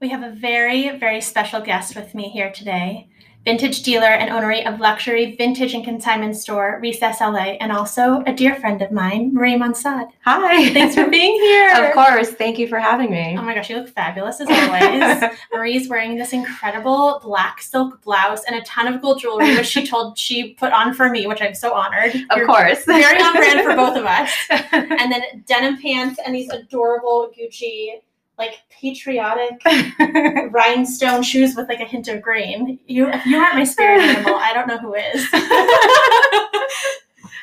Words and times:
We 0.00 0.08
have 0.08 0.22
a 0.22 0.30
very, 0.30 0.96
very 0.98 1.20
special 1.20 1.60
guest 1.60 1.94
with 1.94 2.14
me 2.14 2.30
here 2.30 2.50
today. 2.50 3.08
Vintage 3.44 3.82
dealer 3.82 4.06
and 4.06 4.28
owner 4.30 4.52
of 4.66 4.80
luxury 4.80 5.34
vintage 5.36 5.72
and 5.72 5.82
consignment 5.82 6.36
store 6.36 6.78
Recess 6.82 7.20
LA, 7.22 7.56
and 7.60 7.72
also 7.72 8.22
a 8.26 8.32
dear 8.34 8.54
friend 8.54 8.82
of 8.82 8.92
mine, 8.92 9.32
Marie 9.32 9.56
Monsad. 9.56 10.08
Hi. 10.24 10.70
Thanks 10.74 10.94
for 10.94 11.06
being 11.08 11.34
here. 11.40 11.84
of 11.86 11.94
course. 11.94 12.30
Thank 12.30 12.58
you 12.58 12.68
for 12.68 12.78
having 12.78 13.10
me. 13.10 13.36
Oh 13.38 13.42
my 13.42 13.54
gosh, 13.54 13.70
you 13.70 13.76
look 13.76 13.88
fabulous 13.88 14.40
as 14.42 14.48
always. 14.50 15.30
Marie's 15.54 15.88
wearing 15.88 16.16
this 16.16 16.34
incredible 16.34 17.20
black 17.22 17.62
silk 17.62 18.02
blouse 18.02 18.44
and 18.44 18.56
a 18.56 18.62
ton 18.62 18.86
of 18.92 19.00
gold 19.00 19.20
jewelry, 19.20 19.54
which 19.56 19.66
she 19.66 19.86
told 19.86 20.18
she 20.18 20.52
put 20.54 20.72
on 20.72 20.92
for 20.94 21.08
me, 21.08 21.26
which 21.26 21.40
I'm 21.40 21.54
so 21.54 21.72
honored. 21.74 22.14
of 22.14 22.36
You're 22.36 22.46
course. 22.46 22.84
Very 22.84 23.22
on 23.22 23.32
brand 23.34 23.60
for 23.64 23.74
both 23.74 23.96
of 23.96 24.04
us. 24.04 24.30
And 24.72 25.10
then 25.12 25.44
denim 25.46 25.80
pants 25.80 26.20
and 26.24 26.34
these 26.34 26.50
adorable 26.50 27.30
Gucci, 27.38 28.00
like 28.40 28.62
patriotic 28.70 29.60
rhinestone 30.50 31.22
shoes 31.22 31.54
with 31.54 31.68
like 31.68 31.80
a 31.80 31.84
hint 31.84 32.08
of 32.08 32.22
green. 32.22 32.80
You 32.86 33.12
you 33.26 33.38
aren't 33.38 33.54
my 33.54 33.64
spirit 33.64 34.00
animal, 34.00 34.34
I 34.34 34.52
don't 34.54 34.66
know 34.66 34.78
who 34.78 34.94
is. 34.94 35.26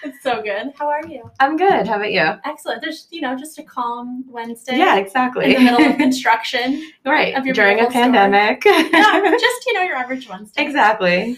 it's 0.03 0.21
so 0.23 0.41
good. 0.41 0.73
How 0.77 0.89
are 0.89 1.05
you? 1.05 1.29
I'm 1.39 1.55
good. 1.55 1.87
How 1.87 1.97
about 1.97 2.11
you? 2.11 2.33
Excellent. 2.43 2.81
There's 2.81 3.07
you 3.11 3.21
know 3.21 3.37
just 3.37 3.59
a 3.59 3.63
calm 3.63 4.25
Wednesday. 4.27 4.77
Yeah, 4.77 4.97
exactly. 4.97 5.55
In 5.55 5.63
the 5.63 5.71
middle 5.71 5.91
of 5.91 5.97
construction. 5.97 6.83
right. 7.05 7.35
of 7.35 7.45
your 7.45 7.53
During 7.53 7.79
a 7.79 7.89
pandemic. 7.89 8.65
Yeah, 8.65 9.37
just 9.39 9.65
you 9.67 9.73
know 9.73 9.83
your 9.83 9.95
average 9.95 10.27
Wednesday. 10.27 10.63
exactly. 10.63 11.37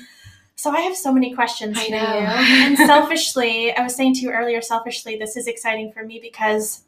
So 0.56 0.72
I 0.72 0.82
have 0.82 0.96
so 0.96 1.14
many 1.14 1.34
questions 1.34 1.78
I 1.78 1.86
for 1.86 1.92
know. 1.92 2.20
you. 2.20 2.26
And 2.66 2.78
selfishly, 2.78 3.74
I 3.74 3.82
was 3.82 3.96
saying 3.96 4.16
to 4.16 4.22
you 4.22 4.32
earlier, 4.32 4.62
selfishly, 4.62 5.18
this 5.18 5.38
is 5.38 5.48
exciting 5.48 5.94
for 5.94 6.04
me 6.04 6.20
because 6.22 6.84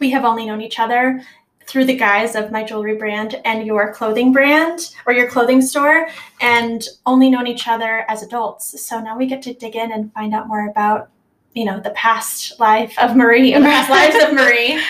we 0.00 0.10
have 0.10 0.24
only 0.24 0.46
known 0.46 0.60
each 0.60 0.80
other 0.80 1.22
through 1.70 1.84
the 1.84 1.96
guise 1.96 2.34
of 2.34 2.50
my 2.50 2.64
jewelry 2.64 2.96
brand 2.96 3.40
and 3.44 3.64
your 3.64 3.94
clothing 3.94 4.32
brand 4.32 4.90
or 5.06 5.12
your 5.12 5.28
clothing 5.30 5.62
store 5.62 6.08
and 6.40 6.88
only 7.06 7.30
known 7.30 7.46
each 7.46 7.68
other 7.68 8.04
as 8.08 8.24
adults. 8.24 8.82
So 8.84 8.98
now 9.00 9.16
we 9.16 9.26
get 9.26 9.40
to 9.42 9.54
dig 9.54 9.76
in 9.76 9.92
and 9.92 10.12
find 10.12 10.34
out 10.34 10.48
more 10.48 10.68
about, 10.68 11.10
you 11.54 11.64
know, 11.64 11.78
the 11.78 11.90
past 11.90 12.58
life 12.58 12.98
of 12.98 13.14
Marie, 13.14 13.54
the 13.54 13.60
past 13.60 13.88
lives 13.98 14.16
of 14.24 14.34
Marie. 14.34 14.82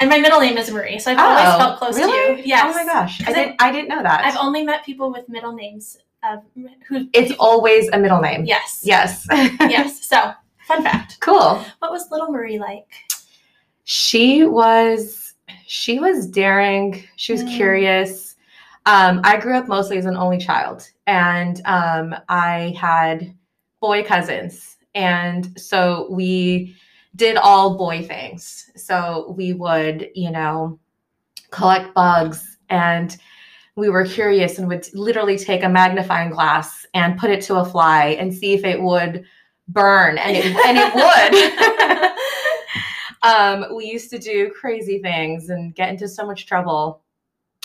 And 0.00 0.10
my 0.10 0.18
middle 0.18 0.40
name 0.40 0.58
is 0.58 0.70
Marie, 0.70 0.98
so 0.98 1.10
I've 1.10 1.18
always 1.18 1.54
Oh, 1.54 1.58
felt 1.58 1.78
close 1.78 1.96
really? 1.96 2.34
to 2.36 2.40
you. 2.42 2.46
Yes. 2.46 2.66
Oh 2.68 2.78
my 2.78 2.84
gosh. 2.84 3.26
I 3.26 3.30
I- 3.30 3.34
didn't 3.34 3.56
I 3.62 3.72
didn't 3.72 3.88
know 3.88 4.02
that. 4.02 4.24
I've 4.26 4.36
only 4.36 4.62
met 4.64 4.84
people 4.84 5.10
with 5.10 5.26
middle 5.28 5.52
names 5.52 5.96
of 6.22 6.42
who 6.86 7.08
it's 7.14 7.32
always 7.38 7.88
a 7.88 7.98
middle 7.98 8.20
name. 8.20 8.44
Yes. 8.44 8.82
Yes. 8.84 9.26
yes. 9.32 10.06
So, 10.06 10.32
fun 10.66 10.82
fact. 10.82 11.18
cool. 11.20 11.64
What 11.78 11.90
was 11.90 12.10
little 12.10 12.30
Marie 12.30 12.58
like? 12.58 12.86
She 13.84 14.44
was 14.44 15.27
she 15.68 15.98
was 15.98 16.26
daring. 16.26 17.04
She 17.16 17.32
was 17.32 17.44
Mm. 17.44 17.54
curious. 17.54 18.36
Um, 18.86 19.20
I 19.22 19.36
grew 19.36 19.54
up 19.54 19.68
mostly 19.68 19.98
as 19.98 20.06
an 20.06 20.16
only 20.16 20.38
child, 20.38 20.88
and 21.06 21.60
um, 21.66 22.14
I 22.30 22.74
had 22.80 23.34
boy 23.78 24.02
cousins, 24.02 24.78
and 24.94 25.60
so 25.60 26.08
we 26.10 26.74
did 27.16 27.36
all 27.36 27.76
boy 27.76 28.02
things. 28.02 28.70
So 28.76 29.34
we 29.36 29.52
would, 29.52 30.08
you 30.14 30.30
know, 30.30 30.78
collect 31.50 31.92
bugs, 31.92 32.56
and 32.70 33.14
we 33.76 33.90
were 33.90 34.06
curious, 34.06 34.58
and 34.58 34.68
would 34.68 34.88
literally 34.94 35.36
take 35.36 35.64
a 35.64 35.68
magnifying 35.68 36.30
glass 36.30 36.86
and 36.94 37.18
put 37.18 37.28
it 37.28 37.42
to 37.42 37.56
a 37.56 37.64
fly 37.66 38.16
and 38.18 38.32
see 38.32 38.54
if 38.54 38.64
it 38.64 38.80
would 38.80 39.22
burn, 39.68 40.16
and 40.16 40.34
it 40.34 40.46
and 40.66 40.78
it 40.78 40.94
would. 40.94 42.12
um, 43.22 43.66
we 43.74 43.86
used 43.86 44.10
to 44.10 44.18
do 44.18 44.50
crazy 44.50 45.00
things 45.00 45.50
and 45.50 45.74
get 45.74 45.88
into 45.88 46.08
so 46.08 46.26
much 46.26 46.46
trouble. 46.46 47.02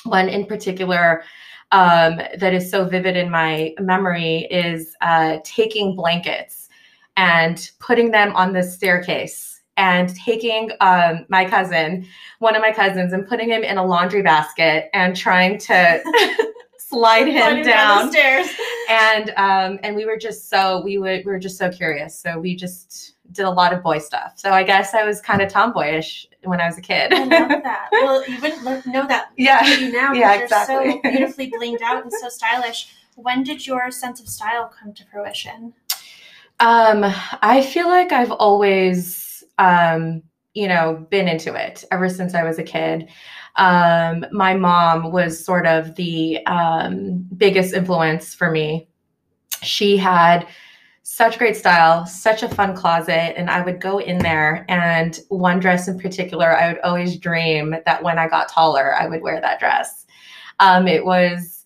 One 0.04 0.30
in 0.30 0.46
particular 0.46 1.24
um, 1.72 2.18
that 2.38 2.54
is 2.54 2.70
so 2.70 2.86
vivid 2.86 3.18
in 3.18 3.30
my 3.30 3.74
memory 3.80 4.48
is 4.52 4.96
uh, 5.02 5.38
taking 5.44 5.96
blankets 5.96 6.70
and 7.18 7.72
putting 7.80 8.12
them 8.12 8.36
on 8.36 8.54
the 8.54 8.64
staircase 8.64 9.62
and 9.78 10.16
taking 10.16 10.70
um, 10.82 11.26
my 11.30 11.46
cousin, 11.46 12.06
one 12.40 12.56
of 12.56 12.62
my 12.62 12.72
cousins, 12.72 13.12
and 13.12 13.28
putting 13.28 13.50
him 13.50 13.64
in 13.64 13.78
a 13.78 13.86
laundry 13.86 14.22
basket 14.22 14.90
and 14.94 15.16
trying 15.16 15.58
to 15.58 16.02
slide 16.78 17.28
him 17.28 17.42
Sliding 17.42 17.64
down 17.64 18.06
the 18.06 18.12
stairs. 18.12 18.48
and 18.88 19.30
um 19.38 19.80
and 19.82 19.96
we 19.96 20.06
were 20.06 20.18
just 20.18 20.48
so 20.48 20.82
we 20.84 21.00
would 21.00 21.26
we 21.26 21.32
were 21.32 21.40
just 21.40 21.58
so 21.58 21.72
curious 21.72 22.20
so 22.20 22.38
we 22.40 22.56
just 22.56 23.13
did 23.34 23.46
a 23.46 23.50
lot 23.50 23.74
of 23.74 23.82
boy 23.84 23.98
stuff 23.98 24.34
so 24.36 24.52
i 24.52 24.64
guess 24.64 24.94
i 24.94 25.04
was 25.04 25.20
kind 25.22 25.42
of 25.42 25.50
tomboyish 25.52 26.28
when 26.44 26.62
i 26.62 26.66
was 26.68 26.78
a 26.78 26.82
kid 26.82 27.12
I 27.14 27.24
love 27.24 27.30
that. 27.64 27.90
Well, 27.92 28.28
you 28.30 28.40
wouldn't 28.42 28.86
know 28.86 29.08
that 29.08 29.30
yeah 29.38 29.66
you 29.66 29.92
now 29.92 30.14
Yeah, 30.14 30.36
you're 30.36 30.44
exactly. 30.44 30.92
so 30.92 31.02
beautifully 31.04 31.52
blinged 31.52 31.82
out 31.82 32.04
and 32.04 32.12
so 32.14 32.30
stylish. 32.30 32.94
When 33.16 33.44
did 33.44 33.66
your 33.68 33.92
sense 33.92 34.20
of 34.20 34.28
style 34.28 34.72
come 34.80 34.94
to 34.94 35.04
fruition? 35.06 35.74
um 36.60 37.04
i 37.42 37.62
feel 37.64 37.88
like 37.88 38.12
i've 38.12 38.32
always 38.32 39.44
um 39.58 40.22
you 40.54 40.68
know 40.68 41.06
been 41.10 41.28
into 41.28 41.54
it 41.56 41.84
ever 41.92 42.08
since 42.10 42.36
i 42.36 42.44
was 42.44 42.60
a 42.60 42.64
kid 42.64 43.10
um 43.56 44.24
my 44.32 44.54
mom 44.54 45.12
was 45.12 45.44
sort 45.44 45.66
of 45.66 45.96
the 45.96 46.46
um 46.46 47.26
biggest 47.38 47.74
influence 47.74 48.36
for 48.36 48.52
me 48.52 48.88
she 49.64 49.98
had 49.98 50.46
such 51.04 51.38
great 51.38 51.56
style, 51.56 52.06
such 52.06 52.44
a 52.44 52.50
fun 52.50 52.76
closet. 52.76 53.38
And 53.38 53.50
I 53.50 53.62
would 53.62 53.82
go 53.82 54.00
in 54.00 54.18
there, 54.18 54.66
and 54.70 55.20
one 55.30 55.60
dress 55.60 55.88
in 55.88 56.00
particular, 56.00 56.58
I 56.58 56.70
would 56.70 56.82
always 56.82 57.18
dream 57.18 57.76
that 57.86 58.02
when 58.02 58.18
I 58.18 58.28
got 58.28 58.50
taller, 58.50 58.96
I 58.96 59.08
would 59.08 59.22
wear 59.22 59.40
that 59.42 59.60
dress. 59.60 60.06
Um, 60.60 60.88
it 60.88 61.06
was 61.06 61.66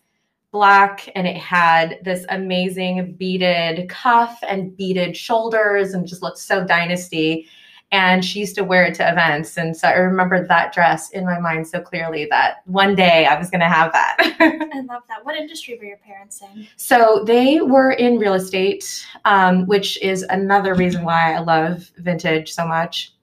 black 0.52 1.10
and 1.14 1.28
it 1.28 1.38
had 1.38 2.00
this 2.04 2.26
amazing 2.30 3.14
beaded 3.14 3.90
cuff 3.90 4.40
and 4.48 4.76
beaded 4.76 5.16
shoulders 5.16 5.94
and 5.94 6.08
just 6.08 6.24
looked 6.24 6.40
so 6.40 6.66
dynasty. 6.66 7.48
And 7.92 8.24
she 8.24 8.40
used 8.40 8.56
to 8.56 8.66
wear 8.66 8.84
it 8.84 8.96
to 8.96 9.10
events. 9.10 9.58
And 9.58 9.76
so 9.76 9.88
I 9.88 9.94
remember 9.94 10.46
that 10.46 10.74
dress 10.74 11.10
in 11.12 11.24
my 11.24 11.40
mind 11.40 11.68
so 11.68 11.80
clearly 11.80 12.28
that 12.30 12.58
one 12.66 12.96
day 12.96 13.26
I 13.26 13.40
was 13.40 13.50
going 13.50 13.62
to 13.62 13.68
have 13.68 13.94
that. 13.94 14.18
I 14.40 14.82
love 14.82 15.04
that. 15.08 15.24
What 15.24 15.38
industry 15.38 15.78
were 15.78 15.86
your 15.86 15.98
parents 15.98 16.42
in? 16.42 16.68
So 16.76 17.24
they 17.26 17.62
were 17.62 17.92
in 17.92 18.20
real 18.20 18.34
estate, 18.34 19.06
um, 19.24 19.66
which 19.68 20.02
is 20.02 20.24
another 20.24 20.76
reason 20.76 21.06
why 21.06 21.34
I 21.34 21.40
love 21.40 21.90
vintage 21.98 22.52
so 22.52 22.68
much. 22.68 23.14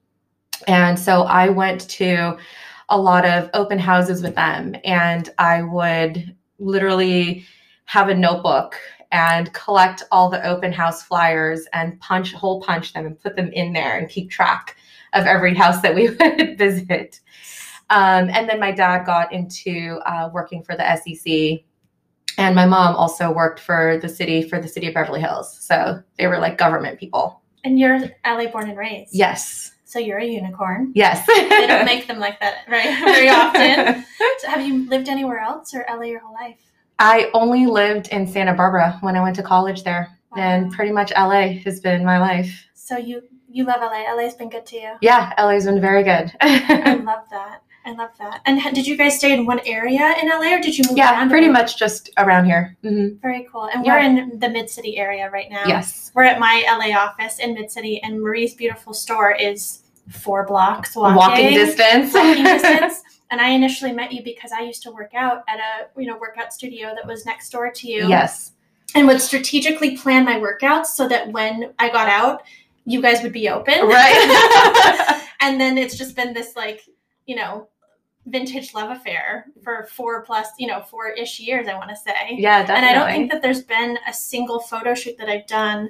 And 0.67 0.97
so 0.97 1.23
I 1.23 1.49
went 1.49 1.87
to 1.91 2.37
a 2.89 2.99
lot 2.99 3.25
of 3.25 3.49
open 3.53 3.79
houses 3.79 4.21
with 4.21 4.35
them, 4.35 4.75
and 4.83 5.29
I 5.37 5.63
would 5.63 6.35
literally 6.59 7.45
have 7.85 8.09
a 8.09 8.15
notebook 8.15 8.75
and 9.11 9.53
collect 9.53 10.03
all 10.11 10.29
the 10.29 10.45
open 10.45 10.71
house 10.71 11.03
flyers 11.03 11.65
and 11.73 11.99
punch 11.99 12.33
hole 12.33 12.61
punch 12.61 12.93
them 12.93 13.05
and 13.05 13.19
put 13.19 13.35
them 13.35 13.49
in 13.53 13.73
there 13.73 13.97
and 13.97 14.09
keep 14.09 14.29
track 14.29 14.77
of 15.13 15.25
every 15.25 15.53
house 15.53 15.81
that 15.81 15.95
we 15.95 16.09
would 16.19 16.57
visit. 16.57 17.19
Um, 17.89 18.29
and 18.29 18.49
then 18.49 18.59
my 18.59 18.71
dad 18.71 19.05
got 19.05 19.31
into 19.31 19.99
uh, 20.05 20.29
working 20.33 20.63
for 20.63 20.75
the 20.75 20.95
SEC 20.97 21.63
and 22.37 22.55
my 22.55 22.65
mom 22.65 22.95
also 22.95 23.31
worked 23.31 23.59
for 23.59 23.97
the 24.01 24.09
city 24.09 24.41
for 24.41 24.59
the 24.59 24.67
city 24.67 24.87
of 24.87 24.93
Beverly 24.93 25.21
Hills. 25.21 25.57
So 25.61 26.01
they 26.17 26.27
were 26.27 26.39
like 26.39 26.57
government 26.57 26.99
people. 26.99 27.41
And 27.63 27.79
you're 27.79 27.99
LA 28.25 28.47
born 28.47 28.69
and 28.69 28.77
raised. 28.77 29.11
Yes. 29.13 29.71
So 29.85 29.99
you're 29.99 30.17
a 30.17 30.25
unicorn. 30.25 30.91
Yes. 30.93 31.25
They 31.55 31.67
don't 31.67 31.85
make 31.85 32.07
them 32.07 32.19
like 32.19 32.39
that 32.41 32.65
right 32.67 32.99
very 33.03 33.29
often. 33.29 34.05
So 34.39 34.49
have 34.49 34.65
you 34.65 34.87
lived 34.89 35.07
anywhere 35.07 35.39
else 35.39 35.73
or 35.73 35.85
LA 35.89 36.03
your 36.03 36.19
whole 36.19 36.33
life? 36.33 36.59
I 36.99 37.29
only 37.33 37.65
lived 37.65 38.07
in 38.09 38.27
Santa 38.27 38.53
Barbara 38.53 38.97
when 39.01 39.15
I 39.15 39.21
went 39.21 39.35
to 39.37 39.43
college 39.43 39.83
there. 39.83 40.17
Wow. 40.35 40.41
And 40.43 40.71
pretty 40.71 40.91
much 40.91 41.11
LA 41.15 41.49
has 41.63 41.79
been 41.79 42.03
my 42.05 42.19
life. 42.19 42.65
So 42.73 42.97
you 42.97 43.21
you 43.49 43.63
love 43.63 43.79
LA. 43.81 44.13
LA's 44.13 44.33
been 44.35 44.49
good 44.49 44.65
to 44.67 44.75
you. 44.75 44.93
Yeah, 45.01 45.33
LA's 45.37 45.65
been 45.65 45.79
very 45.79 46.03
good. 46.03 46.31
I 46.41 46.95
love 46.95 47.23
that. 47.31 47.61
I 47.85 47.91
love 47.91 48.09
that. 48.19 48.41
And 48.45 48.59
did 48.73 48.87
you 48.87 48.97
guys 48.97 49.15
stay 49.17 49.31
in 49.31 49.45
one 49.45 49.59
area 49.65 50.15
in 50.21 50.27
LA 50.27 50.55
or 50.55 50.59
did 50.59 50.75
you 50.77 50.83
move 50.89 50.97
yeah, 50.97 51.27
pretty 51.29 51.47
much 51.49 51.77
just 51.77 52.09
around 52.17 52.45
here. 52.45 52.75
hmm 52.81 53.09
Very 53.21 53.47
cool. 53.51 53.69
And 53.71 53.85
Yeah. 53.85 53.93
we're 53.95 53.99
in 54.01 54.39
the 54.39 54.49
Mid 54.49 54.69
City 54.71 54.97
area 54.97 55.29
right 55.29 55.49
now. 55.51 55.63
Yes. 55.67 56.11
We're 56.15 56.23
at 56.23 56.39
my 56.39 56.63
LA 56.67 56.97
office 56.97 57.37
in 57.39 57.53
Mid 57.53 57.69
City, 57.71 58.01
and 58.01 58.19
Marie's 58.21 58.55
beautiful 58.55 58.93
store 58.93 59.31
is 59.31 59.83
four 60.09 60.45
blocks 60.47 60.95
walking, 60.95 61.15
Walking 61.15 61.53
distance. 61.53 62.13
walking 62.13 62.43
distance. 62.43 63.03
And 63.35 63.41
I 63.41 63.49
initially 63.49 63.91
met 63.91 64.13
you 64.13 64.23
because 64.23 64.53
I 64.53 64.61
used 64.61 64.81
to 64.83 64.91
work 64.91 65.13
out 65.13 65.43
at 65.49 65.59
a 65.59 65.99
you 65.99 66.07
know 66.07 66.17
workout 66.17 66.53
studio 66.53 66.95
that 66.95 67.05
was 67.05 67.25
next 67.25 67.49
door 67.49 67.69
to 67.69 67.85
you. 67.85 68.07
yes. 68.07 68.53
And 68.95 69.07
would 69.07 69.19
strategically 69.19 69.97
plan 69.97 70.23
my 70.23 70.39
workouts 70.39 70.85
so 70.85 71.05
that 71.09 71.33
when 71.33 71.73
I 71.77 71.89
got 71.89 72.07
out, 72.07 72.43
you 72.85 73.01
guys 73.01 73.21
would 73.23 73.33
be 73.33 73.49
open. 73.49 73.73
Right. 73.85 75.21
and 75.41 75.59
then 75.59 75.77
it's 75.77 75.97
just 75.97 76.15
been 76.15 76.33
this 76.33 76.55
like 76.55 76.87
you 77.25 77.35
know 77.35 77.67
vintage 78.25 78.73
love 78.73 78.89
affair 78.89 79.47
for 79.61 79.85
four 79.91 80.23
plus 80.23 80.47
you 80.57 80.67
know 80.67 80.81
four 80.83 81.09
ish 81.09 81.41
years 81.41 81.67
i 81.67 81.75
want 81.75 81.89
to 81.89 81.95
say 81.95 82.37
yeah, 82.37 82.61
definitely. 82.61 82.75
and 82.75 82.85
i 82.85 82.93
don't 82.93 83.11
think 83.11 83.31
that 83.31 83.41
there's 83.41 83.61
been 83.61 83.99
a 84.07 84.13
single 84.13 84.59
photo 84.59 84.95
shoot 84.95 85.15
that 85.19 85.29
i've 85.29 85.45
done 85.45 85.89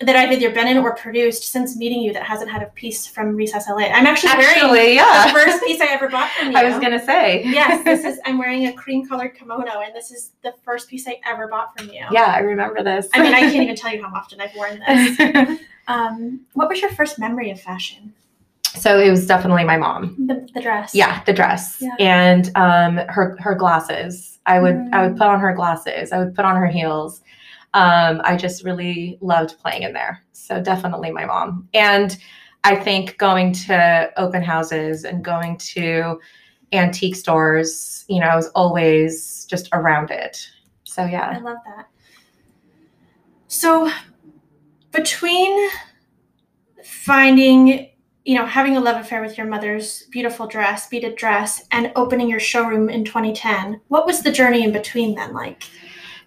that 0.00 0.16
I've 0.16 0.32
either 0.32 0.50
been 0.50 0.66
in 0.66 0.78
or 0.78 0.94
produced 0.96 1.44
since 1.52 1.76
meeting 1.76 2.00
you 2.02 2.12
that 2.14 2.24
hasn't 2.24 2.50
had 2.50 2.62
a 2.62 2.66
piece 2.66 3.06
from 3.06 3.36
Recess 3.36 3.68
LA. 3.68 3.86
I'm 3.86 4.06
actually, 4.06 4.30
Actually, 4.30 4.70
wearing 4.70 4.96
yeah. 4.96 5.26
the 5.26 5.32
first 5.32 5.62
piece 5.62 5.80
I 5.80 5.86
ever 5.92 6.08
bought 6.08 6.30
from 6.32 6.50
you. 6.52 6.56
I 6.58 6.64
was 6.64 6.78
gonna 6.80 7.04
say. 7.04 7.42
yes, 7.44 7.84
this 7.84 8.04
is. 8.10 8.18
I'm 8.24 8.38
wearing 8.38 8.66
a 8.66 8.72
cream 8.72 9.06
colored 9.06 9.34
kimono, 9.36 9.80
and 9.84 9.94
this 9.94 10.10
is 10.10 10.32
the 10.42 10.54
first 10.64 10.88
piece 10.88 11.06
I 11.06 11.20
ever 11.24 11.46
bought 11.46 11.78
from 11.78 11.88
you. 11.90 12.04
yeah, 12.10 12.32
I 12.34 12.38
remember 12.38 12.82
this. 12.82 13.08
I 13.14 13.22
mean, 13.22 13.32
I 13.34 13.40
can't 13.40 13.54
even 13.62 13.76
tell 13.76 13.92
you 13.94 14.02
how 14.02 14.12
often 14.14 14.40
I've 14.40 14.54
worn 14.56 14.80
this. 14.86 15.60
Um, 15.88 16.40
what 16.54 16.68
was 16.68 16.80
your 16.80 16.90
first 16.90 17.18
memory 17.18 17.50
of 17.50 17.60
fashion? 17.60 18.14
so 18.74 18.98
it 18.98 19.10
was 19.10 19.26
definitely 19.26 19.64
my 19.64 19.76
mom. 19.76 20.16
The, 20.26 20.48
the 20.54 20.60
dress. 20.62 20.94
Yeah, 20.94 21.22
the 21.24 21.32
dress 21.34 21.76
Yeah. 21.80 21.94
and 22.00 22.50
um, 22.56 22.96
her 23.08 23.36
her 23.38 23.54
glasses. 23.54 24.38
I 24.46 24.58
would 24.60 24.76
I 24.92 25.02
would 25.06 25.14
Mm. 25.16 25.18
put 25.18 25.26
on 25.26 25.38
her 25.40 25.52
glasses. 25.54 26.10
I 26.10 26.18
would 26.18 26.34
put 26.34 26.44
on 26.46 26.56
her 26.56 26.66
heels. 26.66 27.20
Um, 27.74 28.20
I 28.24 28.36
just 28.36 28.64
really 28.64 29.18
loved 29.20 29.58
playing 29.58 29.82
in 29.82 29.92
there. 29.92 30.22
So 30.32 30.60
definitely 30.60 31.10
my 31.10 31.24
mom. 31.24 31.68
And 31.72 32.16
I 32.64 32.76
think 32.76 33.16
going 33.18 33.52
to 33.54 34.10
open 34.16 34.42
houses 34.42 35.04
and 35.04 35.24
going 35.24 35.56
to 35.58 36.20
antique 36.72 37.16
stores, 37.16 38.04
you 38.08 38.20
know, 38.20 38.26
I 38.26 38.36
was 38.36 38.48
always 38.48 39.46
just 39.46 39.68
around 39.72 40.10
it. 40.10 40.48
So 40.84 41.04
yeah. 41.04 41.34
I 41.36 41.38
love 41.38 41.58
that. 41.76 41.88
So, 43.48 43.90
between 44.92 45.68
finding, 46.84 47.90
you 48.24 48.34
know, 48.34 48.46
having 48.46 48.78
a 48.78 48.80
love 48.80 48.98
affair 48.98 49.20
with 49.20 49.36
your 49.36 49.46
mother's 49.46 50.04
beautiful 50.04 50.46
dress, 50.46 50.88
beaded 50.88 51.16
dress, 51.16 51.66
and 51.70 51.92
opening 51.94 52.30
your 52.30 52.40
showroom 52.40 52.88
in 52.88 53.04
2010, 53.04 53.80
what 53.88 54.06
was 54.06 54.22
the 54.22 54.32
journey 54.32 54.64
in 54.64 54.72
between 54.72 55.14
then 55.14 55.34
like? 55.34 55.64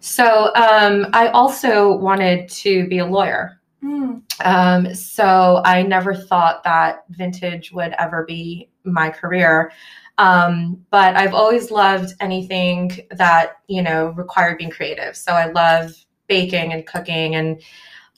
So 0.05 0.53
um, 0.53 1.07
I 1.13 1.29
also 1.29 1.97
wanted 1.97 2.47
to 2.49 2.87
be 2.87 2.99
a 2.99 3.05
lawyer. 3.05 3.59
Mm, 3.83 4.21
Um, 4.45 4.93
so 4.93 5.63
I 5.65 5.81
never 5.81 6.13
thought 6.13 6.63
that 6.63 7.05
vintage 7.09 7.71
would 7.71 7.93
ever 7.97 8.23
be 8.23 8.69
my 8.83 9.09
career. 9.09 9.71
Um, 10.19 10.85
but 10.91 11.15
I've 11.15 11.33
always 11.33 11.71
loved 11.71 12.13
anything 12.19 13.07
that, 13.09 13.57
you 13.67 13.81
know, 13.81 14.09
required 14.09 14.59
being 14.59 14.69
creative. 14.69 15.17
So 15.17 15.31
I 15.31 15.47
love 15.51 15.91
baking 16.27 16.71
and 16.71 16.85
cooking 16.85 17.35
and, 17.35 17.61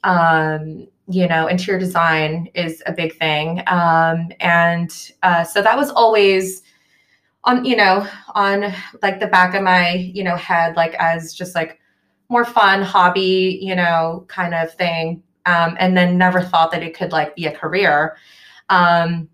um, 0.03 0.87
you 1.07 1.25
know, 1.25 1.47
interior 1.47 1.79
design 1.79 2.49
is 2.53 2.83
a 2.85 2.91
big 2.91 3.15
thing. 3.17 3.63
Um, 3.67 4.29
and 4.41 4.91
uh, 5.23 5.45
so 5.45 5.61
that 5.61 5.77
was 5.77 5.89
always 5.91 6.63
on, 7.47 7.65
you 7.65 7.75
know, 7.75 8.05
on 8.35 8.73
like 9.01 9.19
the 9.19 9.27
back 9.27 9.55
of 9.55 9.63
my, 9.63 9.93
you 9.93 10.23
know, 10.23 10.35
head, 10.35 10.75
like 10.75 10.93
as 10.95 11.33
just 11.33 11.55
like 11.55 11.79
more 12.29 12.45
fun 12.45 12.81
hobby, 12.81 13.57
you 13.61 13.75
know, 13.75 14.25
kind 14.27 14.53
of 14.53 14.73
thing 14.73 15.23
um, 15.45 15.77
and 15.79 15.95
then 15.95 16.17
never 16.17 16.41
thought 16.41 16.71
that 16.71 16.83
it 16.83 16.93
could 16.95 17.11
like 17.11 17.35
be 17.35 17.45
a 17.45 17.51
career. 17.51 18.17
Um, 18.69 19.29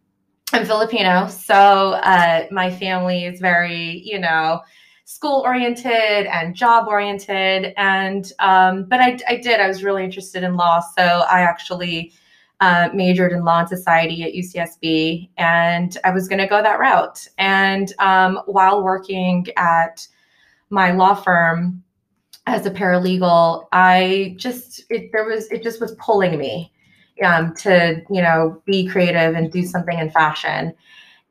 I'm 0.54 0.66
Filipino, 0.66 1.28
so 1.28 1.56
uh, 1.56 2.46
my 2.52 2.70
family 2.70 3.26
is 3.26 3.40
very, 3.40 4.04
you 4.06 4.20
know, 4.20 4.62
school 5.06 5.42
oriented 5.44 6.28
and 6.28 6.56
job 6.56 6.88
oriented. 6.88 7.74
And 7.78 8.32
um, 8.38 8.84
but 8.84 9.00
I, 9.00 9.18
I 9.28 9.38
did. 9.38 9.60
I 9.60 9.68
was 9.68 9.84
really 9.84 10.04
interested 10.04 10.44
in 10.44 10.56
law, 10.56 10.82
so 10.96 11.04
I 11.04 11.42
actually 11.42 12.14
uh, 12.60 12.90
majored 12.94 13.32
in 13.32 13.44
law 13.44 13.60
and 13.60 13.70
society 13.70 14.24
at 14.24 14.34
UCSB, 14.34 15.30
and 15.38 15.98
I 16.04 16.12
was 16.12 16.28
going 16.28 16.40
to 16.40 16.48
go 16.48 16.62
that 16.62 16.80
route. 16.80 17.28
And 17.38 17.94
um, 18.00 18.40
while 18.46 18.84
working 18.84 19.48
at 19.58 20.08
my 20.70 20.92
law 20.92 21.14
firm, 21.14 21.84
as 22.46 22.66
a 22.66 22.72
paralegal, 22.72 23.66
I 23.72 24.36
just 24.38 24.84
it 24.90 25.12
there 25.12 25.26
was 25.26 25.50
it 25.52 25.64
just 25.64 25.80
was 25.80 25.96
pulling 26.00 26.38
me 26.38 26.72
um, 27.24 27.54
to 27.56 28.02
you 28.10 28.22
know 28.22 28.62
be 28.66 28.88
creative 28.88 29.36
and 29.36 29.52
do 29.52 29.64
something 29.64 29.98
in 29.98 30.10
fashion. 30.10 30.74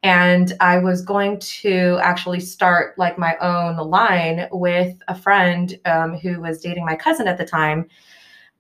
And 0.04 0.54
I 0.60 0.78
was 0.78 1.02
going 1.02 1.38
to 1.38 1.98
actually 2.02 2.40
start 2.40 2.98
like 2.98 3.19
my 3.19 3.36
own 3.36 3.76
line 3.76 4.48
with 4.50 4.96
a 5.06 5.14
friend 5.14 5.78
um, 5.84 6.14
who 6.14 6.40
was 6.40 6.60
dating 6.60 6.84
my 6.84 6.96
cousin 6.96 7.28
at 7.28 7.38
the 7.38 7.44
time. 7.44 7.86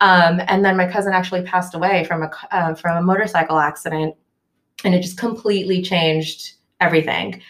Um, 0.02 0.42
and 0.48 0.64
then 0.64 0.76
my 0.76 0.90
cousin 0.90 1.12
actually 1.12 1.42
passed 1.42 1.74
away 1.74 2.04
from 2.04 2.22
a 2.24 2.30
uh, 2.50 2.74
from 2.74 2.96
a 2.96 3.02
motorcycle 3.02 3.58
accident, 3.58 4.14
and 4.84 4.94
it 4.94 5.00
just 5.00 5.16
completely 5.16 5.80
changed 5.80 6.54
everything. 6.80 7.40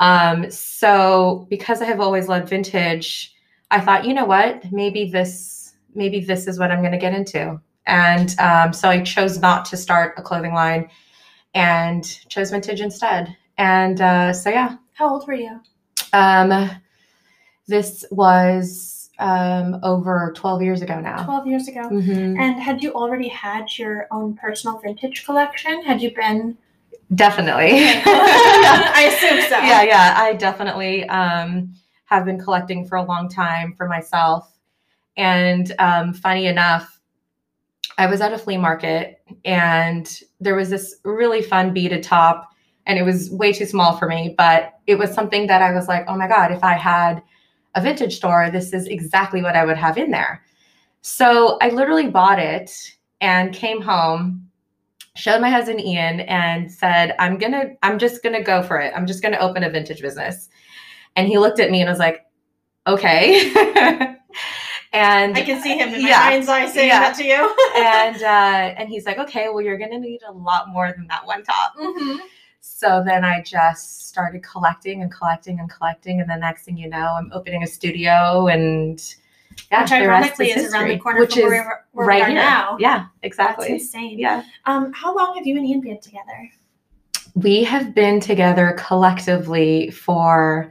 Um, 0.00 0.50
so 0.50 1.46
because 1.50 1.82
I 1.82 1.86
have 1.86 2.00
always 2.00 2.28
loved 2.28 2.48
vintage, 2.48 3.34
I 3.70 3.80
thought, 3.80 4.04
you 4.04 4.14
know 4.14 4.24
what, 4.24 4.70
maybe 4.72 5.10
this 5.10 5.74
maybe 5.94 6.20
this 6.20 6.46
is 6.46 6.58
what 6.58 6.70
I'm 6.70 6.80
going 6.80 6.92
to 6.92 6.98
get 6.98 7.14
into. 7.14 7.60
And 7.86 8.34
um, 8.38 8.72
so 8.72 8.88
I 8.88 9.02
chose 9.02 9.38
not 9.38 9.64
to 9.66 9.76
start 9.76 10.14
a 10.16 10.22
clothing 10.22 10.54
line 10.54 10.88
and 11.54 12.04
chose 12.28 12.50
vintage 12.50 12.80
instead. 12.80 13.36
And 13.58 14.00
uh, 14.00 14.32
so 14.32 14.50
yeah, 14.50 14.76
how 14.92 15.10
old 15.10 15.26
were 15.26 15.34
you? 15.34 15.60
um, 16.12 16.70
this 17.68 18.04
was 18.10 18.95
um, 19.18 19.80
over 19.82 20.32
12 20.36 20.62
years 20.62 20.82
ago 20.82 21.00
now. 21.00 21.24
12 21.24 21.46
years 21.46 21.68
ago. 21.68 21.88
Mhm. 21.88 22.38
And 22.38 22.60
had 22.60 22.82
you 22.82 22.92
already 22.92 23.28
had 23.28 23.66
your 23.78 24.06
own 24.10 24.34
personal 24.34 24.78
vintage 24.78 25.24
collection? 25.24 25.82
Had 25.82 26.02
you 26.02 26.14
been? 26.14 26.56
Definitely. 27.14 27.70
I 28.06 29.12
assume 29.12 29.42
so. 29.48 29.58
Yeah, 29.58 29.82
yeah. 29.82 30.14
I 30.16 30.34
definitely 30.34 31.08
um, 31.08 31.74
have 32.06 32.24
been 32.24 32.38
collecting 32.38 32.86
for 32.86 32.96
a 32.96 33.04
long 33.04 33.28
time 33.28 33.74
for 33.74 33.88
myself. 33.88 34.52
And 35.16 35.72
um, 35.78 36.12
funny 36.12 36.46
enough, 36.46 37.00
I 37.98 38.06
was 38.06 38.20
at 38.20 38.32
a 38.32 38.38
flea 38.38 38.58
market 38.58 39.20
and 39.44 40.20
there 40.40 40.54
was 40.54 40.68
this 40.68 40.96
really 41.04 41.40
fun 41.42 41.72
beaded 41.72 42.02
top, 42.02 42.50
and 42.86 42.98
it 42.98 43.02
was 43.02 43.30
way 43.30 43.52
too 43.52 43.64
small 43.64 43.96
for 43.96 44.06
me, 44.06 44.34
but 44.36 44.74
it 44.86 44.96
was 44.96 45.12
something 45.12 45.46
that 45.46 45.62
I 45.62 45.72
was 45.72 45.88
like, 45.88 46.04
oh 46.06 46.16
my 46.16 46.28
God, 46.28 46.52
if 46.52 46.62
I 46.62 46.74
had 46.74 47.22
a 47.76 47.80
vintage 47.80 48.16
store, 48.16 48.50
this 48.50 48.72
is 48.72 48.86
exactly 48.88 49.42
what 49.42 49.54
I 49.54 49.64
would 49.64 49.76
have 49.76 49.98
in 49.98 50.10
there. 50.10 50.42
So 51.02 51.58
I 51.60 51.68
literally 51.68 52.08
bought 52.08 52.38
it 52.40 52.72
and 53.20 53.54
came 53.54 53.80
home, 53.80 54.48
showed 55.14 55.40
my 55.40 55.50
husband 55.50 55.80
Ian, 55.80 56.20
and 56.20 56.70
said, 56.72 57.14
I'm 57.18 57.38
gonna, 57.38 57.70
I'm 57.82 57.98
just 57.98 58.22
gonna 58.22 58.42
go 58.42 58.62
for 58.62 58.80
it. 58.80 58.92
I'm 58.96 59.06
just 59.06 59.22
gonna 59.22 59.38
open 59.38 59.62
a 59.62 59.70
vintage 59.70 60.02
business. 60.02 60.48
And 61.14 61.28
he 61.28 61.38
looked 61.38 61.60
at 61.60 61.70
me 61.70 61.80
and 61.80 61.88
was 61.88 61.98
like, 62.00 62.26
okay. 62.86 63.52
and 64.92 65.36
I 65.36 65.42
can 65.42 65.62
see 65.62 65.76
him 65.78 65.94
in 65.94 66.02
my 66.02 66.08
Yeah. 66.08 66.28
mind's 66.30 66.48
eye 66.48 66.66
saying 66.66 66.88
Yeah. 66.88 67.00
that 67.00 67.16
to 67.16 67.24
you. 67.24 67.54
and 67.76 68.22
uh, 68.22 68.74
and 68.80 68.88
he's 68.88 69.06
like, 69.06 69.18
okay, 69.18 69.48
well, 69.48 69.60
you're 69.62 69.78
gonna 69.78 69.98
need 70.00 70.20
a 70.26 70.32
lot 70.32 70.68
more 70.68 70.92
than 70.92 71.06
that 71.08 71.24
one 71.26 71.42
top. 71.42 71.74
Mhm. 71.76 72.18
So 72.78 73.02
then 73.02 73.24
I 73.24 73.40
just 73.40 74.06
started 74.06 74.42
collecting 74.42 75.00
and 75.00 75.10
collecting 75.10 75.60
and 75.60 75.70
collecting, 75.70 76.20
and 76.20 76.28
the 76.28 76.36
next 76.36 76.64
thing 76.64 76.76
you 76.76 76.90
know, 76.90 77.14
I'm 77.18 77.30
opening 77.32 77.62
a 77.62 77.66
studio, 77.66 78.48
and 78.48 79.02
yeah, 79.72 79.80
Which 79.80 79.92
ironically 79.92 80.50
is, 80.50 80.74
around 80.74 80.88
the 80.88 80.98
corner 80.98 81.20
which 81.20 81.32
from 81.32 81.44
is 81.44 81.48
where, 81.48 81.86
right 81.94 82.16
we 82.18 82.22
are 82.22 82.26
here. 82.26 82.34
now. 82.34 82.76
Yeah, 82.78 83.06
exactly. 83.22 83.68
That's 83.68 83.84
insane. 83.84 84.18
Yeah, 84.18 84.42
Um, 84.66 84.92
how 84.92 85.16
long 85.16 85.36
have 85.36 85.46
you 85.46 85.56
and 85.56 85.64
Ian 85.66 85.80
been 85.80 86.00
together? 86.00 86.50
we 87.34 87.64
have 87.64 87.94
been 87.94 88.20
together 88.20 88.76
collectively 88.78 89.90
for 89.90 90.70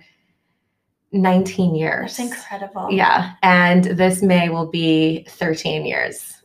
19 1.12 1.74
years. 1.74 2.17
That's 2.17 2.31
incredible. 2.31 2.91
Yeah, 2.91 3.33
and 3.41 3.85
this 3.85 4.21
May 4.21 4.50
will 4.50 4.67
be 4.67 5.25
13 5.27 5.88
years. 5.88 6.35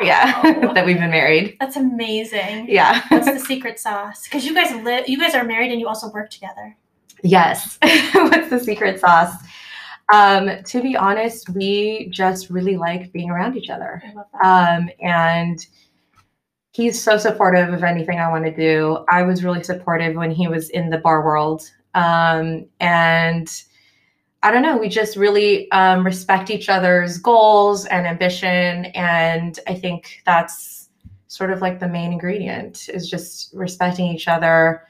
Yeah, 0.00 0.42
that 0.74 0.84
we've 0.84 0.98
been 0.98 1.10
married. 1.10 1.56
That's 1.60 1.76
amazing. 1.76 2.66
Yeah. 2.68 3.02
What's 3.08 3.26
the 3.26 3.38
secret 3.38 3.78
sauce? 3.78 4.24
Because 4.24 4.44
you 4.44 4.54
guys 4.54 4.74
live, 4.82 5.08
you 5.08 5.18
guys 5.18 5.34
are 5.34 5.44
married 5.44 5.70
and 5.70 5.80
you 5.80 5.86
also 5.86 6.10
work 6.10 6.30
together. 6.30 6.76
Yes. 7.22 7.78
What's 8.14 8.50
the 8.50 8.60
secret 8.60 9.00
sauce? 9.00 9.34
Um, 10.12 10.62
to 10.64 10.82
be 10.82 10.96
honest, 10.96 11.48
we 11.50 12.08
just 12.10 12.50
really 12.50 12.76
like 12.76 13.12
being 13.12 13.30
around 13.30 13.56
each 13.56 13.70
other. 13.70 14.02
I 14.06 14.12
love 14.12 14.26
that. 14.32 14.78
Um, 14.78 14.90
and 15.00 15.66
he's 16.72 17.02
so 17.02 17.16
supportive 17.16 17.72
of 17.72 17.82
anything 17.82 18.18
I 18.18 18.28
want 18.28 18.44
to 18.44 18.54
do. 18.54 19.04
I 19.08 19.22
was 19.22 19.44
really 19.44 19.62
supportive 19.62 20.16
when 20.16 20.30
he 20.30 20.48
was 20.48 20.68
in 20.70 20.90
the 20.90 20.98
bar 20.98 21.24
world. 21.24 21.70
Um, 21.94 22.66
and 22.80 23.48
I 24.44 24.50
don't 24.50 24.62
know, 24.62 24.76
we 24.76 24.90
just 24.90 25.16
really 25.16 25.70
um, 25.72 26.04
respect 26.04 26.50
each 26.50 26.68
other's 26.68 27.16
goals 27.16 27.86
and 27.86 28.06
ambition. 28.06 28.84
And 28.94 29.58
I 29.66 29.74
think 29.74 30.20
that's 30.26 30.90
sort 31.28 31.50
of 31.50 31.62
like 31.62 31.80
the 31.80 31.88
main 31.88 32.12
ingredient 32.12 32.90
is 32.90 33.08
just 33.08 33.54
respecting 33.54 34.06
each 34.06 34.28
other. 34.28 34.86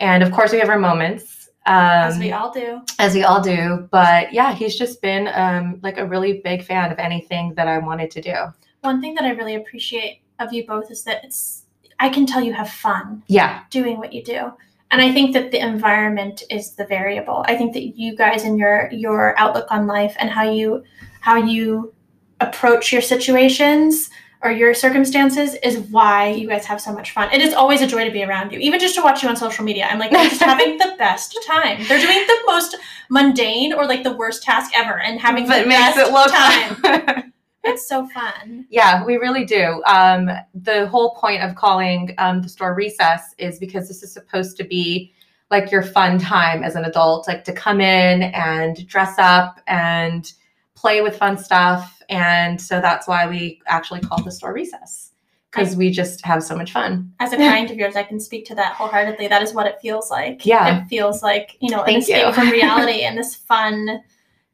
And 0.00 0.24
of 0.24 0.32
course, 0.32 0.50
we 0.50 0.58
have 0.58 0.68
our 0.68 0.78
moments. 0.78 1.48
Um, 1.66 1.76
As 1.76 2.18
we 2.18 2.32
all 2.32 2.50
do. 2.50 2.80
as 2.98 3.14
we 3.14 3.22
all 3.22 3.40
do. 3.40 3.88
But 3.92 4.32
yeah, 4.32 4.52
he's 4.54 4.76
just 4.76 5.00
been 5.00 5.28
um, 5.34 5.78
like 5.82 5.98
a 5.98 6.04
really 6.04 6.40
big 6.42 6.64
fan 6.64 6.90
of 6.90 6.98
anything 6.98 7.54
that 7.54 7.68
I 7.68 7.78
wanted 7.78 8.10
to 8.12 8.20
do. 8.20 8.34
One 8.80 9.00
thing 9.00 9.14
that 9.14 9.24
I 9.24 9.30
really 9.30 9.54
appreciate 9.54 10.22
of 10.40 10.52
you 10.52 10.66
both 10.66 10.90
is 10.90 11.04
that 11.04 11.22
it's, 11.22 11.66
I 12.00 12.08
can 12.08 12.26
tell 12.26 12.42
you 12.42 12.54
have 12.54 12.70
fun 12.70 13.22
Yeah, 13.28 13.60
doing 13.70 13.98
what 13.98 14.12
you 14.12 14.24
do. 14.24 14.52
And 14.90 15.00
I 15.00 15.12
think 15.12 15.32
that 15.34 15.50
the 15.52 15.58
environment 15.60 16.42
is 16.50 16.74
the 16.74 16.84
variable. 16.84 17.44
I 17.46 17.56
think 17.56 17.74
that 17.74 17.96
you 17.96 18.16
guys 18.16 18.44
and 18.44 18.58
your 18.58 18.88
your 18.90 19.38
outlook 19.38 19.66
on 19.70 19.86
life 19.86 20.16
and 20.18 20.30
how 20.30 20.50
you 20.50 20.82
how 21.20 21.36
you 21.36 21.94
approach 22.40 22.92
your 22.92 23.02
situations 23.02 24.10
or 24.42 24.50
your 24.50 24.72
circumstances 24.72 25.54
is 25.62 25.78
why 25.90 26.28
you 26.28 26.48
guys 26.48 26.64
have 26.64 26.80
so 26.80 26.92
much 26.92 27.10
fun. 27.10 27.30
It 27.32 27.42
is 27.42 27.52
always 27.52 27.82
a 27.82 27.86
joy 27.86 28.04
to 28.06 28.10
be 28.10 28.24
around 28.24 28.52
you, 28.52 28.58
even 28.58 28.80
just 28.80 28.94
to 28.94 29.02
watch 29.02 29.22
you 29.22 29.28
on 29.28 29.36
social 29.36 29.64
media. 29.64 29.86
I'm 29.86 29.98
like, 29.98 30.10
they're 30.10 30.28
just 30.28 30.40
having 30.52 30.78
the 30.78 30.94
best 30.98 31.36
time. 31.46 31.84
They're 31.86 32.00
doing 32.00 32.26
the 32.26 32.38
most 32.46 32.76
mundane 33.10 33.74
or 33.74 33.86
like 33.86 34.02
the 34.02 34.16
worst 34.16 34.42
task 34.42 34.72
ever 34.74 34.98
and 34.98 35.20
having 35.20 35.46
But 35.46 35.62
the 35.62 35.68
makes 35.68 35.94
best 35.94 36.08
it 36.08 36.12
look 36.12 36.32
time. 36.32 37.32
It's 37.64 37.86
so 37.86 38.06
fun. 38.08 38.66
Yeah, 38.70 39.04
we 39.04 39.16
really 39.16 39.44
do. 39.44 39.82
Um, 39.86 40.30
the 40.54 40.86
whole 40.86 41.14
point 41.16 41.42
of 41.42 41.54
calling 41.56 42.14
um, 42.18 42.40
the 42.40 42.48
store 42.48 42.74
recess 42.74 43.34
is 43.38 43.58
because 43.58 43.88
this 43.88 44.02
is 44.02 44.12
supposed 44.12 44.56
to 44.58 44.64
be 44.64 45.12
like 45.50 45.70
your 45.70 45.82
fun 45.82 46.18
time 46.18 46.62
as 46.62 46.76
an 46.76 46.84
adult, 46.84 47.26
like 47.26 47.44
to 47.44 47.52
come 47.52 47.80
in 47.80 48.22
and 48.22 48.86
dress 48.86 49.16
up 49.18 49.60
and 49.66 50.32
play 50.76 51.02
with 51.02 51.16
fun 51.16 51.36
stuff. 51.36 52.00
And 52.08 52.60
so 52.60 52.80
that's 52.80 53.08
why 53.08 53.26
we 53.26 53.60
actually 53.66 54.00
call 54.00 54.22
the 54.22 54.30
store 54.30 54.52
recess 54.52 55.10
because 55.50 55.74
we 55.74 55.90
just 55.90 56.24
have 56.24 56.44
so 56.44 56.56
much 56.56 56.72
fun. 56.72 57.12
As 57.18 57.32
a 57.32 57.36
client 57.36 57.70
of 57.70 57.76
yours, 57.76 57.96
I 57.96 58.04
can 58.04 58.20
speak 58.20 58.44
to 58.46 58.54
that 58.54 58.74
wholeheartedly. 58.74 59.28
That 59.28 59.42
is 59.42 59.52
what 59.52 59.66
it 59.66 59.80
feels 59.82 60.10
like. 60.10 60.46
Yeah. 60.46 60.82
It 60.82 60.88
feels 60.88 61.22
like, 61.22 61.56
you 61.60 61.70
know, 61.70 61.80
an 61.80 61.86
Thank 61.86 62.02
escape 62.02 62.26
you. 62.26 62.32
from 62.32 62.50
reality 62.50 63.02
and 63.02 63.18
this 63.18 63.34
fun, 63.34 64.00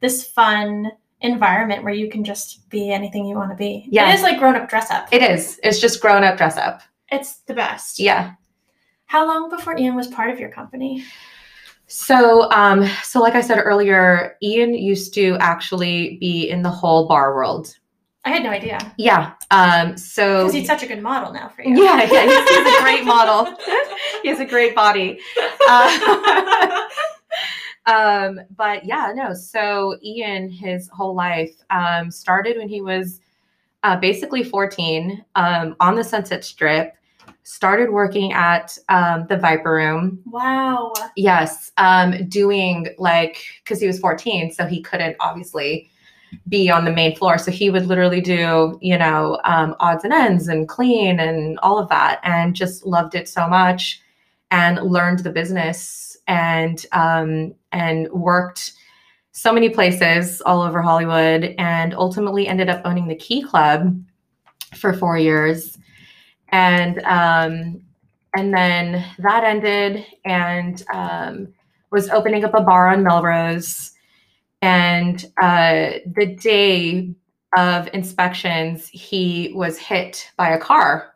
this 0.00 0.26
fun 0.26 0.90
environment 1.26 1.84
where 1.84 1.92
you 1.92 2.08
can 2.08 2.24
just 2.24 2.68
be 2.70 2.90
anything 2.90 3.26
you 3.26 3.36
want 3.36 3.50
to 3.50 3.56
be. 3.56 3.86
Yeah. 3.90 4.10
It 4.10 4.14
is 4.14 4.22
like 4.22 4.38
grown 4.38 4.56
up 4.56 4.68
dress 4.68 4.90
up. 4.90 5.08
It 5.12 5.22
is. 5.22 5.60
It's 5.62 5.80
just 5.80 6.00
grown 6.00 6.24
up 6.24 6.36
dress 6.36 6.56
up. 6.56 6.80
It's 7.10 7.36
the 7.46 7.54
best. 7.54 7.98
Yeah. 7.98 8.32
How 9.06 9.26
long 9.26 9.50
before 9.50 9.76
Ian 9.78 9.94
was 9.94 10.08
part 10.08 10.30
of 10.30 10.40
your 10.40 10.48
company? 10.48 11.04
So, 11.88 12.50
um, 12.50 12.88
so 13.04 13.20
like 13.20 13.34
I 13.36 13.40
said 13.40 13.58
earlier, 13.58 14.36
Ian 14.42 14.74
used 14.74 15.14
to 15.14 15.36
actually 15.40 16.16
be 16.18 16.48
in 16.50 16.62
the 16.62 16.70
whole 16.70 17.06
bar 17.06 17.34
world. 17.34 17.76
I 18.24 18.30
had 18.30 18.42
no 18.42 18.50
idea. 18.50 18.78
Yeah. 18.98 19.34
Um, 19.52 19.96
so 19.96 20.38
Because 20.38 20.52
he's 20.54 20.66
such 20.66 20.82
a 20.82 20.86
good 20.88 21.00
model 21.00 21.32
now 21.32 21.48
for 21.48 21.62
you. 21.62 21.80
Yeah, 21.80 22.02
yeah, 22.10 22.24
he's, 22.26 22.48
he's 22.48 22.78
a 22.78 22.82
great 22.82 23.04
model. 23.14 23.54
he 24.22 24.28
has 24.28 24.40
a 24.40 24.44
great 24.44 24.74
body. 24.74 25.20
Uh, 25.68 26.75
um, 27.86 28.40
but 28.56 28.84
yeah, 28.84 29.12
no. 29.14 29.32
So 29.32 29.96
Ian, 30.02 30.50
his 30.50 30.88
whole 30.88 31.14
life 31.14 31.54
um, 31.70 32.10
started 32.10 32.56
when 32.56 32.68
he 32.68 32.80
was 32.80 33.20
uh, 33.84 33.96
basically 33.96 34.42
14 34.42 35.24
um, 35.36 35.76
on 35.80 35.94
the 35.94 36.04
Sunset 36.04 36.44
Strip. 36.44 36.94
Started 37.44 37.90
working 37.90 38.32
at 38.32 38.76
um, 38.88 39.26
the 39.28 39.36
Viper 39.36 39.72
Room. 39.72 40.20
Wow. 40.26 40.92
Yes, 41.14 41.70
um, 41.76 42.28
doing 42.28 42.88
like 42.98 43.38
because 43.62 43.80
he 43.80 43.86
was 43.86 44.00
14, 44.00 44.52
so 44.52 44.66
he 44.66 44.82
couldn't 44.82 45.16
obviously 45.20 45.88
be 46.48 46.68
on 46.68 46.84
the 46.84 46.90
main 46.90 47.14
floor. 47.14 47.38
So 47.38 47.52
he 47.52 47.70
would 47.70 47.86
literally 47.86 48.20
do, 48.20 48.76
you 48.82 48.98
know, 48.98 49.40
um, 49.44 49.76
odds 49.78 50.02
and 50.02 50.12
ends 50.12 50.48
and 50.48 50.68
clean 50.68 51.20
and 51.20 51.56
all 51.60 51.78
of 51.78 51.88
that, 51.88 52.20
and 52.24 52.54
just 52.54 52.84
loved 52.84 53.14
it 53.14 53.28
so 53.28 53.46
much, 53.46 54.00
and 54.50 54.82
learned 54.82 55.20
the 55.20 55.30
business 55.30 56.15
and 56.26 56.84
um, 56.92 57.54
and 57.72 58.08
worked 58.10 58.72
so 59.32 59.52
many 59.52 59.68
places 59.68 60.40
all 60.42 60.62
over 60.62 60.80
Hollywood, 60.80 61.54
and 61.58 61.94
ultimately 61.94 62.48
ended 62.48 62.68
up 62.68 62.82
owning 62.84 63.06
the 63.06 63.14
Key 63.14 63.42
Club 63.42 64.02
for 64.74 64.92
four 64.92 65.18
years, 65.18 65.78
and 66.48 66.98
um, 67.04 67.82
and 68.34 68.54
then 68.54 69.04
that 69.18 69.44
ended, 69.44 70.04
and 70.24 70.82
um, 70.92 71.48
was 71.90 72.08
opening 72.10 72.44
up 72.44 72.54
a 72.54 72.62
bar 72.62 72.88
on 72.88 73.02
Melrose. 73.02 73.92
And 74.62 75.24
uh, 75.40 75.98
the 76.14 76.36
day 76.40 77.14
of 77.56 77.88
inspections, 77.92 78.88
he 78.88 79.52
was 79.54 79.78
hit 79.78 80.30
by 80.36 80.50
a 80.50 80.58
car 80.58 81.14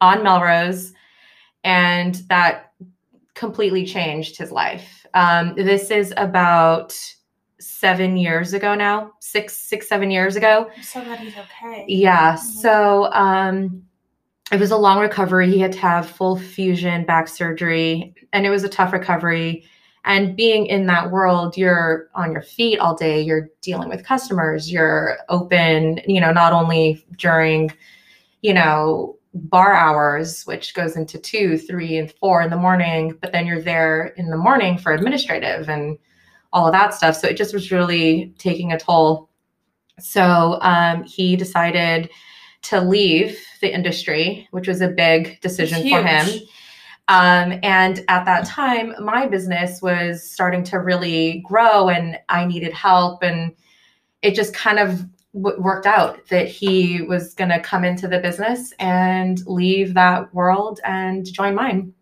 on 0.00 0.22
Melrose, 0.22 0.92
and 1.64 2.16
that 2.28 2.69
completely 3.40 3.86
changed 3.86 4.36
his 4.36 4.52
life. 4.52 5.06
Um, 5.14 5.54
this 5.56 5.90
is 5.90 6.12
about 6.18 6.94
seven 7.58 8.18
years 8.18 8.52
ago 8.52 8.74
now, 8.74 9.12
six, 9.20 9.56
six, 9.56 9.88
seven 9.88 10.10
years 10.10 10.36
ago. 10.36 10.70
I'm 10.76 10.82
so 10.82 11.02
glad 11.02 11.18
he's 11.20 11.36
okay. 11.36 11.86
Yeah. 11.88 12.34
Mhm. 12.34 12.38
So 12.38 13.10
um, 13.12 13.82
it 14.52 14.60
was 14.60 14.70
a 14.70 14.76
long 14.76 15.00
recovery. 15.00 15.50
He 15.50 15.58
had 15.58 15.72
to 15.72 15.78
have 15.78 16.08
full 16.08 16.36
fusion 16.36 17.06
back 17.06 17.28
surgery, 17.28 18.14
and 18.34 18.44
it 18.44 18.50
was 18.50 18.62
a 18.62 18.68
tough 18.68 18.92
recovery. 18.92 19.64
And 20.04 20.36
being 20.36 20.66
in 20.66 20.86
that 20.86 21.10
world, 21.10 21.56
you're 21.56 22.08
on 22.14 22.32
your 22.32 22.42
feet 22.42 22.78
all 22.78 22.94
day. 22.94 23.22
You're 23.22 23.48
dealing 23.62 23.88
with 23.88 24.04
customers. 24.04 24.70
You're 24.70 25.16
open, 25.30 26.00
you 26.06 26.20
know, 26.20 26.32
not 26.32 26.52
only 26.52 27.04
during, 27.16 27.70
you 28.42 28.52
know, 28.52 29.16
bar 29.34 29.72
hours, 29.72 30.42
which 30.44 30.74
goes 30.74 30.96
into 30.96 31.18
two, 31.18 31.56
three, 31.58 31.96
and 31.98 32.12
four 32.12 32.42
in 32.42 32.50
the 32.50 32.56
morning, 32.56 33.16
but 33.20 33.32
then 33.32 33.46
you're 33.46 33.62
there 33.62 34.08
in 34.16 34.28
the 34.30 34.36
morning 34.36 34.76
for 34.76 34.92
administrative 34.92 35.68
and 35.68 35.98
all 36.52 36.66
of 36.66 36.72
that 36.72 36.94
stuff. 36.94 37.16
So 37.16 37.28
it 37.28 37.36
just 37.36 37.54
was 37.54 37.70
really 37.70 38.34
taking 38.38 38.72
a 38.72 38.78
toll. 38.78 39.30
So 40.00 40.58
um, 40.62 41.04
he 41.04 41.36
decided 41.36 42.10
to 42.62 42.80
leave 42.80 43.38
the 43.60 43.72
industry, 43.72 44.48
which 44.50 44.66
was 44.66 44.80
a 44.80 44.88
big 44.88 45.40
decision 45.40 45.88
for 45.88 46.02
him. 46.02 46.28
Um, 47.08 47.58
and 47.62 48.04
at 48.08 48.24
that 48.24 48.46
time, 48.46 48.94
my 49.00 49.26
business 49.26 49.82
was 49.82 50.22
starting 50.28 50.62
to 50.64 50.78
really 50.78 51.42
grow 51.46 51.88
and 51.88 52.18
I 52.28 52.44
needed 52.44 52.72
help. 52.72 53.22
And 53.22 53.54
it 54.22 54.34
just 54.34 54.54
kind 54.54 54.78
of 54.78 55.04
w- 55.34 55.60
worked 55.60 55.86
out 55.86 56.26
that 56.28 56.48
he 56.48 57.02
was 57.02 57.34
going 57.34 57.50
to 57.50 57.60
come 57.60 57.84
into 57.84 58.08
the 58.08 58.18
business 58.18 58.72
and 58.78 59.44
leave 59.46 59.94
that 59.94 60.32
world 60.34 60.80
and 60.84 61.26
join 61.32 61.54
mine. 61.54 61.92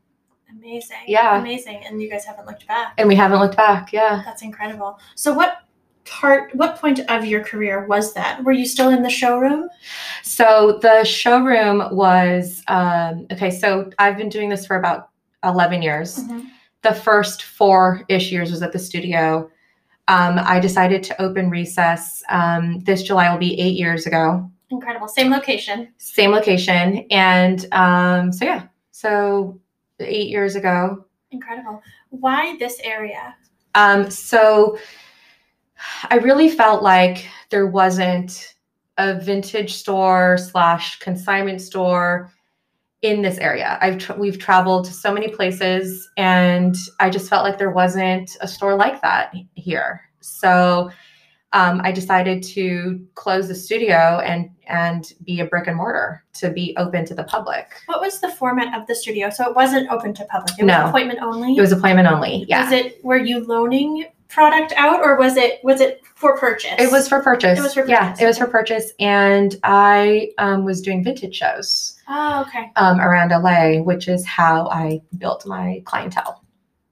Amazing. 0.50 0.99
Yeah. 1.06 1.40
Amazing. 1.40 1.85
And 1.87 2.02
you 2.02 2.11
guys 2.11 2.25
haven't 2.25 2.47
looked 2.47 2.66
back. 2.66 2.94
And 2.99 3.08
we 3.08 3.14
haven't 3.14 3.40
looked 3.40 3.56
back. 3.56 3.92
Yeah. 3.92 4.23
That's 4.25 4.42
incredible. 4.42 4.99
So 5.14 5.32
what 5.32 5.58
part 6.04 6.54
what 6.54 6.76
point 6.76 7.00
of 7.11 7.25
your 7.25 7.44
career 7.44 7.87
was 7.87 8.14
that? 8.14 8.42
Were 8.42 8.52
you 8.52 8.66
still 8.66 8.88
in 8.88 9.02
the 9.02 9.11
showroom? 9.11 9.68
So 10.23 10.78
the 10.82 11.04
showroom 11.04 11.94
was 11.94 12.62
um, 12.68 13.26
okay. 13.32 13.50
So 13.50 13.90
I've 13.99 14.16
been 14.16 14.28
doing 14.28 14.49
this 14.49 14.66
for 14.66 14.76
about 14.76 15.11
11 15.44 15.82
years. 15.82 16.20
the 16.82 16.94
first 16.94 17.42
four 17.42 18.02
ish 18.08 18.30
years 18.32 18.50
was 18.50 18.62
at 18.62 18.73
the 18.73 18.78
studio. 18.78 19.50
Um, 20.09 20.38
I 20.38 20.59
decided 20.59 21.03
to 21.05 21.23
open 21.23 21.50
Recess. 21.50 22.23
Um, 22.31 22.81
this 22.81 23.03
July 23.03 23.31
will 23.31 23.38
be 23.38 23.59
eight 23.61 23.77
years 23.77 24.07
ago. 24.07 24.50
Incredible. 24.71 25.07
Same 25.09 25.31
location. 25.31 25.88
Same 25.99 26.31
location. 26.31 27.07
And 27.11 27.67
um, 27.73 28.33
so, 28.33 28.45
yeah, 28.45 28.65
so 28.91 29.61
eight 30.00 30.29
years 30.29 30.57
ago. 30.57 31.05
Incredible. 31.31 31.83
Why 32.11 32.57
this 32.59 32.81
area? 32.83 33.35
Um, 33.75 34.11
so 34.11 34.79
I 36.11 36.17
really 36.17 36.49
felt 36.49 36.83
like 36.83 37.27
there 37.50 37.67
wasn't 37.67 38.55
a 38.97 39.15
vintage 39.21 39.75
store 39.75 40.37
slash 40.38 40.99
consignment 40.99 41.61
store 41.61 42.33
in 43.02 43.23
this 43.23 43.38
area. 43.38 43.78
I've 43.81 43.99
tra- 43.99 44.17
we've 44.19 44.38
traveled 44.38 44.85
to 44.87 44.93
so 44.93 45.12
many 45.12 45.28
places, 45.28 46.09
and 46.17 46.75
I 47.00 47.11
just 47.11 47.28
felt 47.31 47.45
like 47.45 47.59
there 47.59 47.71
wasn't 47.71 48.37
a 48.40 48.49
store 48.49 48.75
like 48.75 49.00
that 49.02 49.33
here. 49.55 50.00
So 50.21 50.90
um, 51.52 51.81
I 51.85 51.93
decided 51.93 52.43
to 52.43 53.00
close 53.14 53.49
the 53.49 53.55
studio 53.55 54.21
and 54.25 54.50
and 54.67 55.12
be 55.25 55.40
a 55.40 55.47
brick 55.47 55.67
and 55.67 55.76
mortar 55.76 56.23
to 56.35 56.50
be 56.50 56.75
open 56.76 57.07
to 57.07 57.14
the 57.14 57.25
public. 57.25 57.69
What 57.87 58.00
was 58.02 58.21
the 58.21 58.28
format 58.31 58.78
of 58.78 58.87
the 58.87 58.95
studio? 58.95 59.31
So 59.31 59.49
it 59.49 59.57
wasn't 59.57 59.90
open 59.90 60.12
to 60.14 60.25
public. 60.26 60.59
It 60.59 60.64
was 60.64 60.69
No. 60.69 60.87
appointment 60.87 61.21
only. 61.23 61.57
It 61.57 61.61
was 61.61 61.73
appointment 61.73 62.07
only. 62.09 62.45
Yeah, 62.49 62.64
Was 62.64 62.73
it 62.73 63.02
were 63.05 63.17
you 63.17 63.45
loaning 63.47 64.05
product 64.28 64.73
out 64.76 65.00
or 65.00 65.16
was 65.18 65.37
it 65.37 65.61
was 65.64 65.80
it 65.80 66.02
for 66.14 66.37
purchase? 66.38 66.75
It 66.78 66.90
was 66.92 67.08
for 67.08 67.23
purchase. 67.23 67.58
It 67.58 67.62
was 67.62 67.75
for 67.75 67.87
Yeah, 67.88 68.08
purchase, 68.11 68.23
it 68.23 68.26
was 68.26 68.38
for 68.38 68.47
purchase, 68.47 68.92
and 69.00 69.56
I 69.62 70.30
um, 70.38 70.64
was 70.64 70.80
doing 70.82 71.02
vintage 71.02 71.35
shows 71.37 71.99
Oh, 72.08 72.42
okay. 72.47 72.70
um, 72.76 73.00
around 73.00 73.30
LA, 73.30 73.82
which 73.82 74.08
is 74.08 74.26
how 74.26 74.68
I 74.68 75.00
built 75.18 75.47
my 75.47 75.82
clientele. 75.85 76.42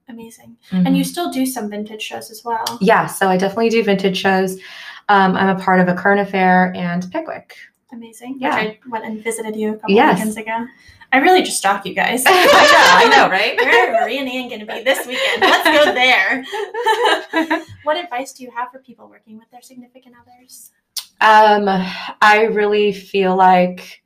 Amazing. 0.09 0.57
And 0.71 0.97
you 0.97 1.02
still 1.02 1.31
do 1.33 1.45
some 1.45 1.69
vintage 1.69 2.00
shows 2.02 2.31
as 2.31 2.43
well. 2.45 2.64
yeah, 2.81 3.07
so 3.07 3.28
I 3.28 3.37
definitely 3.37 3.71
do 3.71 3.83
vintage 3.83 4.16
shows. 4.16 4.59
Um, 5.09 5.37
I'm 5.37 5.57
a 5.57 5.61
part 5.61 5.81
of 5.81 5.88
a 5.88 5.95
current 5.95 6.21
affair 6.21 6.73
and 6.76 7.11
Pickwick. 7.12 7.57
Amazing. 7.97 8.37
Yeah. 8.38 8.62
Which 8.62 8.79
I 8.85 8.88
went 8.91 9.07
and 9.07 9.25
visited 9.25 9.57
you 9.57 9.73
a 9.73 9.76
couple 9.76 9.95
Yes. 9.95 10.19
weekends 10.19 10.37
ago. 10.37 10.67
I 11.12 11.19
really 11.19 11.43
just 11.43 11.57
stalk 11.57 11.87
you 11.87 11.95
guys. 11.95 12.25
I 12.26 12.33
know, 12.33 13.15
I 13.15 13.17
know, 13.17 13.31
right? 13.31 13.57
Where 13.61 13.97
are 13.97 14.03
Marie 14.03 14.19
and 14.19 14.29
Ian 14.29 14.49
going 14.49 14.61
to 14.61 14.67
be 14.67 14.83
this 14.83 15.07
weekend? 15.07 15.41
Let's 15.41 15.65
go 15.65 15.95
there. 15.95 16.45
what 17.85 17.97
advice 17.97 18.35
do 18.35 18.43
you 18.45 18.50
have 18.50 18.71
for 18.71 18.81
people 18.81 19.09
working 19.09 19.38
with 19.38 19.50
their 19.50 19.62
significant 19.62 20.15
others? 20.21 20.73
Um, 21.23 21.67
I 22.21 22.43
really 22.53 22.93
feel 22.93 23.35
like 23.35 24.03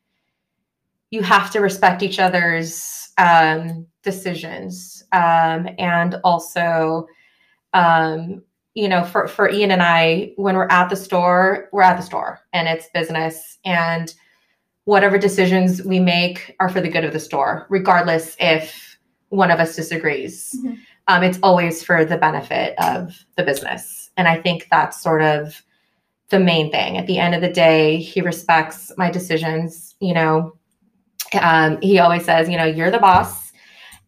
you 1.11 1.23
have 1.23 1.51
to 1.51 1.59
respect 1.61 2.05
each 2.05 2.21
other's 2.21 3.11
um, 3.19 3.87
decisions, 4.05 5.03
um, 5.11 5.69
and 5.79 6.15
also, 6.23 7.09
um, 7.75 8.43
you 8.75 8.89
know, 8.89 9.05
for 9.05 9.27
for 9.29 9.51
Ian 9.51 9.71
and 9.71 9.83
I, 9.83 10.33
when 10.37 10.57
we're 10.57 10.69
at 10.71 10.89
the 10.89 10.97
store, 10.97 11.69
we're 11.73 11.83
at 11.83 11.97
the 11.97 12.03
store, 12.03 12.41
and 12.53 12.69
it's 12.69 12.89
business. 12.95 13.59
And 13.65 14.15
whatever 14.85 15.19
decisions 15.19 15.83
we 15.83 16.01
make 16.01 16.57
are 16.61 16.69
for 16.69 16.81
the 16.81 16.89
good 16.89 17.05
of 17.05 17.13
the 17.13 17.21
store, 17.21 17.67
regardless 17.69 18.37
if 18.41 18.99
one 19.29 19.51
of 19.51 19.61
us 19.61 19.77
disagrees. 19.77 20.57
Mhm. 20.65 20.79
Um, 21.09 21.23
it's 21.23 21.39
always 21.43 21.83
for 21.83 22.05
the 22.05 22.17
benefit 22.17 22.75
of 22.79 23.25
the 23.37 23.43
business. 23.43 24.11
And 24.17 24.29
I 24.29 24.41
think 24.41 24.69
that's 24.71 25.01
sort 25.01 25.23
of 25.23 25.63
the 26.29 26.41
main 26.41 26.71
thing. 26.71 26.97
At 26.97 27.07
the 27.07 27.19
end 27.19 27.35
of 27.35 27.41
the 27.41 27.53
day, 27.53 27.97
he 27.97 28.21
respects 28.21 28.93
my 28.97 29.11
decisions. 29.11 29.97
You 30.01 30.15
know, 30.15 30.57
um, 31.41 31.81
he 31.83 31.99
always 31.99 32.25
says, 32.25 32.49
you 32.49 32.57
know, 32.57 32.65
you're 32.65 32.91
the 32.91 32.99
boss, 32.99 33.53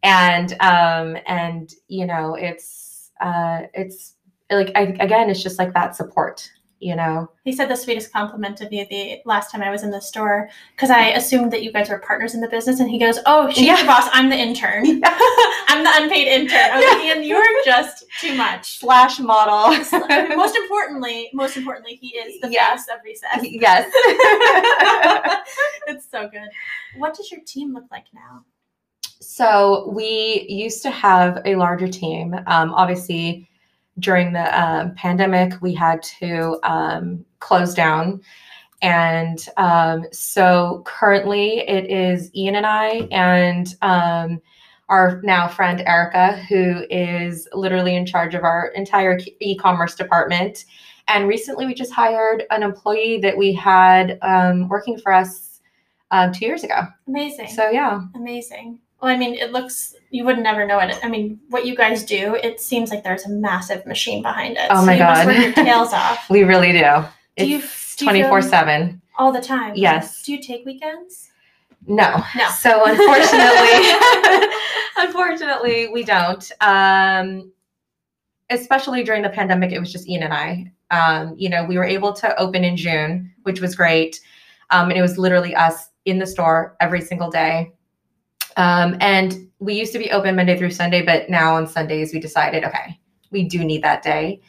and 0.03 0.53
um, 0.61 1.17
and 1.27 1.73
you 1.89 2.07
know, 2.07 2.35
it's 2.35 3.11
uh, 3.21 3.63
it's 3.75 4.15
like 4.57 4.73
I, 4.75 4.83
again, 5.01 5.31
it's 5.31 5.43
just 5.43 5.59
like 5.59 5.73
that 5.75 5.97
support. 5.97 6.49
You 6.79 6.97
know, 6.97 7.31
He 7.45 7.53
said 7.53 7.69
the 7.71 7.77
sweetest 7.77 8.13
compliment 8.13 8.57
to 8.57 8.69
me 8.69 8.85
the 8.91 9.21
last 9.25 9.53
time 9.53 9.63
I 9.63 9.71
was 9.71 9.85
in 9.85 9.93
the 9.93 10.01
store 10.01 10.49
because 10.75 10.91
I 10.91 11.11
assumed 11.11 11.53
that 11.53 11.63
you 11.63 11.71
guys 11.71 11.89
were 11.89 12.01
partners 12.01 12.35
in 12.35 12.41
the 12.41 12.49
business, 12.49 12.81
and 12.81 12.91
he 12.91 12.99
goes, 12.99 13.21
"Oh, 13.25 13.49
she's 13.53 13.67
Yeah. 13.69 13.77
the 13.81 13.87
boss. 13.87 14.09
I'm 14.13 14.29
the 14.31 14.37
intern. 14.37 14.85
I'm 15.69 15.85
the 15.85 15.93
unpaid 15.95 16.27
intern." 16.27 16.71
I 16.73 16.77
was 16.81 16.85
like, 16.93 17.05
"Ian, 17.05 17.23
you 17.23 17.37
are 17.37 17.47
just 17.65 18.05
too 18.21 18.35
much." 18.35 18.81
slash 18.81 19.21
model. 19.21 19.69
most 20.37 20.57
importantly, 20.57 21.31
most 21.33 21.57
importantly, 21.57 21.95
he 22.01 22.17
is 22.19 22.41
the 22.41 22.51
Yeah. 22.51 22.73
face 22.75 22.87
of 22.93 22.99
recess. 23.05 23.39
yes. 23.45 23.89
it's 25.87 26.11
so 26.11 26.29
good. 26.29 26.49
What 26.97 27.15
does 27.15 27.31
your 27.31 27.43
team 27.47 27.73
look 27.75 27.85
like 27.93 28.07
now? 28.13 28.45
So 29.21 29.89
we 29.95 30.47
used 30.49 30.83
to 30.83 30.91
have 30.91 31.41
a 31.45 31.55
larger 31.55 31.87
team. 31.87 32.35
Um, 32.49 32.75
obviously, 32.75 33.49
during 33.99 34.33
the 34.33 34.61
um, 34.61 34.95
pandemic, 34.95 35.61
we 35.61 35.75
had 35.75 36.03
to 36.03 36.59
um, 36.63 37.25
close 37.41 37.75
down. 37.75 38.21
And 38.81 39.47
um, 39.59 40.07
so 40.13 40.83
currently, 40.85 41.61
it 41.69 41.91
is 41.91 42.35
Ian 42.35 42.57
and 42.57 42.67
I 42.67 43.07
and 43.13 43.75
um, 43.83 44.43
our 44.89 45.21
now 45.23 45.47
friend 45.47 45.83
Erica, 45.87 46.37
who 46.49 46.85
is 46.91 47.49
literally 47.53 47.95
in 47.95 48.05
charge 48.05 48.35
of 48.35 48.43
our 48.43 48.69
entire 48.75 49.21
e 49.41 49.57
commerce 49.57 49.95
department. 49.95 50.65
And 51.09 51.29
recently, 51.29 51.67
we 51.67 51.75
just 51.75 51.93
hired 51.93 52.45
an 52.51 52.63
employee 52.63 53.19
that 53.21 53.37
we 53.37 53.53
had 53.53 54.19
um, 54.23 54.69
working 54.69 54.99
for 54.99 55.13
us 55.13 55.61
um, 56.11 56.33
two 56.33 56.47
years 56.47 56.65
ago. 56.65 56.83
Amazing. 57.07 57.49
So, 57.49 57.71
yeah. 57.71 58.01
Amazing. 58.15 58.79
Well, 59.03 59.11
I 59.11 59.17
mean, 59.17 59.35
it 59.35 59.51
looks, 59.51 59.97
you 60.11 60.25
would 60.25 60.39
never 60.39 60.65
know 60.65 60.79
it. 60.79 60.97
I 61.03 61.09
mean, 61.09 61.41
what 61.49 61.67
you 61.67 61.75
guys 61.75 62.05
do, 62.05 62.37
it 62.37 62.61
seems 62.61 62.91
like 62.91 63.03
there's 63.03 63.25
a 63.27 63.31
massive 63.31 63.85
machine 63.85 64.23
behind 64.23 64.57
it. 64.57 64.69
Oh 64.71 64.81
so 64.81 64.87
my 64.87 64.95
you 64.95 65.03
must 65.03 65.25
God. 65.25 65.27
work 65.27 65.43
your 65.43 65.53
tails 65.53 65.93
off 65.93 66.31
We 66.31 66.45
really 66.45 66.71
do. 66.71 67.05
Do 67.37 67.47
you- 67.49 67.59
It's 67.59 68.01
you 68.01 68.07
24 68.07 68.43
7. 68.43 69.03
all 69.19 69.33
the 69.33 69.41
time. 69.41 69.73
Yes. 69.75 70.23
Do 70.23 70.33
you 70.33 70.41
take 70.41 70.65
weekends? 70.65 71.31
No. 71.89 72.23
No. 72.37 72.49
So 72.51 72.85
unfortunately, 72.85 74.49
unfortunately, 74.97 75.89
we 75.89 76.05
don't. 76.05 76.53
Um, 76.61 77.53
especially 78.51 79.03
during 79.03 79.23
the 79.23 79.31
pandemic, 79.31 79.73
it 79.73 79.81
was 79.81 79.91
just 79.91 80.09
Ian 80.09 80.23
and 80.23 80.33
I. 80.33 80.73
Um, 80.93 81.35
you 81.37 81.49
know, 81.49 81.65
we 81.65 81.77
were 81.77 81.85
able 81.85 82.13
to 82.15 82.39
open 82.41 82.63
in 82.63 82.77
June, 82.77 83.33
which 83.43 83.61
was 83.61 83.75
great. 83.75 84.21
Um, 84.71 84.91
and 84.91 84.99
it 84.99 85.03
was 85.03 85.19
literally 85.19 85.57
us 85.57 85.89
in 86.05 86.19
the 86.21 86.27
store 86.27 86.77
every 86.81 87.01
single 87.01 87.31
day. 87.31 87.73
Um, 88.57 88.97
and 89.01 89.49
we 89.59 89.75
used 89.75 89.93
to 89.93 89.99
be 89.99 90.11
open 90.11 90.37
Monday 90.37 90.57
through 90.59 90.71
Sunday, 90.71 91.03
but 91.03 91.31
now 91.31 91.55
on 91.57 91.67
Sundays 91.67 92.13
we 92.13 92.21
decided, 92.21 92.65
okay, 92.65 92.99
we 93.31 93.45
do 93.45 93.65
need 93.65 93.83
that 93.83 94.03
day. 94.03 94.41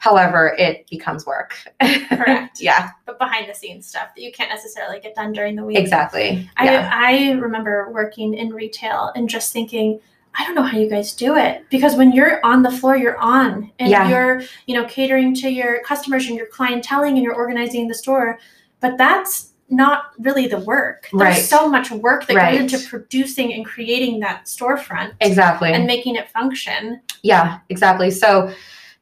However, 0.00 0.54
it 0.58 0.88
becomes 0.88 1.26
work. 1.26 1.56
Correct. 1.80 2.60
yeah, 2.60 2.90
But 3.04 3.18
behind 3.18 3.48
the 3.50 3.54
scenes 3.54 3.86
stuff 3.88 4.14
that 4.14 4.22
you 4.22 4.30
can't 4.30 4.48
necessarily 4.50 5.00
get 5.00 5.14
done 5.16 5.32
during 5.32 5.56
the 5.56 5.64
week. 5.64 5.76
exactly. 5.76 6.48
Yeah. 6.62 6.88
I, 6.92 7.16
I 7.16 7.30
remember 7.32 7.90
working 7.90 8.34
in 8.34 8.50
retail 8.50 9.10
and 9.16 9.28
just 9.28 9.52
thinking, 9.52 9.98
I 10.38 10.44
don't 10.44 10.54
know 10.54 10.62
how 10.62 10.78
you 10.78 10.88
guys 10.88 11.14
do 11.14 11.34
it 11.36 11.64
because 11.68 11.96
when 11.96 12.12
you're 12.12 12.38
on 12.46 12.62
the 12.62 12.70
floor, 12.70 12.96
you're 12.96 13.18
on 13.18 13.72
and 13.80 13.90
Yeah. 13.90 14.08
you're, 14.08 14.42
you 14.66 14.74
know, 14.74 14.84
catering 14.84 15.34
to 15.36 15.48
your 15.48 15.82
customers 15.82 16.28
and 16.28 16.36
you're 16.36 16.46
clienteling 16.46 17.08
and 17.14 17.22
you're 17.22 17.34
organizing 17.34 17.88
the 17.88 17.94
store. 17.94 18.38
But 18.78 18.98
that's 18.98 19.54
not 19.70 20.12
really 20.18 20.46
the 20.46 20.58
work. 20.60 21.08
There's 21.12 21.36
Right. 21.36 21.44
so 21.44 21.68
much 21.68 21.90
work 21.90 22.26
that 22.26 22.36
Right. 22.36 22.58
goes 22.58 22.72
into 22.72 22.88
producing 22.88 23.52
and 23.52 23.64
creating 23.64 24.20
that 24.20 24.46
storefront 24.46 25.12
exactly. 25.20 25.72
and 25.72 25.86
making 25.86 26.16
it 26.16 26.28
function. 26.30 27.00
Yeah, 27.22 27.58
exactly. 27.68 28.10
So 28.10 28.52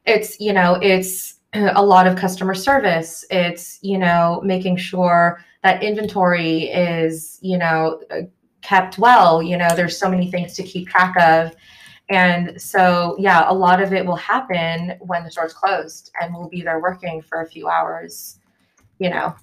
it's, 0.05 0.39
you 0.39 0.53
know, 0.53 0.77
it's 0.81 1.35
a 1.53 1.83
lot 1.83 2.05
of 2.07 2.15
customer 2.17 2.53
service. 2.53 3.25
It's, 3.29 3.79
you 3.81 3.97
know, 3.97 4.41
making 4.43 4.77
sure 4.77 5.43
that 5.63 5.81
inventory 5.81 6.63
is, 6.65 7.39
you 7.41 7.57
know, 7.57 8.01
kept 8.61 8.97
well. 8.97 9.41
You 9.41 9.57
know, 9.57 9.69
there's 9.75 9.97
so 9.97 10.09
many 10.09 10.29
things 10.29 10.53
to 10.55 10.63
keep 10.63 10.89
track 10.89 11.15
of. 11.17 11.55
And 12.09 12.61
so, 12.61 13.15
yeah, 13.19 13.49
a 13.49 13.53
lot 13.53 13.81
of 13.81 13.93
it 13.93 14.05
will 14.05 14.15
happen 14.17 14.97
when 14.99 15.23
the 15.23 15.31
store's 15.31 15.53
closed 15.53 16.11
and 16.21 16.33
we'll 16.33 16.49
be 16.49 16.61
there 16.61 16.79
working 16.79 17.21
for 17.21 17.41
a 17.41 17.47
few 17.47 17.67
hours, 17.67 18.39
you 18.99 19.09
know. 19.09 19.35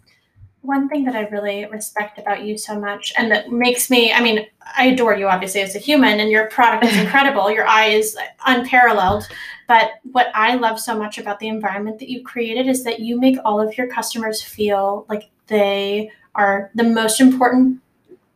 One 0.64 0.88
thing 0.88 1.05
that 1.05 1.14
I 1.14 1.29
really 1.29 1.66
respect 1.66 2.18
about 2.18 2.42
you 2.42 2.57
so 2.57 2.81
much 2.81 3.12
and 3.18 3.31
that 3.31 3.53
makes 3.53 3.90
me, 3.90 4.12
I 4.12 4.22
mean, 4.22 4.46
I 4.77 4.87
adore 4.87 5.14
you 5.14 5.29
obviously 5.29 5.61
as 5.61 5.77
a 5.77 5.79
human 5.79 6.20
and 6.20 6.31
your 6.31 6.48
product 6.48 6.85
is 6.85 6.96
incredible. 7.05 7.50
your 7.50 7.66
eye 7.66 7.88
is 7.88 8.16
unparalleled. 8.46 9.29
But 9.68 9.92
what 10.12 10.29
I 10.35 10.55
love 10.55 10.81
so 10.81 10.98
much 10.98 11.18
about 11.18 11.38
the 11.38 11.48
environment 11.48 11.98
that 11.98 12.09
you 12.09 12.22
created 12.22 12.66
is 12.66 12.83
that 12.85 13.00
you 13.00 13.20
make 13.20 13.37
all 13.44 13.61
of 13.61 13.77
your 13.77 13.88
customers 13.88 14.42
feel 14.42 15.05
like 15.09 15.31
they 15.48 16.11
are 16.35 16.70
the 16.74 16.85
most 16.85 17.20
important 17.20 17.81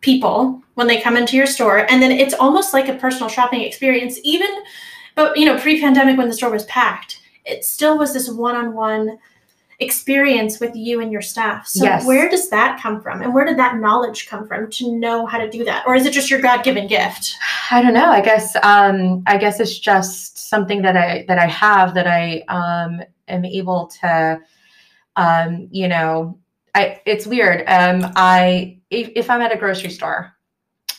people 0.00 0.62
when 0.74 0.86
they 0.86 1.00
come 1.00 1.16
into 1.16 1.36
your 1.36 1.46
store. 1.46 1.90
And 1.90 2.02
then 2.02 2.12
it's 2.12 2.34
almost 2.34 2.72
like 2.72 2.88
a 2.88 2.94
personal 2.94 3.28
shopping 3.28 3.62
experience, 3.62 4.20
even, 4.22 4.50
but 5.14 5.36
you 5.36 5.46
know, 5.46 5.58
pre 5.58 5.80
pandemic 5.80 6.18
when 6.18 6.28
the 6.28 6.34
store 6.34 6.50
was 6.50 6.64
packed, 6.66 7.20
it 7.44 7.64
still 7.64 7.98
was 7.98 8.12
this 8.12 8.30
one 8.30 8.54
on 8.54 8.74
one 8.74 9.18
experience 9.80 10.58
with 10.58 10.74
you 10.74 11.00
and 11.00 11.12
your 11.12 11.22
staff. 11.22 11.66
So 11.68 11.84
Yes. 11.84 12.04
where 12.04 12.28
does 12.28 12.50
that 12.50 12.80
come 12.82 13.00
from? 13.00 13.22
And 13.22 13.32
where 13.32 13.44
did 13.44 13.56
that 13.58 13.76
knowledge 13.76 14.28
come 14.28 14.46
from 14.46 14.68
to 14.72 14.98
know 14.98 15.24
how 15.24 15.38
to 15.38 15.48
do 15.48 15.64
that? 15.64 15.84
Or 15.86 15.94
is 15.94 16.04
it 16.04 16.12
just 16.12 16.30
your 16.30 16.40
God-given 16.40 16.88
gift? 16.88 17.36
I 17.70 17.80
don't 17.80 17.94
know. 17.94 18.10
I 18.10 18.20
guess 18.20 18.56
um, 18.62 19.22
I 19.26 19.36
guess 19.36 19.60
it's 19.60 19.78
just 19.78 20.48
something 20.48 20.82
that 20.82 20.96
I 20.96 21.24
that 21.28 21.38
I 21.38 21.46
have 21.46 21.94
that 21.94 22.08
I 22.08 22.42
um, 22.48 23.02
am 23.28 23.44
able 23.44 23.86
to, 24.00 24.40
um, 25.16 25.68
you 25.70 25.86
know, 25.86 26.38
I 26.74 27.00
it's 27.06 27.26
weird. 27.26 27.60
Um, 27.68 28.10
I 28.16 28.78
if, 28.90 29.10
if 29.14 29.30
I'm 29.30 29.42
at 29.42 29.54
a 29.54 29.58
grocery 29.58 29.90
store 29.90 30.34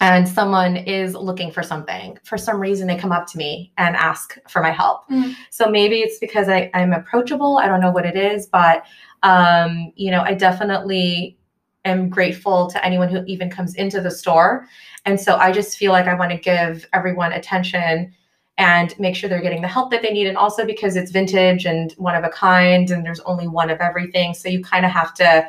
and 0.02 0.28
someone 0.28 0.78
is 0.78 1.14
looking 1.14 1.52
for 1.52 1.62
something, 1.62 2.18
for 2.24 2.38
some 2.38 2.60
reason 2.60 2.88
they 2.88 2.96
come 2.96 3.12
up 3.12 3.28
to 3.28 3.38
me 3.38 3.72
and 3.78 3.96
ask 3.96 4.38
for 4.48 4.62
my 4.62 4.72
help. 4.72 5.08
Mm. 5.10 5.36
So 5.50 5.70
maybe 5.70 6.00
it's 6.00 6.20
because 6.20 6.48
I, 6.48 6.72
I'm 6.74 6.94
approachable. 6.94 7.58
I 7.58 7.68
don't 7.68 7.82
know 7.82 7.92
what 7.92 8.06
it 8.06 8.16
is, 8.16 8.48
but 8.48 8.86
um, 9.24 9.92
you 9.96 10.10
know, 10.12 10.22
I 10.22 10.34
definitely 10.34 11.38
am 11.86 12.10
grateful 12.10 12.70
to 12.72 12.86
anyone 12.86 13.10
who 13.10 13.24
even 13.26 13.50
comes 13.50 13.76
into 13.76 14.00
the 14.00 14.12
store. 14.12 14.68
And 15.06 15.20
so 15.20 15.36
I 15.36 15.52
just 15.52 15.78
feel 15.78 15.92
like 15.92 16.08
I 16.08 16.14
want 16.14 16.32
to 16.32 16.38
give 16.38 16.88
everyone 16.94 17.34
attention 17.34 18.14
and 18.58 18.98
make 19.00 19.16
sure 19.16 19.30
they're 19.30 19.42
getting 19.42 19.62
the 19.62 19.68
help 19.68 19.90
that 19.92 20.02
they 20.02 20.12
need. 20.12 20.28
And 20.28 20.38
also 20.38 20.66
because 20.66 20.98
it's 20.98 21.12
vintage 21.12 21.66
and 21.66 21.94
one 21.94 22.16
of 22.16 22.24
a 22.24 22.30
kind 22.30 22.92
and 22.92 23.06
there's 23.06 23.22
only 23.22 23.48
one 23.48 23.70
of 23.70 23.80
everything. 23.80 24.34
So 24.34 24.50
you 24.50 24.62
kind 24.62 24.86
of 24.86 24.92
have 24.92 25.14
to, 25.16 25.48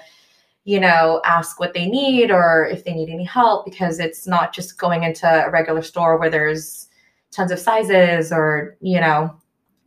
you 0.65 0.79
know, 0.79 1.21
ask 1.25 1.59
what 1.59 1.75
they 1.75 1.87
need 1.87 2.31
or 2.31 2.67
if 2.67 2.85
they 2.85 2.93
need 2.93 3.09
any 3.09 3.25
help 3.25 3.65
because 3.65 3.99
it's 3.99 4.27
not 4.27 4.53
just 4.53 4.79
going 4.79 5.03
into 5.03 5.27
a 5.27 5.51
regular 5.51 5.83
store 5.83 6.19
where 6.19 6.31
there's 6.31 6.89
tons 7.31 7.51
of 7.51 7.59
sizes 7.59 8.33
or, 8.33 8.77
you 8.81 9.01
know, 9.01 9.35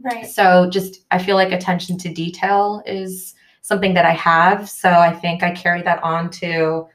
Right. 0.01 0.25
so 0.25 0.69
just 0.69 1.05
I 1.11 1.17
feel 1.23 1.35
like 1.35 1.51
attention 1.51 1.97
to 1.99 2.13
detail 2.13 2.83
is 2.85 3.35
something 3.61 3.93
that 3.93 4.05
I 4.05 4.11
have. 4.11 4.69
So 4.69 4.89
I 4.89 5.13
think 5.13 5.43
I 5.43 5.51
carry 5.51 5.81
that 5.83 6.03
on 6.03 6.29
to, 6.31 6.87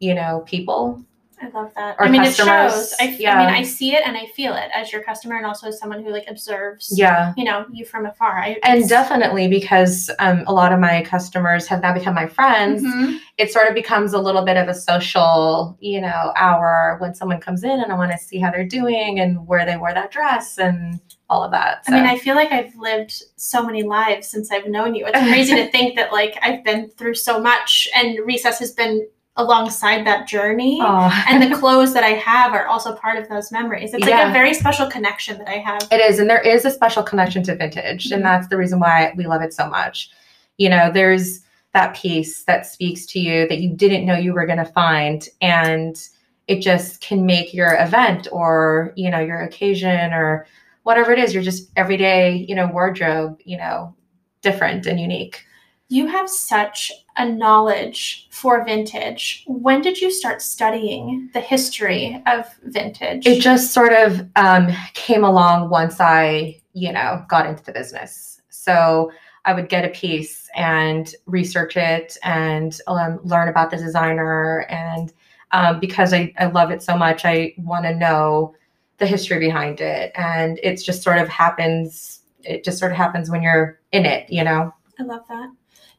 you 0.00 0.14
know, 0.14 0.42
people. 0.46 1.04
I 1.46 1.58
love 1.58 1.72
that. 1.76 1.96
I 1.98 2.08
mean, 2.08 2.22
customers, 2.22 2.72
it 2.72 2.76
shows. 2.76 2.94
I, 3.00 3.16
yeah. 3.18 3.38
I 3.38 3.46
mean, 3.46 3.54
I 3.54 3.62
see 3.62 3.94
it 3.94 4.02
and 4.04 4.16
I 4.16 4.26
feel 4.26 4.54
it 4.54 4.68
as 4.74 4.92
your 4.92 5.02
customer 5.02 5.36
and 5.36 5.46
also 5.46 5.68
as 5.68 5.78
someone 5.78 6.02
who 6.02 6.10
like 6.10 6.24
observes, 6.28 6.92
Yeah. 6.96 7.32
you 7.36 7.44
know, 7.44 7.66
you 7.72 7.84
from 7.84 8.06
afar. 8.06 8.38
I, 8.38 8.58
And 8.62 8.88
definitely 8.88 9.48
because 9.48 10.10
um, 10.18 10.44
a 10.46 10.52
lot 10.52 10.72
of 10.72 10.80
my 10.80 11.02
customers 11.02 11.66
have 11.68 11.82
now 11.82 11.94
become 11.94 12.14
my 12.14 12.26
friends, 12.26 12.82
Mhm. 12.82 13.18
it 13.38 13.52
sort 13.52 13.68
of 13.68 13.74
becomes 13.74 14.12
a 14.12 14.18
little 14.18 14.44
bit 14.44 14.56
of 14.56 14.68
a 14.68 14.74
social, 14.74 15.76
you 15.80 16.00
know, 16.00 16.32
hour 16.36 16.96
when 17.00 17.14
someone 17.14 17.40
comes 17.40 17.62
in 17.64 17.70
and 17.80 17.92
I 17.92 17.96
want 17.96 18.12
to 18.12 18.18
see 18.18 18.38
how 18.38 18.50
they're 18.50 18.64
doing 18.66 19.20
and 19.20 19.46
where 19.46 19.64
they 19.64 19.76
wore 19.76 19.94
that 19.94 20.10
dress 20.10 20.58
and 20.58 21.00
all 21.28 21.42
of 21.42 21.50
that. 21.50 21.82
I 21.88 21.90
mean, 21.90 22.04
I 22.06 22.18
feel 22.18 22.36
like 22.36 22.52
I've 22.52 22.74
lived 22.76 23.22
so 23.36 23.64
many 23.64 23.82
lives 23.82 24.28
since 24.28 24.52
I've 24.52 24.68
known 24.68 24.94
you. 24.94 25.06
It's 25.06 25.18
crazy 25.18 25.54
to 25.62 25.68
think 25.70 25.96
that 25.96 26.12
like 26.12 26.38
I've 26.42 26.62
been 26.64 26.88
through 26.90 27.14
so 27.14 27.40
much 27.40 27.88
and 27.94 28.18
recess 28.24 28.60
has 28.60 28.70
been 28.72 29.06
alongside 29.36 30.06
that 30.06 30.26
journey. 30.26 30.78
Aw. 30.80 31.24
And 31.28 31.42
the 31.42 31.56
clothes 31.60 31.92
that 31.94 32.02
I 32.04 32.10
have 32.14 32.52
are 32.52 32.66
also 32.66 32.94
part 32.96 33.18
of 33.18 33.28
those 33.28 33.52
memories. 33.52 33.92
It's 33.92 34.04
like 34.06 34.28
a 34.28 34.32
very 34.32 34.54
special 34.54 34.86
connection 34.88 35.38
that 35.38 35.48
I 35.48 35.58
have. 35.58 35.86
It 35.90 36.00
is, 36.00 36.18
and 36.18 36.28
there 36.28 36.40
is 36.40 36.64
a 36.64 36.70
special 36.70 37.02
connection 37.02 37.42
to 37.44 37.54
vintage, 37.54 38.08
Mhm. 38.08 38.16
and 38.16 38.24
that's 38.24 38.48
the 38.48 38.56
reason 38.56 38.80
why 38.80 39.12
we 39.16 39.26
love 39.26 39.42
it 39.42 39.52
so 39.52 39.68
much. 39.68 40.10
You 40.58 40.70
know, 40.70 40.90
there's 40.90 41.40
that 41.74 41.94
piece 41.94 42.44
that 42.44 42.64
speaks 42.66 43.04
to 43.04 43.20
you 43.20 43.46
that 43.48 43.58
you 43.58 43.68
didn't 43.74 44.06
know 44.06 44.16
you 44.16 44.32
were 44.32 44.46
going 44.46 44.58
to 44.58 44.64
find 44.64 45.28
and 45.42 46.00
it 46.48 46.60
just 46.62 47.02
can 47.02 47.26
make 47.26 47.52
your 47.52 47.76
event 47.78 48.28
or 48.32 48.94
you 48.96 49.10
know 49.10 49.18
your 49.20 49.40
occasion 49.40 50.14
or 50.14 50.46
whatever 50.84 51.12
it 51.12 51.18
is 51.18 51.34
your 51.34 51.42
just 51.42 51.70
everyday 51.76 52.46
you 52.48 52.54
know 52.54 52.66
wardrobe 52.68 53.38
you 53.44 53.58
know 53.58 53.94
different 54.40 54.86
and 54.86 54.98
unique 54.98 55.44
you 55.88 56.06
have 56.06 56.28
such 56.28 56.90
a 57.16 57.28
knowledge 57.28 58.28
for 58.30 58.64
vintage. 58.64 59.44
When 59.46 59.80
did 59.82 60.00
you 60.00 60.10
start 60.10 60.42
studying 60.42 61.30
the 61.32 61.40
history 61.40 62.22
of 62.26 62.46
vintage? 62.64 63.26
It 63.26 63.40
just 63.40 63.72
sort 63.72 63.92
of 63.92 64.26
um, 64.36 64.68
came 64.94 65.24
along 65.24 65.70
once 65.70 66.00
I, 66.00 66.60
you 66.72 66.92
know, 66.92 67.24
got 67.28 67.46
into 67.46 67.64
the 67.64 67.72
business. 67.72 68.42
So 68.48 69.12
I 69.44 69.52
would 69.52 69.68
get 69.68 69.84
a 69.84 69.90
piece 69.90 70.48
and 70.56 71.14
research 71.26 71.76
it 71.76 72.16
and 72.24 72.78
um, 72.88 73.20
learn 73.22 73.48
about 73.48 73.70
the 73.70 73.76
designer. 73.76 74.66
And 74.68 75.12
um, 75.52 75.78
because 75.78 76.12
I, 76.12 76.34
I 76.38 76.46
love 76.46 76.70
it 76.72 76.82
so 76.82 76.96
much, 76.96 77.24
I 77.24 77.54
want 77.58 77.84
to 77.84 77.94
know 77.94 78.54
the 78.98 79.06
history 79.06 79.38
behind 79.38 79.80
it. 79.80 80.10
And 80.16 80.58
it 80.64 80.82
just 80.82 81.02
sort 81.02 81.18
of 81.18 81.28
happens. 81.28 82.20
It 82.42 82.64
just 82.64 82.78
sort 82.78 82.90
of 82.90 82.98
happens 82.98 83.30
when 83.30 83.42
you're 83.42 83.78
in 83.92 84.04
it, 84.04 84.28
you 84.30 84.42
know? 84.42 84.74
I 84.98 85.04
love 85.04 85.22
that. 85.28 85.50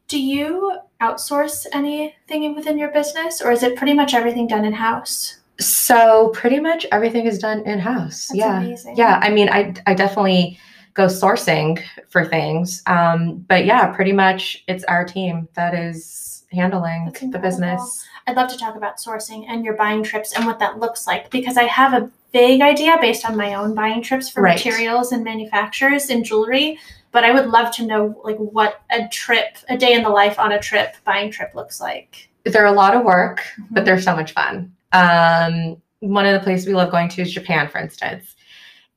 Do 0.07 0.21
you 0.21 0.79
outsource 1.01 1.65
anything 1.73 2.55
within 2.55 2.77
your 2.77 2.89
business 2.91 3.41
or 3.41 3.51
is 3.51 3.63
it 3.63 3.75
pretty 3.75 3.93
much 3.93 4.13
everything 4.13 4.47
done 4.47 4.65
in 4.65 4.73
house? 4.73 5.37
So 5.59 6.29
pretty 6.29 6.59
much 6.59 6.85
everything 6.91 7.25
is 7.25 7.39
done 7.39 7.61
in 7.65 7.79
house. 7.79 8.29
Yeah. 8.33 8.59
Amazing. 8.59 8.95
Yeah. 8.95 9.19
I 9.21 9.29
mean, 9.29 9.49
I, 9.49 9.73
I 9.85 9.93
definitely 9.93 10.59
go 10.93 11.07
sourcing 11.07 11.81
for 12.09 12.25
things. 12.25 12.83
Um, 12.87 13.45
but 13.47 13.65
yeah, 13.65 13.87
pretty 13.87 14.13
much 14.13 14.63
it's 14.67 14.83
our 14.85 15.03
team 15.03 15.47
that 15.55 15.73
is 15.73 16.43
handling 16.51 17.13
the 17.31 17.39
business. 17.39 18.05
I'd 18.25 18.35
love 18.35 18.49
to 18.49 18.57
talk 18.57 18.75
about 18.75 18.97
sourcing 18.97 19.45
and 19.47 19.63
your 19.63 19.75
buying 19.75 20.03
trips 20.03 20.35
and 20.35 20.45
what 20.45 20.59
that 20.59 20.79
looks 20.79 21.05
like 21.05 21.29
because 21.29 21.57
I 21.57 21.63
have 21.63 21.93
a 21.93 22.09
vague 22.33 22.61
idea 22.61 22.97
based 22.99 23.27
on 23.29 23.37
my 23.37 23.55
own 23.55 23.73
buying 23.73 24.01
trips 24.01 24.29
for 24.29 24.41
right. 24.41 24.55
materials 24.55 25.11
and 25.11 25.23
manufacturers 25.23 26.09
and 26.09 26.25
jewelry 26.25 26.79
but 27.17 27.23
I 27.23 27.31
would 27.31 27.47
love 27.47 27.73
to 27.77 27.83
know 27.83 28.21
like 28.23 28.37
what 28.37 28.81
a 28.91 29.07
trip, 29.07 29.57
a 29.69 29.75
day 29.75 29.93
in 29.93 30.03
the 30.03 30.09
life 30.09 30.37
on 30.37 30.51
a 30.51 30.59
trip, 30.59 30.97
buying 31.03 31.31
trip 31.31 31.55
looks 31.55 31.81
like. 31.81 32.29
They're 32.43 32.67
a 32.67 32.71
lot 32.71 32.95
of 32.95 33.03
work, 33.03 33.39
mm-hmm. 33.39 33.73
but 33.73 33.85
they're 33.85 33.99
so 33.99 34.15
much 34.15 34.33
fun. 34.33 34.71
Um, 34.91 35.81
one 36.01 36.27
of 36.27 36.33
the 36.33 36.41
places 36.41 36.67
we 36.67 36.75
love 36.75 36.91
going 36.91 37.09
to 37.09 37.23
is 37.23 37.33
Japan, 37.33 37.69
for 37.69 37.79
instance. 37.79 38.35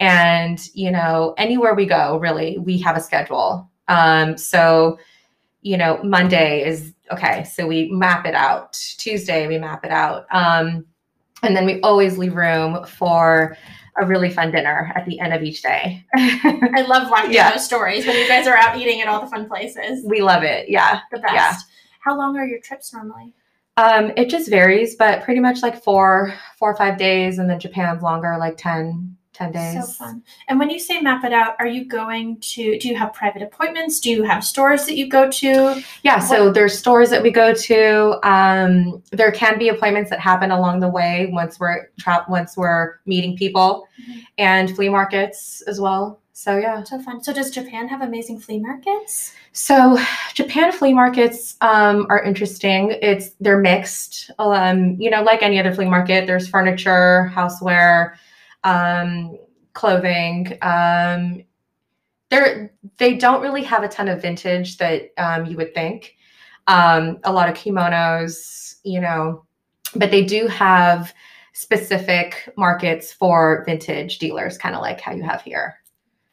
And, 0.01 0.61
you 0.75 0.91
know, 0.91 1.33
anywhere 1.39 1.75
we 1.75 1.87
go, 1.87 2.19
really, 2.19 2.59
we 2.59 2.77
have 2.81 2.95
a 2.95 3.01
schedule. 3.01 3.71
Um, 3.89 4.37
so, 4.37 4.99
you 5.63 5.79
know, 5.79 5.99
Monday 6.05 6.63
is 6.63 6.93
okay. 7.11 7.45
So 7.45 7.67
we 7.67 7.91
map 7.91 8.27
it 8.27 8.35
out. 8.35 8.75
Tuesday, 8.99 9.47
we 9.49 9.57
map 9.57 9.83
it 9.83 9.93
out. 9.93 10.27
Um, 10.31 10.85
and 11.43 11.57
then 11.57 11.65
we 11.65 11.81
always 11.81 12.19
leave 12.19 12.35
room 12.35 12.85
for 12.85 13.57
a 14.01 14.07
really 14.07 14.31
fun 14.31 14.51
dinner 14.51 14.93
at 14.95 15.05
the 15.07 15.21
end 15.21 15.35
of 15.35 15.43
each 15.43 15.63
day. 15.63 16.05
I 16.15 16.85
love 16.89 17.11
watching 17.11 17.33
yeah. 17.33 17.53
those 17.53 17.65
stories 17.65 18.07
when 18.07 18.17
you 18.17 18.27
guys 18.27 18.47
are 18.47 18.57
out 18.57 18.79
eating 18.79 19.01
at 19.01 19.09
all 19.09 19.21
the 19.21 19.27
fun 19.27 19.47
places. 19.47 20.05
We 20.05 20.23
love 20.23 20.43
it. 20.43 20.69
Yeah. 20.69 21.01
The 21.13 21.19
best. 21.19 21.35
Yeah. 21.35 21.57
How 22.01 22.17
long 22.17 22.37
are 22.37 22.47
your 22.47 22.61
trips 22.61 22.93
normally? 22.93 23.35
Um, 23.77 24.13
it 24.17 24.29
just 24.29 24.51
varies, 24.51 24.97
but 24.97 25.23
pretty 25.23 25.41
much 25.41 25.63
like 25.63 25.83
four, 25.83 26.35
four 26.59 26.73
or 26.73 26.77
five 26.77 26.99
days, 26.99 27.39
and 27.39 27.49
then 27.49 27.61
Japan's 27.61 28.03
longer, 28.03 28.37
like 28.39 28.57
10, 28.57 29.17
10 29.41 29.53
days. 29.53 29.87
So 29.87 29.93
fun. 29.93 30.23
And 30.49 30.59
when 30.59 30.69
you 30.71 30.79
say 30.79 31.01
map 31.01 31.25
it 31.25 31.33
out, 31.33 31.57
are 31.59 31.67
you 31.67 31.85
going 31.85 32.39
to, 32.41 32.79
do 32.79 32.89
you 32.89 32.97
have 32.97 33.15
private 33.15 33.43
appointments? 33.43 33.99
Do 33.99 34.11
you 34.11 34.23
have 34.23 34.45
stores 34.45 34.85
that 34.87 34.97
you 34.97 35.09
go 35.09 35.31
to? 35.31 35.83
Yeah, 36.03 36.17
what? 36.17 36.29
so 36.29 36.53
there's 36.53 36.79
stores 36.79 37.09
that 37.11 37.23
we 37.23 37.31
go 37.31 37.55
to. 37.55 38.29
Um, 38.29 39.03
there 39.11 39.33
can 39.33 39.59
be 39.59 39.69
appointments 39.69 40.11
that 40.11 40.21
happen 40.21 40.51
along 40.51 40.81
the 40.81 40.89
way 40.89 41.31
once 41.33 41.59
we're 41.59 41.89
tra- 41.99 42.27
once 42.29 42.57
we're 42.57 43.01
meeting 43.07 43.37
people 43.37 43.89
mm-hmm. 44.03 44.21
and 44.37 44.75
flea 44.77 44.91
markets 44.91 45.63
as 45.67 45.81
well. 45.81 46.21
So 46.33 46.57
yeah. 46.57 46.83
So 46.85 46.99
fun. 46.99 47.23
So 47.23 47.35
does 47.35 47.51
Japan 47.51 47.87
have 47.89 48.01
amazing 48.01 48.41
flea 48.41 48.61
markets? 48.61 49.35
So 49.53 49.99
Japan 50.35 50.73
flea 50.73 50.95
markets 50.95 51.57
um, 51.61 52.07
are 52.09 52.23
interesting. 52.23 52.97
It's 53.03 53.31
they're 53.41 53.59
mixed. 53.59 54.31
Um, 54.39 54.97
you 54.99 55.11
know, 55.11 55.23
like 55.23 55.43
any 55.43 55.59
other 55.59 55.75
flea 55.75 55.87
market, 55.87 56.27
there's 56.27 56.49
furniture, 56.49 57.31
houseware, 57.35 58.15
um, 58.65 59.39
clothing. 59.73 60.59
Um, 60.63 61.45
they're 62.31 62.73
they 62.99 63.17
don't 63.17 63.43
really 63.43 63.65
have 63.65 63.83
a 63.83 63.89
ton 63.89 64.09
of 64.09 64.23
vintage 64.23 64.79
that 64.79 65.11
um, 65.19 65.47
you 65.47 65.57
would 65.57 65.75
think. 65.75 66.17
Um, 66.67 67.19
a 67.25 67.33
lot 67.33 67.49
of 67.49 67.57
kimonos, 67.57 68.77
you 68.85 69.01
know, 69.01 69.45
but 69.97 70.11
they 70.11 70.25
do 70.25 70.47
have 70.47 71.13
specific 71.53 72.53
markets 72.57 73.13
for 73.13 73.65
vintage 73.67 74.19
dealers, 74.19 74.57
kind 74.57 74.75
of 74.75 74.81
like 74.81 75.01
how 75.01 75.13
you 75.13 75.23
have 75.23 75.43
here. 75.43 75.77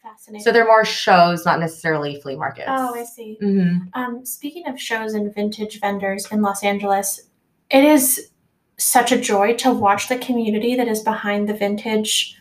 Fascinating. 0.03 0.43
So 0.43 0.51
they're 0.51 0.65
more 0.65 0.85
shows, 0.85 1.45
not 1.45 1.59
necessarily 1.59 2.21
flea 2.21 2.35
markets. 2.35 2.67
Oh, 2.69 2.95
I 2.95 3.03
see. 3.03 3.37
Mm-hmm. 3.41 3.87
Um, 3.93 4.25
speaking 4.25 4.67
of 4.67 4.79
shows 4.79 5.13
and 5.13 5.33
vintage 5.33 5.79
vendors 5.79 6.31
in 6.31 6.41
Los 6.41 6.63
Angeles, 6.63 7.29
it 7.69 7.83
is 7.83 8.29
such 8.77 9.11
a 9.11 9.19
joy 9.19 9.53
to 9.55 9.71
watch 9.71 10.07
the 10.07 10.17
community 10.17 10.75
that 10.75 10.87
is 10.87 11.01
behind 11.01 11.49
the 11.49 11.53
vintage 11.53 12.37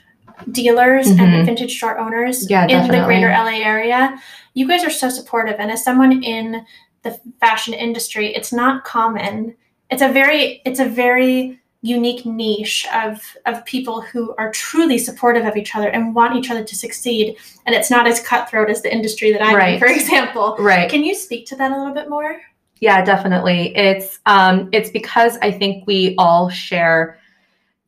dealers 0.51 1.07
mm-hmm. 1.07 1.21
and 1.21 1.47
vintage 1.47 1.77
store 1.77 1.99
owners 1.99 2.49
yeah, 2.51 2.67
in 2.67 2.89
the 2.89 3.05
greater 3.05 3.29
LA 3.29 3.65
area. 3.65 4.21
You 4.55 4.69
guys 4.69 4.85
are 4.85 4.91
so 4.91 5.09
supportive. 5.09 5.57
And 5.59 5.71
as 5.71 5.83
someone 5.83 6.23
in 6.23 6.65
the 7.03 7.19
fashion 7.41 7.73
industry, 7.73 8.35
it's 8.35 8.53
not 8.53 8.85
common. 8.85 9.57
It's 9.91 10.03
a 10.03 10.09
very, 10.09 10.61
it's 10.65 10.81
a 10.81 10.89
very 10.89 11.61
unique 11.83 12.27
niche 12.27 12.87
of 12.93 13.37
of 13.45 13.65
people 13.65 14.01
who 14.01 14.35
are 14.39 14.51
truly 14.51 14.99
supportive 14.99 15.45
of 15.47 15.57
each 15.57 15.77
other 15.77 15.89
and 15.89 16.15
want 16.15 16.35
each 16.35 16.51
other 16.51 16.65
to 16.65 16.75
succeed 16.75 17.37
and 17.65 17.77
it's 17.77 17.91
not 17.91 18.07
as 18.09 18.21
cutthroat 18.23 18.69
as 18.69 18.83
the 18.83 18.93
industry 18.93 19.31
that 19.31 19.43
i'm 19.43 19.55
right. 19.55 19.75
in 19.75 19.79
for 19.79 19.87
example 20.01 20.57
right 20.59 20.91
can 20.91 21.05
you 21.05 21.15
speak 21.15 21.47
to 21.47 21.55
that 21.55 21.71
a 21.71 21.77
little 21.77 21.95
bit 21.95 22.09
more 22.09 22.41
yeah, 22.81 23.05
definitely. 23.05 23.75
It's 23.77 24.19
um, 24.27 24.69
it's 24.73 24.91
because 24.91 25.39
I 25.39 25.51
think 25.51 25.87
we 25.87 26.15
all 26.19 26.51
share 26.51 27.19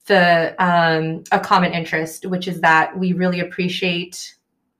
the 0.06 0.54
um, 0.58 1.24
a 1.30 1.38
common 1.38 1.72
interest, 1.72 2.24
which 2.26 2.48
is 2.48 2.60
that 2.62 2.98
we 2.98 3.12
really 3.12 3.40
appreciate 3.40 4.34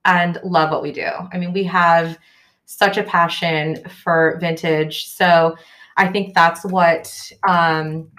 and 0.05 0.41
love 0.43 0.71
what 0.71 0.83
we 0.83 0.93
do. 0.93 1.09
I 1.33 1.37
mean, 1.37 1.53
we 1.53 1.65
have 1.65 2.19
such 2.65 2.97
a 2.97 3.03
passion 3.03 3.85
for 4.03 4.39
vintage, 4.41 5.09
so 5.09 5.57
I 5.99 6.09
think 6.09 6.35
that's 6.35 6.65
what 6.65 7.31
um, 7.47 8.11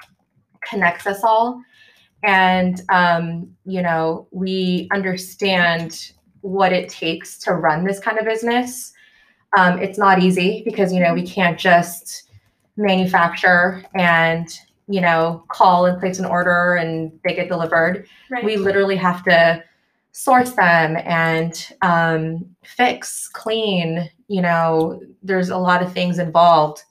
connects 0.61 1.07
us 1.07 1.23
all. 1.23 1.59
And 2.23 2.81
um, 2.89 3.49
you 3.65 3.81
know, 3.81 4.27
we 4.29 4.87
understand 4.91 6.11
what 6.41 6.71
it 6.71 6.89
takes 6.89 7.39
to 7.39 7.53
run 7.53 7.83
this 7.83 7.99
kind 7.99 8.19
of 8.19 8.25
business 8.25 8.93
um, 9.57 9.79
it's 9.79 9.97
not 9.97 10.21
easy 10.21 10.61
because 10.65 10.93
you 10.93 10.99
know 10.99 11.13
we 11.13 11.25
can't 11.25 11.59
just 11.59 12.29
manufacture 12.77 13.83
and 13.93 14.47
you 14.87 15.01
know 15.01 15.43
call 15.49 15.85
and 15.85 15.99
place 15.99 16.19
an 16.19 16.25
order 16.25 16.75
and 16.75 17.11
they 17.23 17.33
get 17.33 17.47
delivered. 17.47 18.07
Right. 18.29 18.43
We 18.43 18.57
literally 18.57 18.95
have 18.97 19.23
to 19.25 19.63
source 20.11 20.53
them 20.53 20.97
and 21.05 21.67
um, 21.81 22.55
fix, 22.63 23.27
clean. 23.29 24.09
You 24.27 24.41
know, 24.41 25.01
there's 25.23 25.49
a 25.49 25.57
lot 25.57 25.81
of 25.81 25.93
things 25.93 26.19
involved, 26.19 26.83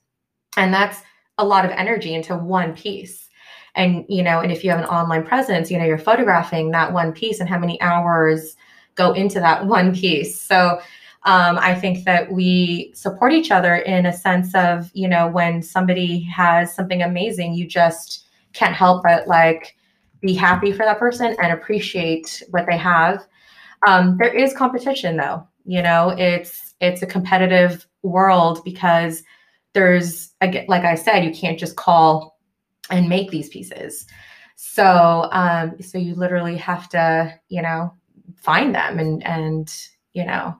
and 0.56 0.72
that's 0.72 1.02
a 1.38 1.44
lot 1.44 1.64
of 1.64 1.70
energy 1.72 2.14
into 2.14 2.36
one 2.36 2.74
piece. 2.74 3.28
And 3.74 4.04
you 4.08 4.22
know, 4.22 4.40
and 4.40 4.50
if 4.50 4.64
you 4.64 4.70
have 4.70 4.80
an 4.80 4.86
online 4.86 5.24
presence, 5.24 5.70
you 5.70 5.78
know, 5.78 5.84
you're 5.84 5.98
photographing 5.98 6.72
that 6.72 6.92
one 6.92 7.12
piece 7.12 7.38
and 7.38 7.48
how 7.48 7.58
many 7.58 7.80
hours 7.80 8.56
go 8.96 9.12
into 9.12 9.38
that 9.40 9.66
one 9.78 9.94
piece. 9.94 10.40
So 10.40 10.80
um, 11.24 11.58
I 11.58 11.74
think 11.74 12.04
that 12.04 12.30
we 12.30 12.92
support 12.94 13.32
each 13.32 13.50
other 13.50 13.76
in 13.76 14.06
a 14.06 14.12
sense 14.12 14.54
of, 14.54 14.90
you 14.94 15.08
know, 15.08 15.26
when 15.26 15.62
somebody 15.62 16.22
has 16.22 16.74
something 16.74 17.02
amazing, 17.02 17.54
you 17.54 17.66
just 17.66 18.26
can't 18.52 18.74
help 18.74 19.02
but 19.02 19.26
like 19.26 19.76
be 20.20 20.34
happy 20.34 20.72
for 20.72 20.84
that 20.84 20.98
person 20.98 21.36
and 21.42 21.52
appreciate 21.52 22.42
what 22.50 22.66
they 22.66 22.76
have. 22.76 23.26
Um, 23.86 24.16
there 24.18 24.32
is 24.32 24.54
competition 24.54 25.16
though, 25.16 25.46
you 25.64 25.82
know, 25.82 26.10
it's 26.16 26.74
it's 26.80 27.02
a 27.02 27.06
competitive 27.06 27.86
world 28.02 28.62
because 28.64 29.22
there's 29.74 30.32
like 30.40 30.84
I 30.84 30.94
said, 30.94 31.24
you 31.24 31.32
can't 31.32 31.58
just 31.58 31.76
call 31.76 32.38
and 32.90 33.08
make 33.08 33.30
these 33.30 33.48
pieces. 33.48 34.06
So 34.56 35.28
um, 35.32 35.80
so 35.82 35.98
you 35.98 36.14
literally 36.14 36.56
have 36.56 36.88
to, 36.90 37.34
you 37.48 37.62
know, 37.62 37.92
find 38.36 38.74
them 38.74 38.98
and 38.98 39.24
and 39.26 39.76
you 40.12 40.24
know 40.24 40.56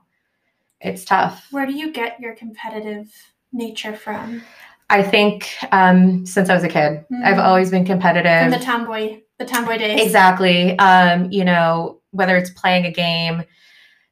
it's 0.81 1.05
tough. 1.05 1.47
Where 1.51 1.65
do 1.65 1.73
you 1.73 1.91
get 1.91 2.19
your 2.19 2.35
competitive 2.35 3.11
nature 3.51 3.95
from? 3.95 4.41
I 4.89 5.03
think 5.03 5.49
um, 5.71 6.25
since 6.25 6.49
I 6.49 6.55
was 6.55 6.63
a 6.63 6.67
kid, 6.67 7.05
mm-hmm. 7.11 7.21
I've 7.23 7.39
always 7.39 7.69
been 7.69 7.85
competitive. 7.85 8.51
From 8.51 8.59
the 8.59 8.65
tomboy, 8.65 9.21
the 9.37 9.45
tomboy 9.45 9.77
days. 9.77 10.01
Exactly. 10.01 10.77
Um, 10.79 11.31
you 11.31 11.45
know, 11.45 12.01
whether 12.11 12.35
it's 12.37 12.49
playing 12.49 12.85
a 12.85 12.91
game, 12.91 13.43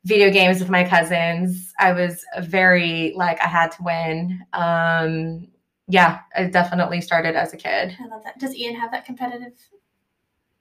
video 0.08 0.32
games 0.32 0.60
with 0.60 0.69
my 0.69 0.88
cousins. 0.88 1.73
I 1.80 1.91
was 1.91 2.23
very 2.39 3.13
like 3.15 3.41
I 3.41 3.47
had 3.47 3.71
to 3.73 3.84
win. 3.84 4.41
Um, 4.53 5.47
yeah, 5.88 6.19
I 6.36 6.45
definitely 6.45 7.01
started 7.01 7.36
as 7.36 7.53
a 7.53 7.58
kid. 7.58 7.95
I 7.99 8.08
love 8.08 8.23
that. 8.23 8.39
Does 8.39 8.56
Ian 8.56 8.75
have 8.75 8.91
that 8.91 9.06
competitive 9.06 9.53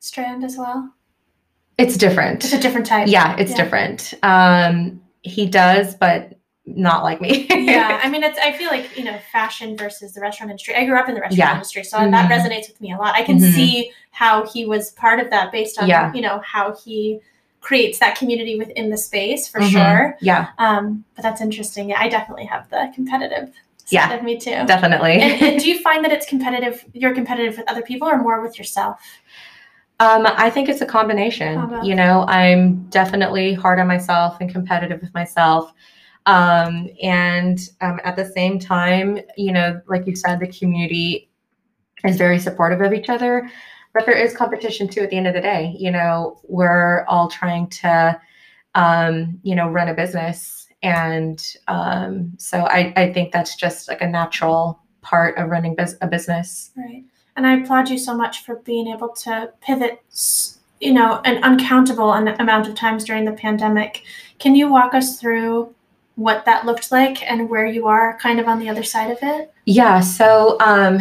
strand 0.01 0.45
as 0.45 0.57
well? 0.57 0.93
It's 1.79 1.97
different. 1.97 2.45
It's 2.45 2.55
a 2.55 2.61
different 2.61 2.87
type. 2.87 3.09
Yeah, 3.09 3.37
it's 3.39 3.51
Yeah. 3.51 3.57
different. 3.57 4.15
Um, 4.23 5.01
he 5.27 5.47
does, 5.47 5.95
but 5.95 6.33
not 6.65 7.03
like 7.05 7.21
me. 7.21 7.47
yeah, 7.51 8.01
I 8.05 8.09
mean, 8.09 8.23
it's. 8.23 8.39
I 8.39 8.53
feel 8.53 8.69
like 8.71 8.97
you 8.97 9.05
know, 9.05 9.19
fashion 9.33 9.77
versus 9.77 10.15
the 10.15 10.21
restaurant 10.21 10.51
industry. 10.51 10.75
I 10.75 10.85
grew 10.85 10.99
up 10.99 11.09
in 11.09 11.15
the 11.15 11.21
restaurant 11.21 11.39
Yeah. 11.39 11.53
industry, 11.55 11.85
so 11.85 11.97
that 11.99 12.11
Mhm. 12.13 12.29
resonates 12.31 12.69
with 12.69 12.81
me 12.81 12.93
a 12.93 12.97
lot. 12.97 13.15
I 13.15 13.23
can 13.23 13.39
Mhm. 13.39 13.55
see 13.55 13.93
how 14.11 14.47
he 14.47 14.65
was 14.67 14.91
part 14.93 15.21
of 15.21 15.31
that 15.31 15.53
based 15.53 15.79
on 15.81 15.89
Yeah. 15.89 16.13
you 16.13 16.21
know 16.23 16.41
how 16.45 16.75
he 16.85 17.21
creates 17.61 17.99
that 17.99 18.17
community 18.17 18.57
within 18.57 18.91
the 18.91 18.97
space 18.97 19.49
for 19.49 19.61
Mhm. 19.61 19.73
sure. 19.73 20.17
Yeah, 20.21 20.49
Um, 20.59 21.05
but 21.17 21.23
that's 21.23 21.41
interesting. 21.41 21.89
Yeah, 21.91 22.01
I 22.01 22.09
definitely 22.09 22.45
have 22.47 22.69
the 22.71 22.91
competitive 22.95 23.49
side 23.85 23.91
Yeah, 23.91 24.13
of 24.15 24.23
me 24.23 24.37
too. 24.39 24.65
definitely. 24.67 25.15
and, 25.21 25.43
and 25.43 25.61
do 25.61 25.69
you 25.71 25.81
find 25.81 26.05
that 26.05 26.13
it's 26.13 26.27
competitive? 26.27 26.85
You're 26.93 27.15
competitive 27.15 27.57
with 27.59 27.69
other 27.69 27.83
people, 27.83 28.09
or 28.09 28.19
more 28.19 28.41
with 28.41 28.57
yourself? 28.59 29.01
Um, 29.99 30.27
I 30.27 30.51
think 30.51 30.69
it's 30.69 30.83
a 30.83 30.87
combination. 30.87 31.59
You 31.83 31.95
know, 31.95 32.27
I'm 32.29 32.85
definitely 32.91 33.55
hard 33.55 33.79
on 33.79 33.87
myself 33.87 34.37
and 34.41 34.51
competitive 34.51 35.01
with 35.01 35.15
myself. 35.15 35.73
Um, 36.27 36.91
and 37.03 37.59
um, 37.81 38.01
at 38.05 38.17
the 38.17 38.25
same 38.27 38.59
time, 38.59 39.21
you 39.37 39.53
know, 39.53 39.81
like 39.87 40.07
you 40.07 40.15
said, 40.15 40.41
the 40.41 40.49
community 40.49 41.31
is 42.05 42.17
very 42.17 42.39
supportive 42.39 42.81
of 42.83 42.93
each 42.93 43.09
other. 43.09 43.49
But 43.95 44.05
there 44.05 44.17
is 44.17 44.37
competition 44.37 44.89
too 44.89 45.01
at 45.01 45.11
the 45.11 45.17
end 45.17 45.29
of 45.29 45.35
the 45.35 45.41
day. 45.41 45.75
You 45.79 45.91
know, 45.91 46.41
we're 46.45 47.07
all 47.07 47.29
trying 47.29 47.69
to, 47.69 48.21
um, 48.75 49.39
you 49.43 49.55
know, 49.55 49.69
run 49.69 49.89
a 49.89 49.95
business. 49.95 50.69
And 50.83 51.43
um, 51.69 52.35
so 52.37 52.67
I, 52.67 52.93
I 52.97 53.13
think 53.15 53.33
that's 53.33 53.57
just 53.57 53.89
like 53.89 54.03
a 54.03 54.07
natural 54.07 54.83
part 55.01 55.39
of 55.39 55.49
running 55.49 55.75
bus- 55.75 55.97
a 56.03 56.07
business. 56.07 56.73
Right. 56.77 57.05
And 57.37 57.47
I 57.47 57.59
applaud 57.59 57.89
you 57.89 57.99
so 57.99 58.17
much 58.17 58.45
for 58.45 58.57
being 58.57 58.89
able 58.89 59.11
to 59.11 59.53
pivot, 59.61 60.03
you 60.81 60.93
know, 60.93 61.21
an 61.25 61.43
uncountable 61.45 62.13
amount 62.13 62.69
of 62.69 62.75
times 62.75 63.05
during 63.05 63.25
the 63.25 63.33
pandemic. 63.33 64.05
Can 64.39 64.55
you 64.55 64.69
walk 64.69 64.95
us 64.95 65.21
through 65.21 65.75
what 66.17 66.45
that 66.47 66.65
looked 66.65 66.91
like 66.91 67.23
and 67.31 67.49
where 67.49 67.67
you 67.67 67.87
are 67.87 68.19
kind 68.19 68.41
of 68.41 68.49
on 68.49 68.59
the 68.59 68.69
other 68.69 68.83
side 68.83 69.11
of 69.11 69.19
it? 69.23 69.53
Yeah. 69.67 70.01
So, 70.01 70.59
um, 70.61 70.99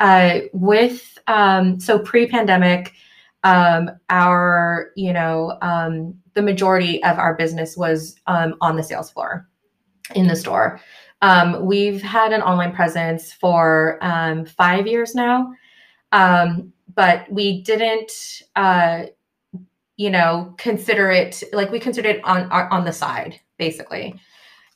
uh, 0.00 0.40
with 0.52 1.18
um, 1.26 1.78
so 1.80 1.98
pre-pandemic, 1.98 2.92
um, 3.44 3.90
our 4.10 4.90
you 4.96 5.12
know 5.12 5.56
um, 5.62 6.14
the 6.34 6.42
majority 6.42 7.02
of 7.04 7.18
our 7.18 7.34
business 7.34 7.76
was 7.76 8.16
um, 8.26 8.54
on 8.60 8.76
the 8.76 8.82
sales 8.82 9.10
floor 9.10 9.48
in 10.14 10.26
the 10.26 10.36
store. 10.36 10.80
Um, 11.22 11.64
we've 11.64 12.02
had 12.02 12.32
an 12.32 12.42
online 12.42 12.74
presence 12.74 13.32
for 13.32 13.98
um, 14.02 14.44
five 14.44 14.86
years 14.86 15.14
now, 15.14 15.52
um, 16.12 16.72
but 16.94 17.30
we 17.30 17.62
didn't, 17.62 18.42
uh, 18.56 19.04
you 19.96 20.10
know, 20.10 20.54
consider 20.58 21.10
it 21.10 21.42
like 21.52 21.70
we 21.70 21.80
considered 21.80 22.16
it 22.16 22.24
on 22.24 22.50
on 22.50 22.84
the 22.84 22.92
side 22.92 23.40
basically. 23.58 24.14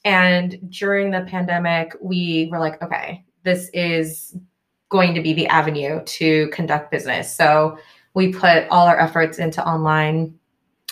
And 0.05 0.59
during 0.71 1.11
the 1.11 1.23
pandemic, 1.23 1.95
we 2.01 2.49
were 2.51 2.59
like, 2.59 2.83
okay, 2.83 3.25
this 3.43 3.71
is 3.75 4.37
going 4.89 5.15
to 5.15 5.21
be 5.21 5.33
the 5.33 5.47
avenue 5.49 6.03
to 6.05 6.49
conduct 6.49 6.91
business. 6.91 7.35
So 7.35 7.79
we 8.15 8.33
put 8.33 8.67
all 8.71 8.87
our 8.87 8.99
efforts 8.99 9.39
into 9.39 9.65
online 9.65 10.39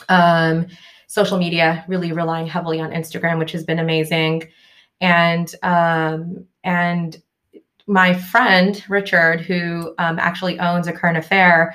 um, 0.09 0.66
social 1.09 1.38
media, 1.38 1.85
really 1.88 2.12
relying 2.12 2.46
heavily 2.46 2.81
on 2.81 2.90
Instagram, 2.90 3.38
which 3.38 3.53
has 3.53 3.64
been 3.64 3.79
amazing. 3.79 4.48
And 5.01 5.53
um, 5.62 6.44
and 6.64 7.16
my 7.88 8.14
friend 8.14 8.85
Richard, 8.88 9.40
who 9.40 9.94
um, 9.98 10.18
actually 10.18 10.59
owns 10.61 10.87
a 10.87 10.92
current 10.92 11.16
affair, 11.16 11.74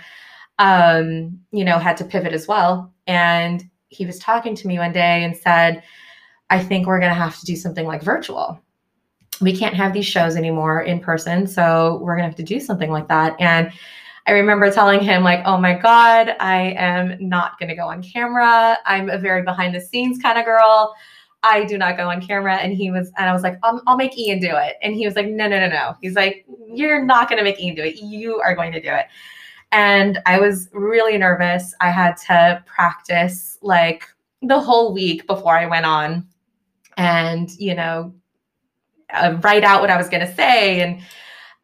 um, 0.59 1.39
you 1.51 1.65
know, 1.65 1.79
had 1.79 1.97
to 1.97 2.05
pivot 2.05 2.33
as 2.33 2.47
well. 2.47 2.93
And 3.07 3.63
he 3.89 4.05
was 4.05 4.19
talking 4.19 4.55
to 4.55 4.67
me 4.67 4.77
one 4.77 4.93
day 4.93 5.23
and 5.23 5.35
said, 5.35 5.83
I 6.49 6.63
think 6.63 6.85
we're 6.85 6.99
going 6.99 7.11
to 7.11 7.15
have 7.15 7.39
to 7.39 7.45
do 7.45 7.55
something 7.55 7.85
like 7.85 8.03
virtual. 8.03 8.59
We 9.41 9.57
can't 9.57 9.75
have 9.75 9.93
these 9.93 10.05
shows 10.05 10.35
anymore 10.35 10.83
in 10.83 10.99
person. 10.99 11.47
So 11.47 11.99
we're 12.01 12.15
going 12.15 12.23
to 12.23 12.29
have 12.29 12.37
to 12.37 12.43
do 12.43 12.59
something 12.59 12.91
like 12.91 13.07
that. 13.07 13.35
And 13.39 13.71
I 14.25 14.31
remember 14.31 14.71
telling 14.71 15.01
him, 15.01 15.23
like, 15.23 15.41
oh 15.45 15.57
my 15.57 15.73
God, 15.73 16.35
I 16.39 16.75
am 16.77 17.17
not 17.19 17.59
going 17.59 17.69
to 17.69 17.75
go 17.75 17.87
on 17.87 18.01
camera. 18.01 18.77
I'm 18.85 19.09
a 19.09 19.17
very 19.17 19.41
behind 19.41 19.75
the 19.75 19.81
scenes 19.81 20.21
kind 20.21 20.37
of 20.37 20.45
girl. 20.45 20.95
I 21.43 21.65
do 21.65 21.77
not 21.77 21.97
go 21.97 22.09
on 22.09 22.21
camera. 22.25 22.55
And 22.55 22.73
he 22.73 22.89
was, 22.89 23.11
and 23.17 23.29
I 23.29 23.33
was 23.33 23.43
like, 23.43 23.59
um, 23.63 23.81
I'll 23.85 23.97
make 23.97 24.17
Ian 24.17 24.39
do 24.39 24.51
it. 24.55 24.77
And 24.81 24.95
he 24.95 25.05
was 25.05 25.15
like, 25.15 25.27
no, 25.27 25.47
no, 25.47 25.59
no, 25.59 25.67
no. 25.67 25.95
He's 26.01 26.15
like, 26.15 26.45
you're 26.67 27.03
not 27.03 27.29
going 27.29 27.37
to 27.37 27.43
make 27.43 27.59
Ian 27.59 27.75
do 27.75 27.83
it. 27.83 27.97
You 27.97 28.39
are 28.39 28.55
going 28.55 28.71
to 28.71 28.81
do 28.81 28.89
it. 28.89 29.05
And 29.71 30.19
I 30.25 30.39
was 30.39 30.69
really 30.71 31.17
nervous. 31.17 31.73
I 31.81 31.89
had 31.89 32.15
to 32.27 32.63
practice 32.65 33.57
like 33.61 34.07
the 34.41 34.59
whole 34.59 34.93
week 34.93 35.27
before 35.27 35.57
I 35.57 35.65
went 35.65 35.85
on 35.85 36.27
and, 36.95 37.49
you 37.59 37.75
know, 37.75 38.13
uh, 39.13 39.37
write 39.41 39.63
out 39.63 39.81
what 39.81 39.89
I 39.89 39.97
was 39.97 40.09
going 40.09 40.25
to 40.25 40.35
say. 40.35 40.81
And, 40.81 40.99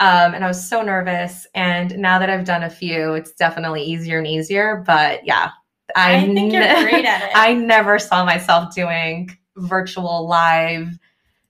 um, 0.02 0.34
and 0.34 0.44
I 0.44 0.48
was 0.48 0.68
so 0.68 0.82
nervous. 0.82 1.48
And 1.56 1.98
now 1.98 2.20
that 2.20 2.30
I've 2.30 2.46
done 2.46 2.64
a 2.64 2.70
few, 2.70 3.14
it's 3.14 3.32
definitely 3.32 3.84
easier 3.84 4.18
and 4.18 4.28
easier. 4.28 4.84
But 4.86 5.26
yeah, 5.26 5.50
I, 5.96 6.18
I 6.18 6.26
think 6.26 6.54
you're 6.54 6.62
great 6.84 7.06
at 7.06 7.24
it. 7.30 7.32
I 7.36 7.54
never 7.54 8.00
saw 8.00 8.26
myself 8.26 8.74
doing 8.74 9.30
virtual 9.60 10.28
live 10.28 10.98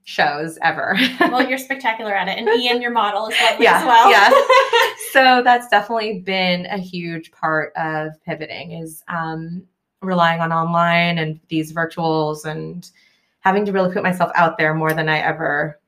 shows 0.04 0.58
ever. 0.64 0.98
well, 1.20 1.48
you're 1.48 1.58
spectacular 1.60 2.14
at 2.16 2.28
it. 2.28 2.38
And 2.38 2.50
Ian, 2.60 2.82
your 2.82 2.92
model, 2.92 3.28
is 3.28 3.36
lovely 3.42 3.66
Yeah, 3.66 3.78
as 3.80 3.86
well. 3.86 4.12
yeah. 4.12 4.30
so 5.12 5.44
that's 5.44 5.68
definitely 5.70 6.20
been 6.20 6.66
a 6.68 6.78
huge 6.80 7.32
part 7.32 7.72
of 7.76 8.22
pivoting 8.24 8.72
is 8.72 9.04
um, 9.08 9.64
relying 10.02 10.42
on 10.42 10.52
online 10.52 11.20
and 11.20 11.40
these 11.50 11.72
virtuals 11.74 12.46
and 12.46 12.90
having 13.42 13.66
to 13.66 13.72
really 13.72 13.94
put 13.94 14.04
myself 14.04 14.32
out 14.36 14.58
there 14.58 14.74
more 14.74 14.94
than 14.94 15.08
I 15.10 15.20
ever 15.20 15.80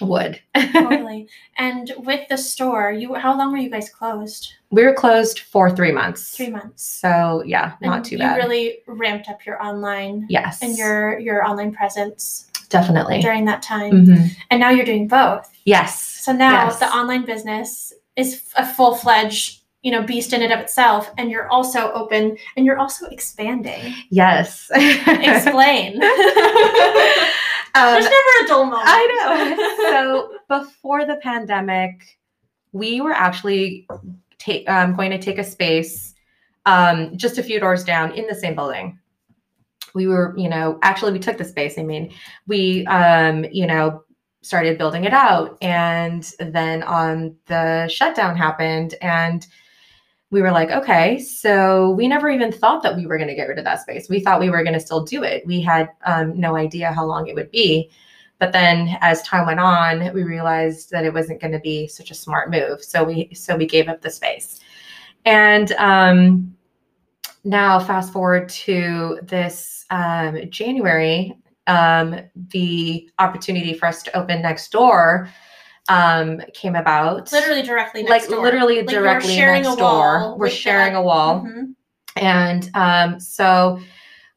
would. 0.00 0.40
totally. 0.72 1.28
And 1.56 1.92
with 1.98 2.28
the 2.28 2.36
store, 2.38 2.90
you 2.92 3.14
how 3.14 3.36
long 3.36 3.52
were 3.52 3.58
you 3.58 3.70
guys 3.70 3.88
closed? 3.88 4.52
we 4.72 4.84
were 4.84 4.94
closed 4.94 5.40
for 5.40 5.68
three 5.74 5.90
months. 5.92 6.36
Three 6.36 6.50
months. 6.50 6.84
So 6.84 7.42
yeah, 7.44 7.74
not 7.82 7.96
and 7.96 8.04
too 8.04 8.18
bad. 8.18 8.36
you 8.36 8.42
really 8.42 8.78
ramped 8.86 9.28
up 9.28 9.44
your 9.44 9.60
online 9.62 10.26
yes. 10.28 10.62
and 10.62 10.76
your 10.78 11.18
your 11.18 11.44
online 11.44 11.72
presence 11.72 12.46
definitely. 12.68 13.20
during 13.20 13.44
that 13.46 13.62
time. 13.62 14.06
Mhm. 14.06 14.30
And 14.50 14.60
now 14.60 14.70
you're 14.70 14.84
doing 14.84 15.08
both. 15.08 15.50
Yes. 15.64 16.00
So 16.00 16.32
now 16.32 16.66
Yes. 16.66 16.78
the 16.78 16.86
online 16.86 17.24
business 17.24 17.92
is 18.16 18.42
a 18.56 18.64
full 18.64 18.94
fledged, 18.94 19.60
you 19.82 19.90
know, 19.90 20.02
beast 20.02 20.32
in 20.32 20.42
and 20.42 20.52
of 20.52 20.60
itself, 20.60 21.10
and 21.18 21.30
you're 21.30 21.48
also 21.48 21.90
open 21.92 22.36
and 22.56 22.64
you're 22.66 22.78
also 22.78 23.06
expanding. 23.06 23.94
Yes. 24.10 24.70
Explain. 24.74 26.00
Um, 27.74 27.92
There's 27.92 28.04
never 28.04 28.44
a 28.44 28.46
dull 28.48 28.64
moment. 28.64 28.82
I 28.86 29.56
know. 29.86 30.58
so 30.58 30.60
before 30.60 31.04
the 31.04 31.16
pandemic, 31.16 32.18
we 32.72 33.00
were 33.00 33.12
actually 33.12 33.86
ta- 34.38 34.64
um, 34.66 34.96
going 34.96 35.10
to 35.10 35.18
take 35.18 35.38
a 35.38 35.44
space 35.44 36.14
um, 36.66 37.16
just 37.16 37.38
a 37.38 37.42
few 37.42 37.60
doors 37.60 37.84
down 37.84 38.12
in 38.12 38.26
the 38.26 38.34
same 38.34 38.54
building. 38.54 38.98
We 39.94 40.06
were, 40.06 40.34
you 40.36 40.48
know, 40.48 40.78
actually 40.82 41.12
we 41.12 41.18
took 41.18 41.38
the 41.38 41.44
space. 41.44 41.78
I 41.78 41.82
mean, 41.82 42.12
we, 42.46 42.86
um, 42.86 43.44
you 43.50 43.66
know, 43.66 44.04
started 44.42 44.78
building 44.78 45.04
it 45.04 45.12
out, 45.12 45.58
and 45.60 46.30
then 46.38 46.82
um, 46.86 47.36
the 47.46 47.88
shutdown 47.88 48.36
happened, 48.36 48.94
and 49.02 49.46
we 50.30 50.42
were 50.42 50.52
like, 50.52 50.70
okay, 50.70 51.18
so 51.18 51.90
we 51.90 52.06
never 52.06 52.30
even 52.30 52.52
thought 52.52 52.82
that 52.84 52.96
we 52.96 53.06
were 53.06 53.16
going 53.16 53.28
to 53.28 53.34
get 53.34 53.48
rid 53.48 53.58
of 53.58 53.64
that 53.64 53.80
space. 53.80 54.08
We 54.08 54.20
thought 54.20 54.40
we 54.40 54.50
were 54.50 54.62
going 54.62 54.74
to 54.74 54.80
still 54.80 55.04
do 55.04 55.24
it. 55.24 55.44
We 55.44 55.60
had 55.60 55.90
um, 56.04 56.38
no 56.38 56.54
idea 56.54 56.92
how 56.92 57.04
long 57.04 57.26
it 57.26 57.34
would 57.34 57.50
be. 57.50 57.90
But 58.38 58.52
then 58.52 58.96
as 59.00 59.22
time 59.22 59.46
went 59.46 59.60
on, 59.60 60.14
we 60.14 60.22
realized 60.22 60.90
that 60.92 61.04
it 61.04 61.12
wasn't 61.12 61.40
going 61.40 61.52
to 61.52 61.58
be 61.58 61.88
such 61.88 62.10
a 62.10 62.14
smart 62.14 62.50
move. 62.50 62.82
So 62.82 63.04
we 63.04 63.28
so 63.34 63.54
we 63.54 63.66
gave 63.66 63.88
up 63.88 64.00
the 64.00 64.10
space. 64.10 64.60
And 65.26 65.72
um, 65.72 66.56
now 67.44 67.78
fast 67.78 68.12
forward 68.12 68.48
to 68.48 69.18
this 69.22 69.84
um, 69.90 70.38
January, 70.48 71.36
um, 71.66 72.20
the 72.50 73.10
opportunity 73.18 73.74
for 73.74 73.86
us 73.86 74.02
to 74.04 74.16
open 74.16 74.40
next 74.40 74.72
door 74.72 75.28
um, 75.88 76.40
came 76.54 76.76
about. 76.76 77.32
Literally 77.32 77.62
directly 77.62 78.02
next 78.02 78.28
like 78.28 78.30
door. 78.30 78.42
literally 78.44 78.76
Like 78.78 78.88
directly 78.88 79.34
sharing 79.34 79.62
next 79.62 79.76
door. 79.76 80.36
We're 80.36 80.50
sharing 80.50 80.92
that- 80.94 81.00
a 81.00 81.02
wall. 81.02 81.42
Mhm. 81.42 81.74
And 82.16 82.70
um, 82.74 83.20
so 83.20 83.78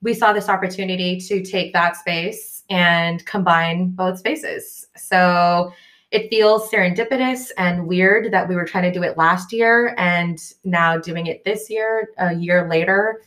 we 0.01 0.13
saw 0.13 0.33
this 0.33 0.49
opportunity 0.49 1.19
to 1.19 1.43
take 1.43 1.73
that 1.73 1.95
space 1.95 2.63
and 2.69 3.25
combine 3.25 3.89
both 3.89 4.19
spaces. 4.19 4.87
So 4.95 5.71
it 6.11 6.29
feels 6.29 6.69
serendipitous 6.69 7.49
and 7.57 7.87
weird 7.87 8.31
that 8.31 8.47
we 8.47 8.55
were 8.55 8.65
trying 8.65 8.83
to 8.83 8.91
do 8.91 9.03
it 9.03 9.17
last 9.17 9.51
year 9.51 9.95
and 9.97 10.39
now 10.63 10.97
doing 10.97 11.25
it 11.27 11.43
this 11.43 11.69
year, 11.69 12.09
a 12.19 12.33
year 12.35 12.69
later. 12.69 13.21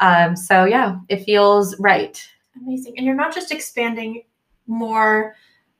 Um, 0.00 0.36
so 0.36 0.64
yeah, 0.64 0.98
it 1.08 1.24
feels 1.24 1.78
right. 1.80 2.24
Amazing. 2.62 2.94
And 2.96 3.04
you're 3.04 3.16
not 3.16 3.34
just 3.34 3.50
expanding 3.50 4.22
more 4.68 5.34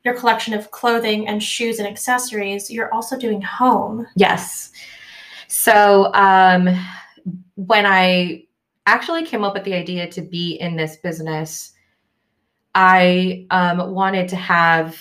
your 0.08 0.18
collection 0.18 0.54
of 0.54 0.70
clothing 0.70 1.28
and 1.28 1.42
shoes 1.42 1.78
and 1.78 1.86
accessories, 1.86 2.70
you're 2.70 2.92
also 2.92 3.18
doing 3.18 3.42
home. 3.42 4.06
Yes. 4.16 4.72
So 5.48 6.12
um, 6.14 6.68
when 7.56 7.84
I 7.84 8.44
actually 8.86 9.24
came 9.24 9.44
up 9.44 9.54
with 9.54 9.64
the 9.64 9.74
idea 9.74 10.08
to 10.08 10.22
be 10.22 10.52
in 10.54 10.76
this 10.76 10.96
business, 10.96 11.74
I 12.74 13.46
um, 13.50 13.92
wanted 13.92 14.28
to 14.30 14.36
have 14.36 14.98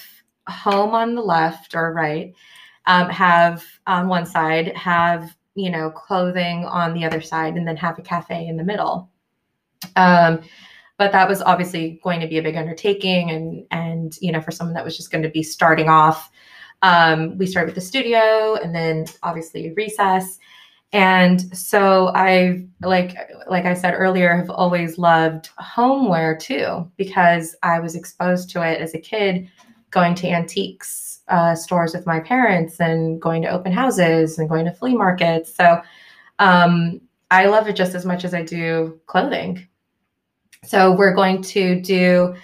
home 0.47 0.91
on 0.91 1.15
the 1.15 1.21
left 1.21 1.73
or 1.73 1.93
right, 1.93 2.33
um, 2.85 3.09
have 3.09 3.63
on 3.85 4.07
one 4.07 4.25
side, 4.25 4.75
have 4.75 5.35
you 5.55 5.69
know 5.69 5.89
clothing 5.89 6.65
on 6.65 6.93
the 6.93 7.05
other 7.05 7.21
side, 7.21 7.55
and 7.55 7.67
then 7.67 7.77
have 7.77 7.97
a 7.97 8.01
cafe 8.01 8.47
in 8.47 8.57
the 8.57 8.63
middle. 8.63 9.09
Um, 9.95 10.41
but 10.97 11.11
that 11.11 11.29
was 11.29 11.41
obviously 11.41 11.99
going 12.03 12.19
to 12.19 12.27
be 12.27 12.37
a 12.37 12.43
big 12.43 12.55
undertaking, 12.55 13.29
and 13.31 13.65
and 13.71 14.17
you 14.21 14.31
know 14.31 14.41
for 14.41 14.51
someone 14.51 14.73
that 14.73 14.85
was 14.85 14.97
just 14.97 15.11
going 15.11 15.23
to 15.23 15.29
be 15.29 15.43
starting 15.43 15.89
off, 15.89 16.29
um, 16.81 17.37
we 17.37 17.45
started 17.45 17.67
with 17.67 17.75
the 17.75 17.81
studio, 17.81 18.55
and 18.55 18.73
then 18.73 19.05
obviously 19.23 19.73
recess. 19.73 20.39
And 20.93 21.55
so 21.55 22.11
I 22.15 22.65
like 22.81 23.15
like 23.49 23.65
I 23.65 23.73
said 23.73 23.93
earlier 23.93 24.35
have 24.35 24.49
always 24.49 24.97
loved 24.97 25.49
homeware 25.57 26.35
too 26.37 26.89
because 26.95 27.55
I 27.61 27.79
was 27.79 27.95
exposed 27.95 28.49
to 28.51 28.61
it 28.61 28.79
as 28.79 28.93
a 28.93 28.99
kid 28.99 29.49
going 29.91 30.15
to 30.15 30.29
antiques 30.29 31.21
uh, 31.27 31.55
stores 31.55 31.93
with 31.93 32.05
my 32.05 32.19
parents 32.19 32.79
and 32.79 33.21
going 33.21 33.41
to 33.41 33.49
open 33.49 33.71
houses 33.71 34.37
and 34.37 34.49
going 34.49 34.65
to 34.65 34.71
flea 34.71 34.95
markets. 34.95 35.53
So 35.53 35.81
um, 36.39 37.01
I 37.31 37.47
love 37.47 37.67
it 37.67 37.75
just 37.75 37.95
as 37.95 38.05
much 38.05 38.23
as 38.23 38.33
I 38.33 38.43
do 38.43 38.99
clothing. 39.07 39.67
So 40.63 40.95
we're 40.95 41.13
going 41.13 41.41
to 41.43 41.79
do 41.81 42.35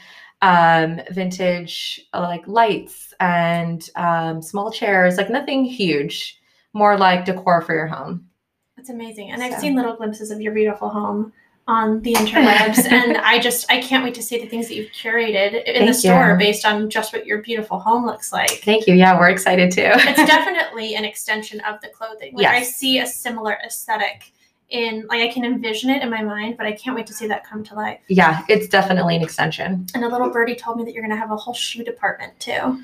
um, 0.41 1.01
vintage 1.11 2.01
like 2.13 2.47
lights 2.47 3.13
and 3.19 3.89
um, 3.95 4.41
small 4.41 4.71
chairs, 4.71 5.17
like 5.17 5.29
nothing 5.29 5.65
huge, 5.65 6.39
more 6.73 6.97
like 6.97 7.25
decor 7.25 7.61
for 7.61 7.73
your 7.73 7.87
home. 7.87 8.27
That's 8.75 8.89
amazing. 8.89 9.31
And 9.31 9.41
I've 9.41 9.59
seen 9.59 9.75
little 9.75 9.95
glimpses 9.95 10.31
of 10.31 10.41
your 10.41 10.53
beautiful 10.53 10.89
home 10.89 11.31
on 11.67 12.01
the 12.01 12.13
interwebs 12.13 12.85
and 12.91 13.15
I 13.17 13.39
just 13.39 13.71
I 13.71 13.79
can't 13.79 14.03
wait 14.03 14.15
to 14.15 14.21
see 14.21 14.37
the 14.37 14.47
things 14.47 14.67
that 14.67 14.75
you've 14.75 14.91
curated 14.91 15.63
in 15.63 15.75
Thank 15.75 15.87
the 15.87 15.93
store 15.93 16.31
you. 16.31 16.37
based 16.37 16.65
on 16.65 16.89
just 16.89 17.13
what 17.13 17.25
your 17.25 17.41
beautiful 17.41 17.79
home 17.79 18.05
looks 18.05 18.33
like. 18.33 18.49
Thank 18.65 18.85
you. 18.85 18.95
Yeah, 18.95 19.17
we're 19.17 19.29
excited 19.29 19.71
too. 19.71 19.91
it's 19.93 20.17
definitely 20.29 20.95
an 20.95 21.05
extension 21.05 21.61
of 21.61 21.79
the 21.79 21.87
clothing. 21.87 22.33
Like 22.35 22.43
yes. 22.43 22.53
I 22.53 22.63
see 22.63 22.99
a 22.99 23.07
similar 23.07 23.57
aesthetic 23.65 24.33
in 24.69 25.05
like 25.07 25.21
I 25.21 25.31
can 25.31 25.45
envision 25.45 25.89
it 25.89 26.01
in 26.01 26.09
my 26.09 26.23
mind, 26.23 26.57
but 26.57 26.65
I 26.65 26.71
can't 26.71 26.95
wait 26.95 27.07
to 27.07 27.13
see 27.13 27.27
that 27.27 27.47
come 27.47 27.63
to 27.65 27.75
life. 27.75 27.99
Yeah, 28.07 28.43
it's 28.49 28.67
definitely 28.67 29.15
an 29.15 29.21
extension. 29.21 29.85
And 29.93 30.03
a 30.03 30.07
little 30.07 30.29
birdie 30.29 30.55
told 30.55 30.77
me 30.77 30.83
that 30.85 30.93
you're 30.93 31.03
gonna 31.03 31.15
have 31.15 31.31
a 31.31 31.35
whole 31.35 31.53
shoe 31.53 31.83
department 31.83 32.39
too. 32.39 32.83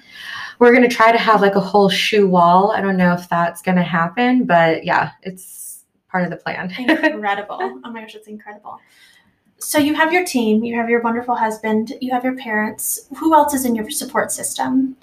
We're 0.59 0.73
gonna 0.73 0.89
try 0.89 1.11
to 1.11 1.17
have 1.17 1.41
like 1.41 1.55
a 1.55 1.59
whole 1.59 1.89
shoe 1.89 2.27
wall. 2.27 2.71
I 2.71 2.81
don't 2.81 2.97
know 2.97 3.13
if 3.13 3.27
that's 3.29 3.61
gonna 3.61 3.83
happen, 3.83 4.45
but 4.45 4.85
yeah, 4.85 5.11
it's 5.23 5.85
part 6.09 6.23
of 6.23 6.29
the 6.29 6.37
plan. 6.37 6.71
incredible. 6.77 7.57
Oh 7.61 7.91
my 7.91 8.01
gosh, 8.01 8.15
it's 8.15 8.27
incredible. 8.27 8.79
So 9.57 9.77
you 9.77 9.93
have 9.93 10.13
your 10.13 10.25
team, 10.25 10.63
you 10.63 10.75
have 10.75 10.89
your 10.89 11.01
wonderful 11.01 11.35
husband, 11.35 11.93
you 12.01 12.11
have 12.11 12.23
your 12.23 12.35
parents. 12.35 13.07
Who 13.17 13.33
else 13.33 13.53
is 13.53 13.65
in 13.65 13.75
your 13.75 13.89
support 13.89 14.31
system? 14.31 14.95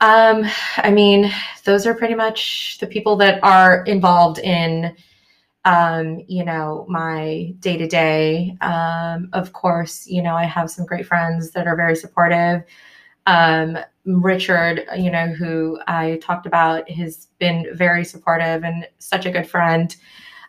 Um, 0.00 0.44
I 0.76 0.90
mean, 0.90 1.32
those 1.64 1.86
are 1.86 1.94
pretty 1.94 2.14
much 2.14 2.78
the 2.78 2.86
people 2.86 3.16
that 3.16 3.42
are 3.42 3.84
involved 3.84 4.38
in 4.38 4.94
um, 5.64 6.22
you 6.28 6.44
know, 6.44 6.86
my 6.88 7.54
day 7.60 7.76
to 7.76 7.86
day. 7.86 8.56
Of 8.60 9.52
course, 9.52 10.06
you 10.06 10.22
know, 10.22 10.34
I 10.34 10.44
have 10.44 10.70
some 10.70 10.86
great 10.86 11.06
friends 11.06 11.52
that 11.52 11.66
are 11.66 11.76
very 11.76 11.96
supportive. 11.96 12.62
Um, 13.26 13.78
Richard, 14.04 14.84
you 14.96 15.10
know, 15.10 15.28
who 15.28 15.80
I 15.86 16.18
talked 16.22 16.44
about, 16.46 16.90
has 16.90 17.28
been 17.38 17.66
very 17.72 18.04
supportive 18.04 18.64
and 18.64 18.86
such 18.98 19.24
a 19.24 19.30
good 19.30 19.48
friend. 19.48 19.96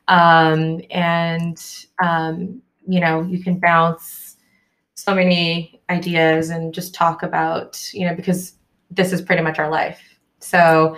Um, 0.10 0.82
and, 0.91 1.58
um, 2.04 2.62
you 2.86 2.99
know, 2.99 3.21
you 3.21 3.41
can 3.41 3.60
bounce 3.60 4.36
so 4.95 5.15
many 5.15 5.82
ideas 5.89 6.49
and 6.49 6.73
just 6.73 6.93
talk 6.93 7.23
about, 7.23 7.93
you 7.93 8.06
know, 8.06 8.13
because 8.13 8.54
this 8.91 9.13
is 9.13 9.21
pretty 9.21 9.41
much 9.41 9.58
our 9.58 9.69
life. 9.69 10.01
So 10.39 10.97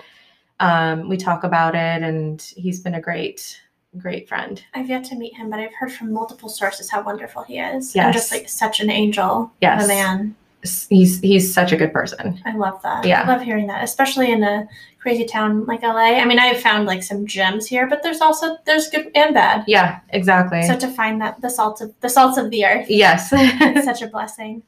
um, 0.59 1.07
we 1.07 1.15
talk 1.15 1.43
about 1.43 1.75
it, 1.75 2.01
and 2.01 2.41
he's 2.57 2.79
been 2.81 2.95
a 2.95 3.01
great, 3.01 3.61
great 3.97 4.27
friend. 4.27 4.63
I've 4.73 4.89
yet 4.89 5.03
to 5.05 5.15
meet 5.15 5.35
him, 5.35 5.49
but 5.49 5.59
I've 5.59 5.73
heard 5.73 5.91
from 5.91 6.11
multiple 6.11 6.49
sources 6.49 6.89
how 6.89 7.03
wonderful 7.03 7.43
he 7.43 7.59
is. 7.59 7.95
Yes. 7.95 8.05
And 8.05 8.13
just 8.13 8.31
like 8.31 8.49
such 8.49 8.79
an 8.79 8.89
angel 8.89 9.51
yes. 9.61 9.85
a 9.85 9.87
man 9.87 10.35
he's 10.89 11.19
he's 11.19 11.53
such 11.53 11.71
a 11.71 11.77
good 11.77 11.93
person. 11.93 12.41
I 12.45 12.55
love 12.55 12.81
that. 12.83 13.05
Yeah. 13.05 13.23
I 13.23 13.27
love 13.27 13.41
hearing 13.41 13.67
that, 13.67 13.83
especially 13.83 14.31
in 14.31 14.43
a 14.43 14.67
crazy 14.99 15.25
town 15.25 15.65
like 15.65 15.83
LA. 15.83 16.19
I 16.19 16.25
mean, 16.25 16.39
I've 16.39 16.61
found 16.61 16.85
like 16.85 17.03
some 17.03 17.25
gems 17.25 17.67
here, 17.67 17.87
but 17.87 18.03
there's 18.03 18.21
also 18.21 18.57
there's 18.65 18.89
good 18.89 19.11
and 19.15 19.33
bad. 19.33 19.63
Yeah, 19.67 19.99
exactly. 20.09 20.63
So 20.63 20.77
to 20.77 20.87
find 20.87 21.21
that 21.21 21.41
the 21.41 21.49
salts 21.49 21.81
of 21.81 21.93
the 22.01 22.09
salts 22.09 22.37
of 22.37 22.49
the 22.49 22.65
earth. 22.65 22.87
Yes. 22.89 23.29
such 23.85 24.01
a 24.01 24.07
blessing. 24.07 24.63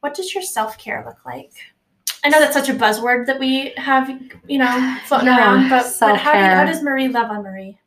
What 0.00 0.14
does 0.14 0.34
your 0.34 0.42
self-care 0.42 1.04
look 1.06 1.24
like? 1.24 1.52
I 2.24 2.28
know 2.28 2.40
that's 2.40 2.54
such 2.54 2.68
a 2.68 2.74
buzzword 2.74 3.26
that 3.26 3.38
we 3.38 3.72
have, 3.76 4.08
you 4.48 4.58
know, 4.58 4.96
floating 5.06 5.28
yeah, 5.28 5.38
around, 5.38 5.68
but, 5.68 5.92
but 5.98 6.16
how, 6.16 6.32
do, 6.32 6.38
how 6.38 6.64
does 6.64 6.82
Marie 6.82 7.08
love 7.08 7.30
on 7.30 7.42
Marie? 7.42 7.78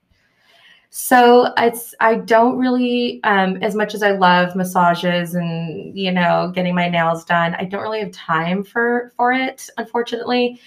So 0.98 1.52
it's 1.58 1.94
I 2.00 2.16
don't 2.16 2.58
really 2.58 3.20
um, 3.26 3.58
as 3.62 3.76
much 3.76 3.94
as 3.94 4.02
I 4.02 4.12
love 4.12 4.56
massages 4.56 5.36
and 5.36 5.94
you 5.94 6.10
know 6.10 6.54
getting 6.56 6.74
my 6.74 6.88
nails 6.88 7.26
done. 7.26 7.54
I 7.56 7.66
don't 7.66 7.82
really 7.82 8.00
have 8.00 8.14
time 8.14 8.64
for 8.64 9.12
for 9.18 9.34
it, 9.34 9.70
unfortunately. 9.78 10.58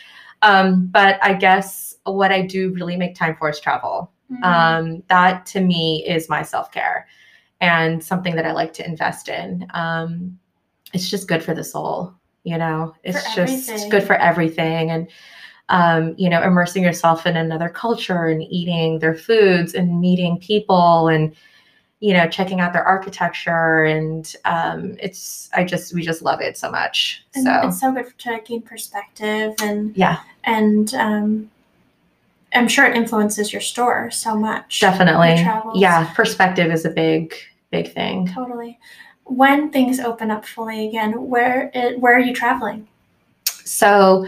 Um, 0.42 0.88
but 0.88 1.18
I 1.22 1.32
guess 1.32 1.96
what 2.04 2.30
I 2.30 2.42
do 2.42 2.74
really 2.74 2.94
make 2.94 3.14
time 3.14 3.36
for 3.36 3.48
is 3.48 3.58
travel. 3.58 4.12
Mm-hmm. 4.30 4.44
Um, 4.44 5.02
that 5.08 5.46
to 5.46 5.62
me 5.62 6.04
is 6.06 6.28
my 6.28 6.42
self 6.42 6.70
care 6.70 7.08
and 7.62 8.04
something 8.04 8.36
that 8.36 8.44
I 8.44 8.52
like 8.52 8.74
to 8.74 8.86
invest 8.86 9.30
in. 9.30 9.66
Um, 9.72 10.38
it's 10.92 11.08
just 11.08 11.26
good 11.26 11.42
for 11.42 11.54
the 11.54 11.64
soul, 11.64 12.12
you 12.44 12.58
know. 12.58 12.94
It's 13.02 13.34
just 13.34 13.90
good 13.90 14.02
for 14.02 14.16
everything 14.16 14.90
and 14.90 15.08
um, 15.68 16.14
you 16.16 16.28
know, 16.28 16.42
immersing 16.42 16.83
yourself 16.83 17.26
in 17.26 17.37
another 17.37 17.68
culture 17.68 18.26
and 18.26 18.42
eating 18.42 18.98
their 18.98 19.14
foods 19.14 19.74
and 19.74 20.00
meeting 20.00 20.38
people 20.38 21.09
and, 21.09 21.35
you 22.00 22.14
know, 22.14 22.28
checking 22.28 22.61
out 22.61 22.72
their 22.72 22.85
architecture. 22.85 23.85
And 23.85 24.35
um, 24.44 24.96
it's, 25.00 25.50
I 25.52 25.64
just, 25.64 25.92
we 25.92 26.02
just 26.02 26.22
love 26.22 26.40
it 26.40 26.57
so 26.57 26.70
much. 26.70 27.24
And 27.35 27.44
so 27.44 27.68
it's 27.68 27.81
so 27.81 27.92
good 27.92 28.07
to 28.18 28.40
gain 28.44 28.62
perspective 28.62 29.54
and, 29.61 29.96
yeah. 29.96 30.20
And, 30.44 30.94
um, 30.94 31.50
I'm 32.54 32.66
sure 32.66 32.87
it 32.87 32.96
influences 32.96 33.52
your 33.52 33.61
store 33.61 34.11
so 34.11 34.35
much. 34.35 34.81
Definitely. 34.81 35.44
Yeah. 35.74 36.11
Perspective 36.14 36.72
is 36.72 36.87
a 36.87 36.90
big, 36.90 37.35
big 37.70 37.92
thing. 37.92 38.26
Totally. 38.28 38.78
When 39.24 39.70
things 39.70 40.00
open 40.00 40.31
up 40.31 40.46
fully 40.46 40.88
again, 40.88 41.28
where, 41.28 41.70
it, 41.74 42.00
where 42.00 42.16
are 42.16 42.20
you 42.20 42.33
traveling? 42.35 42.88
So 43.44 44.26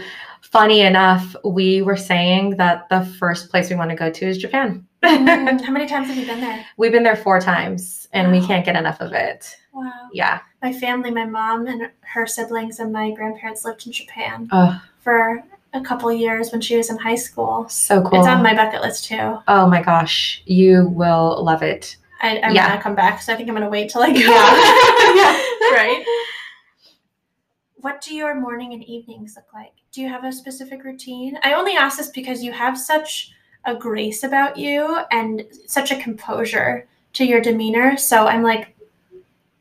funny 0.51 0.81
enough, 0.81 1.35
we 1.43 1.81
were 1.81 1.97
saying 1.97 2.57
that 2.57 2.87
the 2.89 3.05
first 3.17 3.49
place 3.49 3.69
we 3.69 3.75
want 3.75 3.89
to 3.89 3.95
go 3.95 4.11
to 4.11 4.25
is 4.25 4.37
Japan. 4.37 4.85
mm, 5.03 5.61
how 5.65 5.71
many 5.71 5.87
times 5.87 6.07
have 6.07 6.17
you 6.17 6.25
been 6.25 6.41
there? 6.41 6.65
We've 6.77 6.91
been 6.91 7.03
there 7.03 7.15
four 7.15 7.39
times 7.39 8.07
and 8.13 8.27
wow. 8.27 8.39
we 8.39 8.45
can't 8.45 8.65
get 8.65 8.75
enough 8.75 9.01
of 9.01 9.13
it. 9.13 9.57
Wow. 9.73 10.09
Yeah. 10.13 10.41
My 10.61 10.73
family, 10.73 11.11
my 11.11 11.25
mom 11.25 11.67
and 11.67 11.89
her 12.01 12.27
siblings 12.27 12.79
and 12.79 12.91
my 12.91 13.11
grandparents 13.11 13.65
lived 13.65 13.87
in 13.87 13.93
Japan 13.93 14.49
oh. 14.51 14.81
for 14.99 15.43
a 15.73 15.81
couple 15.81 16.11
years 16.11 16.51
when 16.51 16.59
she 16.59 16.75
was 16.75 16.89
in 16.89 16.97
high 16.97 17.15
school. 17.15 17.67
So 17.69 18.01
cool. 18.01 18.19
It's 18.19 18.27
on 18.27 18.43
my 18.43 18.53
bucket 18.53 18.81
list 18.81 19.05
too. 19.05 19.37
Oh 19.47 19.67
my 19.67 19.81
gosh. 19.81 20.43
You 20.45 20.89
will 20.89 21.43
love 21.43 21.63
it. 21.63 21.97
I, 22.21 22.35
am 22.37 22.53
yeah. 22.53 22.67
gonna 22.67 22.81
come 22.81 22.93
back, 22.93 23.19
so 23.19 23.33
I 23.33 23.35
think 23.35 23.49
I'm 23.49 23.55
gonna 23.55 23.69
wait 23.69 23.89
till 23.89 24.03
I 24.03 24.11
go. 24.11 24.19
Yeah. 24.19 24.27
yeah. 25.15 25.75
right 25.75 26.05
what 27.81 28.01
do 28.01 28.15
your 28.15 28.39
morning 28.39 28.73
and 28.73 28.83
evenings 28.83 29.35
look 29.35 29.53
like? 29.53 29.73
Do 29.91 30.01
you 30.01 30.07
have 30.07 30.23
a 30.23 30.31
specific 30.31 30.85
routine? 30.85 31.37
I 31.43 31.53
only 31.53 31.75
ask 31.75 31.97
this 31.97 32.07
because 32.09 32.41
you 32.41 32.53
have 32.53 32.77
such 32.77 33.33
a 33.65 33.75
grace 33.75 34.23
about 34.23 34.57
you 34.57 34.99
and 35.11 35.43
such 35.67 35.91
a 35.91 35.97
composure 35.97 36.87
to 37.13 37.25
your 37.25 37.41
demeanor. 37.41 37.97
So 37.97 38.25
I'm 38.25 38.41
like, 38.41 38.73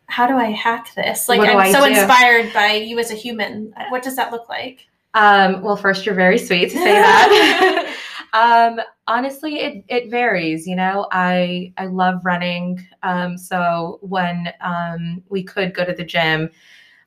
how 0.07 0.29
do 0.29 0.37
I 0.37 0.51
hack 0.51 0.95
this? 0.95 1.29
Like, 1.29 1.41
I'm 1.41 1.73
so 1.73 1.85
do? 1.85 1.93
inspired 1.93 2.53
by 2.53 2.75
you 2.75 2.99
as 3.01 3.11
a 3.11 3.15
human. 3.15 3.75
What 3.89 4.05
does 4.05 4.15
that 4.17 4.31
look 4.31 4.49
like? 4.49 4.87
Um, 5.15 5.63
well, 5.63 5.77
first, 5.77 6.07
you're 6.07 6.15
very 6.15 6.39
sweet 6.39 6.71
to 6.71 6.77
say 6.77 6.93
that. 6.93 7.97
um, 8.33 8.81
honestly, 9.09 9.61
it, 9.61 9.85
it 9.89 10.11
varies. 10.11 10.65
You 10.65 10.77
know, 10.77 11.09
I 11.11 11.73
I 11.77 11.87
love 11.87 12.25
running. 12.25 12.87
Um, 13.03 13.37
so 13.37 13.99
when 14.03 14.53
um, 14.61 15.25
we 15.29 15.43
could 15.43 15.75
go 15.75 15.85
to 15.85 15.93
the 15.93 16.05
gym, 16.05 16.51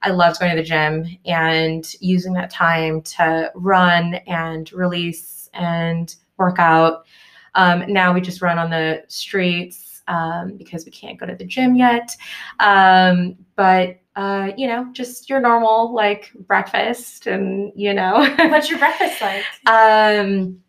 I 0.04 0.12
loved 0.12 0.39
going 0.39 0.51
to 0.56 0.62
the 0.62 0.68
gym 0.68 1.06
and 1.26 1.91
using 1.99 2.34
that 2.34 2.49
time 2.51 3.01
to 3.01 3.51
run 3.56 4.16
and 4.28 4.72
release 4.74 5.49
and 5.54 6.14
work 6.38 6.60
out. 6.60 7.06
Um, 7.56 7.86
now 7.88 8.14
we 8.14 8.22
just 8.22 8.41
run 8.41 8.60
on 8.60 8.70
the 8.70 9.04
streets. 9.08 10.01
um, 10.08 10.58
because 10.58 10.86
we 10.86 10.91
can't 10.91 11.20
go 11.20 11.26
to 11.26 11.36
the 11.36 11.45
gym 11.45 11.76
yet. 11.76 12.16
Um, 12.60 13.38
but 13.56 13.99
uh, 14.16 14.51
you 14.58 14.68
know, 14.68 14.88
just 14.93 15.30
your 15.30 15.39
normal 15.39 15.93
like 15.93 16.32
breakfast, 16.47 17.26
and 17.26 17.72
you 17.76 17.93
know, 17.93 18.20
What's 18.38 18.70
your 18.70 18.80
breakfast 18.80 19.22
like? 19.22 19.43
um, 19.68 20.62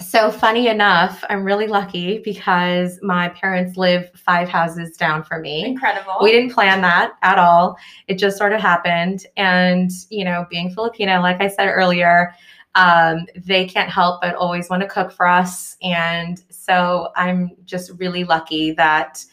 so 0.00 0.30
funny 0.30 0.68
enough, 0.68 1.22
I'm 1.28 1.44
really 1.44 1.66
lucky 1.66 2.18
because 2.18 2.98
my 3.02 3.28
parents 3.30 3.76
live 3.76 4.10
five 4.14 4.48
houses 4.48 4.96
down 4.96 5.22
from 5.22 5.42
me. 5.42 5.64
Incredible. 5.64 6.16
We 6.22 6.32
didn't 6.32 6.52
plan 6.52 6.80
that 6.82 7.12
at 7.22 7.38
all. 7.38 7.76
It 8.08 8.14
just 8.18 8.38
sort 8.38 8.52
of 8.52 8.60
happened. 8.60 9.26
And, 9.36 9.90
you 10.08 10.24
know, 10.24 10.46
being 10.50 10.72
Filipino, 10.72 11.20
like 11.20 11.40
I 11.40 11.48
said 11.48 11.68
earlier, 11.68 12.34
um, 12.74 13.26
they 13.36 13.66
can't 13.66 13.90
help 13.90 14.22
but 14.22 14.34
always 14.34 14.70
want 14.70 14.82
to 14.82 14.88
cook 14.88 15.12
for 15.12 15.26
us. 15.26 15.76
And 15.82 16.42
so 16.50 17.10
I'm 17.16 17.50
just 17.64 17.90
really 17.98 18.24
lucky 18.24 18.72
that, 18.72 19.24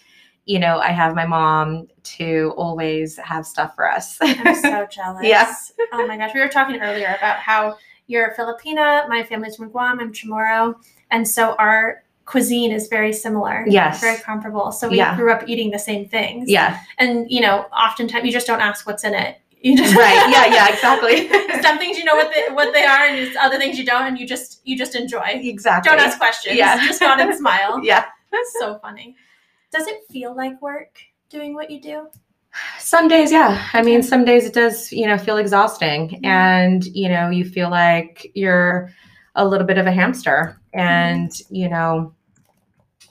you 0.45 0.59
know, 0.59 0.79
I 0.79 0.89
have 0.89 1.15
my 1.15 1.25
mom 1.25 1.87
to 2.03 2.53
always 2.57 3.17
have 3.17 3.45
stuff 3.45 3.75
for 3.75 3.89
us. 3.89 4.17
I'm 4.21 4.55
so 4.55 4.87
jealous. 4.91 5.23
Yeah. 5.23 5.53
Oh 5.93 6.07
my 6.07 6.17
gosh. 6.17 6.31
We 6.33 6.39
were 6.39 6.47
talking 6.47 6.81
earlier 6.81 7.15
about 7.17 7.37
how 7.37 7.77
you're 8.07 8.25
a 8.27 8.35
Filipina, 8.35 9.07
my 9.09 9.23
family's 9.23 9.55
from 9.57 9.69
Guam, 9.69 9.99
I'm 9.99 10.11
Chamorro. 10.13 10.75
And 11.11 11.27
so 11.27 11.55
our 11.59 12.03
cuisine 12.25 12.71
is 12.71 12.87
very 12.87 13.13
similar. 13.13 13.65
Yes. 13.67 14.01
Very 14.01 14.17
comparable. 14.17 14.71
So 14.71 14.89
we 14.89 14.97
Yeah. 14.97 15.15
grew 15.15 15.31
up 15.31 15.47
eating 15.47 15.71
the 15.71 15.79
same 15.79 16.07
things. 16.07 16.49
yeah. 16.49 16.79
And, 16.97 17.29
you 17.31 17.39
know, 17.41 17.65
oftentimes 17.73 18.25
you 18.25 18.31
just 18.31 18.47
don't 18.47 18.59
ask 18.61 18.85
what's 18.85 19.03
in 19.05 19.13
it. 19.13 19.37
You 19.61 19.75
just 19.77 19.95
Right. 19.95 20.27
Yeah. 20.29 20.45
Yeah. 20.53 20.73
Exactly. 20.73 21.29
Some 21.61 21.77
things 21.79 21.97
you 21.97 22.03
know 22.03 22.15
what 22.15 22.31
they, 22.33 22.53
what 22.53 22.73
they 22.73 22.85
are, 22.85 23.07
and 23.07 23.35
other 23.37 23.57
things 23.57 23.77
you 23.79 23.85
don't, 23.85 24.03
and 24.03 24.19
you 24.19 24.27
just 24.27 24.61
you 24.65 24.77
just 24.77 24.95
enjoy. 24.95 25.23
exactly. 25.25 25.89
Don't 25.89 25.99
ask 25.99 26.17
questions. 26.17 26.55
Yeah. 26.57 26.77
Just 26.85 27.01
nod 27.01 27.19
and 27.19 27.33
smile. 27.35 27.83
Yeah. 27.83 28.05
That's 28.31 28.53
so 28.59 28.77
funny. 28.79 29.15
Does 29.71 29.87
it 29.87 30.01
feel 30.11 30.35
like 30.35 30.61
work 30.61 30.99
doing 31.29 31.53
what 31.55 31.71
you 31.71 31.81
do? 31.81 32.07
Some 32.79 33.07
days, 33.07 33.31
yeah. 33.31 33.67
I 33.73 33.81
mean, 33.81 34.01
some 34.01 34.25
days 34.25 34.45
it 34.45 34.53
does, 34.53 34.91
you 34.91 35.05
know, 35.05 35.17
feel 35.17 35.37
exhausting 35.37 36.09
mm-hmm. 36.09 36.25
and, 36.25 36.85
you 36.85 37.09
know, 37.09 37.29
you 37.29 37.45
feel 37.45 37.69
like 37.69 38.31
you're 38.33 38.91
a 39.35 39.47
little 39.47 39.67
bit 39.67 39.77
of 39.77 39.85
a 39.85 39.91
hamster 39.91 40.59
and, 40.73 41.29
mm-hmm. 41.29 41.55
you 41.55 41.69
know, 41.69 42.13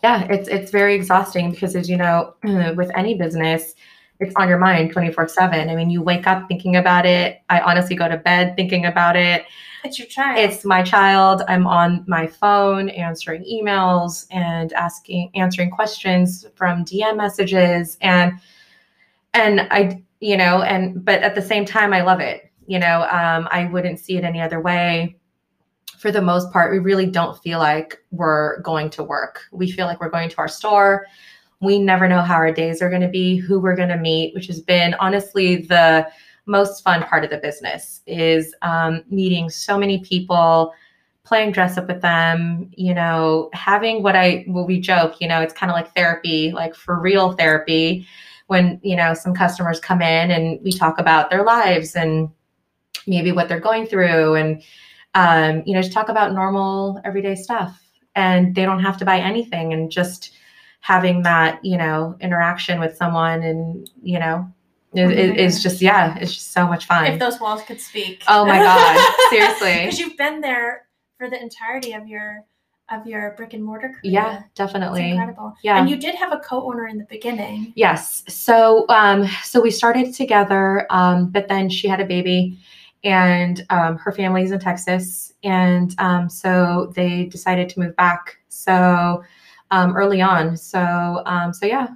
yeah, 0.03 0.26
it's 0.30 0.49
it's 0.49 0.70
very 0.70 0.95
exhausting 0.95 1.51
because 1.51 1.74
as 1.74 1.89
you 1.89 1.97
know, 1.97 2.34
with 2.76 2.91
any 2.95 3.14
business, 3.14 3.74
it's 4.20 4.34
on 4.37 4.49
your 4.49 4.59
mind 4.59 4.95
24/7. 4.95 5.70
I 5.70 5.74
mean, 5.74 5.91
you 5.91 6.03
wake 6.03 6.26
up 6.26 6.47
thinking 6.49 6.76
about 6.76 7.07
it. 7.07 7.43
I 7.49 7.61
honestly 7.61 7.97
go 7.97 8.09
to 8.09 8.16
bed 8.16 8.55
thinking 8.57 8.87
about 8.87 9.16
it. 9.16 9.45
It's 9.84 9.99
your 9.99 10.09
child. 10.09 10.39
It's 10.39 10.64
my 10.64 10.82
child. 10.82 11.43
I'm 11.49 11.66
on 11.66 12.05
my 12.07 12.26
phone 12.26 12.89
answering 12.91 13.45
emails 13.45 14.26
and 14.30 14.72
asking 14.72 15.30
answering 15.34 15.70
questions 15.70 16.47
from 16.55 16.84
DM 16.84 17.16
messages 17.16 17.97
and 18.01 18.32
and 19.37 19.61
I 19.70 20.03
you 20.20 20.37
know 20.37 20.62
and 20.62 21.05
but 21.05 21.22
at 21.22 21.34
the 21.34 21.43
same 21.43 21.64
time 21.64 21.93
I 21.93 22.03
love 22.03 22.20
it. 22.20 22.51
You 22.66 22.80
know, 22.80 23.03
um, 23.03 23.47
I 23.53 23.68
wouldn't 23.70 24.01
see 24.01 24.16
it 24.16 24.24
any 24.24 24.41
other 24.41 24.61
way. 24.61 25.16
For 25.99 26.11
the 26.11 26.20
most 26.20 26.53
part, 26.53 26.72
we 26.72 26.78
really 26.78 27.07
don't 27.07 27.41
feel 27.41 27.61
like 27.61 27.97
we're 28.11 28.61
going 28.62 28.91
to 28.91 29.05
work. 29.05 29.43
We 29.53 29.70
feel 29.70 29.87
like 29.87 30.01
we're 30.01 30.11
going 30.11 30.28
to 30.30 30.39
our 30.39 30.49
store. 30.49 31.07
We 31.61 31.78
never 31.78 32.09
know 32.09 32.22
how 32.22 32.34
our 32.34 32.53
days 32.53 32.82
are 32.82 32.91
going 32.91 33.03
to 33.03 33.09
be, 33.09 33.37
who 33.37 33.61
we're 33.61 33.76
going 33.76 33.89
to 33.91 33.97
meet, 33.97 34.34
which 34.34 34.49
has 34.49 34.61
been 34.61 34.95
honestly 34.95 35.57
the 35.57 36.09
most 36.47 36.82
fun 36.82 37.03
part 37.05 37.24
of 37.24 37.30
the 37.30 37.39
business 37.39 38.03
is 38.07 38.55
um, 38.62 39.03
meeting 39.11 39.51
so 39.51 39.78
many 39.78 39.99
people 39.99 40.72
playing 41.24 41.51
dress 41.51 41.76
up 41.76 41.89
with 41.89 42.01
them 42.01 42.70
you 42.76 42.95
know 42.95 43.51
having 43.53 44.01
what 44.01 44.14
i 44.14 44.45
what 44.47 44.64
we 44.64 44.80
joke 44.80 45.20
you 45.20 45.26
know 45.26 45.41
it's 45.41 45.53
kind 45.53 45.70
of 45.70 45.74
like 45.74 45.93
therapy 45.93 46.53
like 46.53 46.72
for 46.72 47.01
real 47.01 47.32
therapy 47.32 48.07
when 48.47 48.81
you 48.83 48.97
know 48.97 49.15
some 49.15 49.35
customers 49.35 49.81
come 49.81 50.01
in 50.01 50.31
and 50.31 50.61
we 50.63 50.73
talk 50.73 50.99
about 50.99 51.31
their 51.31 51.45
lives 51.45 51.97
and 51.97 52.29
maybe 53.07 53.33
what 53.33 53.49
they're 53.49 53.61
going 53.61 53.87
through 53.87 54.35
and 54.35 54.63
um, 55.15 55.63
you 55.67 55.75
know 55.75 55.83
just 55.83 55.93
talk 55.93 56.09
about 56.09 56.33
normal 56.33 57.01
everyday 57.05 57.35
stuff. 57.35 57.83
And 58.15 58.55
they 58.55 58.65
don't 58.65 58.83
have 58.83 58.97
to 58.99 59.05
buy 59.05 59.19
anything 59.19 59.75
and 59.75 59.91
just 59.91 60.33
having 60.81 61.23
that 61.23 61.63
you 61.65 61.77
know 61.77 62.17
interaction 62.21 62.81
with 62.81 62.97
someone 62.97 63.43
and 63.43 63.91
you 64.03 64.19
know 64.19 64.51
my 64.95 65.11
it, 65.11 65.39
it's 65.39 65.63
just 65.63 65.83
yeah 65.83 66.17
it's 66.19 66.33
just 66.33 66.53
so 66.53 66.67
much 66.67 66.87
fun. 66.87 67.07
If 67.07 67.19
those 67.19 67.41
walls 67.41 67.63
could 67.63 67.81
speak. 67.81 68.23
oh 68.29 68.47
my 68.47 68.59
god 68.59 69.15
seriously. 69.31 69.85
Because 69.85 69.99
you've 69.99 70.17
been 70.17 70.41
there 70.41 70.87
for 71.19 71.29
the 71.29 71.41
entirety 71.41 71.93
of 71.93 72.07
your 72.07 72.45
of 72.91 73.07
your 73.07 73.32
brick 73.37 73.53
and 73.53 73.64
mortar 73.64 73.89
career. 73.89 73.99
yeah 74.03 74.37
It's 74.45 74.55
definitely 74.55 75.11
incredible. 75.11 75.55
yeah 75.62 75.78
And 75.78 75.91
you 75.91 75.97
did 75.97 76.14
have 76.14 76.32
a 76.32 76.39
co-owner 76.39 76.87
in 76.87 76.99
the 76.99 77.05
beginning. 77.07 77.72
Yes. 77.76 78.22
So 78.28 78.87
um 78.89 79.26
so 79.43 79.61
we 79.61 79.70
started 79.70 80.14
together 80.14 80.87
um 80.91 81.30
but 81.30 81.49
then 81.49 81.68
she 81.68 81.89
had 81.89 82.01
a 82.01 82.05
baby 82.07 82.59
and 83.05 83.64
um 83.70 83.97
her 83.99 84.12
family's 84.12 84.53
in 84.53 84.61
Texas 84.61 85.32
and 85.43 85.95
um 85.99 86.28
so 86.28 86.93
they 86.95 87.24
decided 87.24 87.68
to 87.70 87.80
move 87.80 87.97
back. 87.97 88.39
So 88.49 89.22
um 89.72 89.97
early 89.97 90.20
on. 90.22 90.57
So 90.57 91.22
um 91.26 91.53
so 91.53 91.66
yeah. 91.66 91.89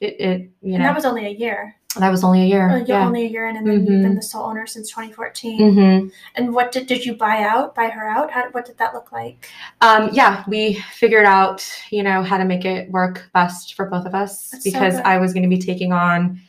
It 0.00 0.20
it 0.20 0.40
you 0.62 0.74
and 0.74 0.82
know 0.82 0.88
that 0.88 0.94
was 0.96 1.04
only 1.04 1.26
a 1.26 1.30
year. 1.30 1.76
That 2.00 2.10
was 2.10 2.24
only 2.24 2.42
a 2.42 2.46
year. 2.46 2.68
Uh, 2.70 2.84
yeah. 2.86 3.06
only 3.06 3.22
a 3.24 3.28
year 3.28 3.46
in, 3.48 3.56
and 3.56 3.66
then 3.66 3.80
you've 3.80 3.88
Mhm. 3.88 4.02
been 4.02 4.14
the 4.16 4.22
sole 4.22 4.44
owner 4.46 4.66
since 4.66 4.90
2014. 4.90 5.60
Mhm. 5.60 6.12
And 6.34 6.54
what 6.54 6.72
did 6.72 6.86
did 6.86 7.04
you 7.06 7.14
buy 7.14 7.42
out? 7.42 7.74
Buy 7.74 7.88
her 7.88 8.08
out? 8.08 8.30
How, 8.30 8.48
what 8.52 8.64
did 8.64 8.78
that 8.78 8.94
look 8.94 9.12
like? 9.12 9.48
Um, 9.80 10.10
yeah, 10.12 10.42
we 10.48 10.74
figured 10.94 11.26
out, 11.26 11.64
you 11.90 12.02
know, 12.02 12.22
how 12.22 12.38
to 12.38 12.44
make 12.44 12.64
it 12.64 12.90
work 12.90 13.28
best 13.32 13.74
for 13.74 13.86
both 13.86 14.06
of 14.06 14.14
us 14.14 14.50
That's 14.50 14.64
because 14.64 14.96
good. 14.96 15.04
I 15.04 15.18
was 15.18 15.32
going 15.32 15.44
to 15.44 15.48
be 15.48 15.58
taking 15.58 15.92
on 15.92 16.40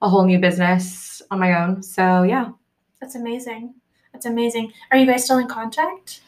a 0.00 0.08
whole 0.08 0.24
new 0.24 0.38
business 0.38 1.20
on 1.30 1.38
my 1.40 1.62
own. 1.62 1.82
So 1.82 2.22
yeah, 2.24 2.50
That's 3.00 3.14
amazing. 3.16 3.74
That's 4.12 4.26
amazing. 4.26 4.72
Are 4.90 4.98
you 4.98 5.06
guys 5.06 5.24
still 5.24 5.38
in 5.38 5.48
contact? 5.48 6.20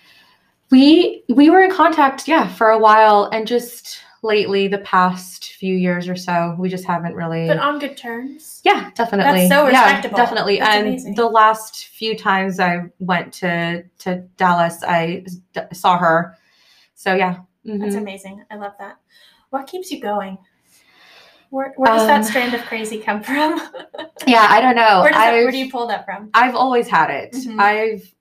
we 0.70 1.22
we 1.28 1.50
were 1.50 1.60
in 1.62 1.70
contact, 1.70 2.26
yeah, 2.26 2.48
for 2.48 2.70
a 2.70 2.78
while, 2.78 3.28
and 3.32 3.46
just 3.46 4.00
lately, 4.24 4.66
the 4.66 4.78
past 4.78 5.52
few 5.52 5.76
years 5.76 6.08
or 6.08 6.16
so, 6.16 6.56
we 6.58 6.68
just 6.68 6.84
haven't 6.84 7.14
really. 7.14 7.46
But 7.46 7.58
on 7.58 7.78
good 7.78 7.96
terms. 7.96 8.60
yeah, 8.64 8.90
definitely. 8.94 9.46
That's 9.46 9.54
so 9.54 9.66
respectable. 9.66 10.18
Yeah, 10.18 10.24
definitely. 10.24 10.58
That's 10.58 10.74
and 10.76 10.88
amazing. 10.88 11.14
the 11.14 11.26
last 11.26 11.86
few 11.88 12.16
times 12.16 12.58
I 12.58 12.84
went 12.98 13.32
to 13.34 13.84
to 14.00 14.16
Dallas, 14.36 14.82
I 14.82 15.24
d- 15.52 15.60
saw 15.72 15.98
her. 15.98 16.36
So 16.94 17.14
yeah. 17.14 17.36
That's 17.64 17.94
Mhm. 17.94 17.98
amazing. 17.98 18.44
I 18.50 18.56
love 18.56 18.72
that. 18.78 18.96
What 19.50 19.66
keeps 19.66 19.90
you 19.90 20.00
going? 20.00 20.36
Where, 21.50 21.72
where 21.76 21.92
does 21.92 22.06
that 22.08 22.18
Um, 22.18 22.22
strand 22.24 22.54
of 22.54 22.62
crazy 22.62 22.98
come 22.98 23.22
from? 23.22 23.60
Yeah, 24.26 24.46
I 24.48 24.60
don't 24.62 24.74
know. 24.74 25.02
where, 25.02 25.12
does 25.12 25.20
that, 25.20 25.32
where 25.32 25.50
do 25.50 25.58
you 25.58 25.70
pull 25.70 25.86
that 25.88 26.04
from? 26.06 26.30
I've 26.34 26.54
always 26.54 26.88
had 26.88 27.10
it. 27.10 27.32
Mhm. 27.32 27.60
I've 27.60 28.14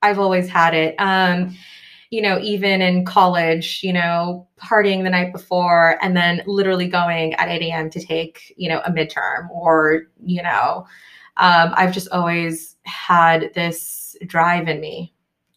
I've 0.00 0.18
always 0.18 0.48
had 0.48 0.74
it. 0.74 0.94
Um, 0.98 1.56
you 2.14 2.22
know, 2.22 2.38
even 2.38 2.80
in 2.80 3.04
college, 3.04 3.80
you 3.82 3.92
know, 3.92 4.46
partying 4.56 5.02
the 5.02 5.10
night 5.10 5.32
before 5.32 5.98
and 6.00 6.16
then 6.16 6.42
literally 6.46 6.86
going 6.86 7.34
at 7.34 7.48
8 7.48 7.60
a.m. 7.62 7.90
to 7.90 8.00
take, 8.00 8.54
you 8.56 8.68
know, 8.68 8.80
a 8.84 8.90
midterm 8.92 9.50
or, 9.50 10.04
you 10.24 10.40
know, 10.40 10.86
um, 11.38 11.72
I've 11.74 11.92
just 11.92 12.08
always 12.12 12.76
had 12.84 13.52
this 13.54 14.16
drive 14.26 14.68
in 14.68 14.80
me. 14.80 15.12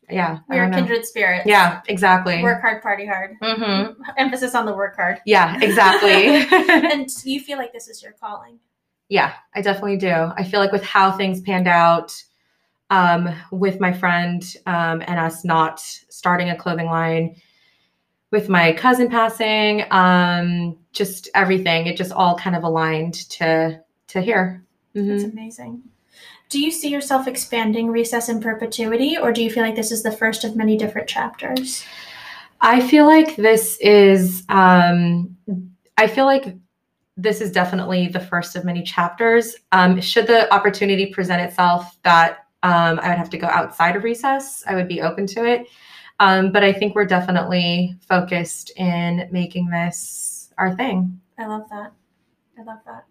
Yeah. 0.09 0.39
We're 0.49 0.67
kindred 0.71 1.05
spirits. 1.05 1.45
Yeah, 1.45 1.81
exactly. 1.87 2.41
Work 2.41 2.61
hard, 2.61 2.81
party 2.81 3.05
hard. 3.05 3.35
hmm 3.39 3.91
Emphasis 4.17 4.55
on 4.55 4.65
the 4.65 4.73
work 4.73 4.95
hard. 4.95 5.19
Yeah, 5.27 5.59
exactly. 5.61 6.37
and 6.91 7.07
you 7.23 7.39
feel 7.39 7.59
like 7.59 7.71
this 7.71 7.87
is 7.87 8.01
your 8.01 8.13
calling. 8.13 8.57
Yeah, 9.09 9.33
I 9.53 9.61
definitely 9.61 9.97
do. 9.97 10.09
I 10.11 10.43
feel 10.43 10.59
like 10.59 10.71
with 10.71 10.83
how 10.83 11.11
things 11.11 11.39
panned 11.39 11.67
out 11.67 12.19
um, 12.89 13.29
with 13.51 13.79
my 13.79 13.91
friend 13.93 14.43
um, 14.65 15.01
and 15.07 15.19
us 15.19 15.43
not 15.43 15.79
starting 15.79 16.49
a 16.49 16.55
clothing 16.55 16.87
line, 16.87 17.35
with 18.31 18.49
my 18.49 18.73
cousin 18.73 19.09
passing, 19.09 19.85
um, 19.91 20.77
just 20.91 21.29
everything, 21.33 21.87
it 21.87 21.95
just 21.97 22.11
all 22.11 22.37
kind 22.37 22.55
of 22.55 22.63
aligned 22.63 23.13
to 23.31 23.79
to 24.07 24.21
here. 24.21 24.63
That's 24.93 25.23
Mhm. 25.23 25.33
amazing. 25.33 25.83
Do 26.49 26.61
you 26.61 26.71
see 26.71 26.87
yourself 26.89 27.27
expanding 27.27 27.87
Recess 27.89 28.29
in 28.29 28.39
perpetuity, 28.39 29.17
or 29.17 29.33
do 29.33 29.43
you 29.43 29.49
feel 29.51 29.63
like 29.63 29.75
this 29.75 29.91
is 29.91 30.01
the 30.01 30.11
first 30.11 30.45
of 30.45 30.55
many 30.55 30.77
different 30.77 31.07
chapters? 31.07 31.83
I 32.61 32.79
feel 32.87 33.05
like 33.05 33.35
this 33.35 33.77
is. 33.81 34.43
Um, 34.49 35.35
I 35.97 36.07
feel 36.07 36.25
like 36.25 36.55
this 37.17 37.41
is 37.41 37.51
definitely 37.51 38.07
the 38.07 38.19
first 38.19 38.55
of 38.55 38.63
many 38.63 38.83
chapters. 38.83 39.55
Um, 39.71 39.99
should 39.99 40.27
the 40.27 40.51
opportunity 40.53 41.07
present 41.07 41.41
itself 41.41 41.97
that 42.03 42.45
um, 42.67 42.99
I 42.99 43.07
would 43.07 43.17
have 43.17 43.29
to 43.29 43.37
go 43.37 43.47
outside 43.47 43.95
of 43.95 44.03
recess, 44.03 44.61
I 44.67 44.75
would 44.75 44.89
be 44.89 45.01
open 45.01 45.25
to 45.27 45.45
it. 45.45 45.67
Um, 46.19 46.51
but 46.51 46.63
I 46.63 46.73
think 46.73 46.95
we're 46.95 47.05
definitely 47.05 47.95
focused 48.01 48.71
in 48.75 49.29
making 49.31 49.69
this 49.69 50.51
our 50.57 50.75
thing. 50.75 51.21
I 51.37 51.45
love 51.45 51.69
that. 51.69 51.93
I 52.59 52.63
love 52.63 52.79
that. 52.85 53.05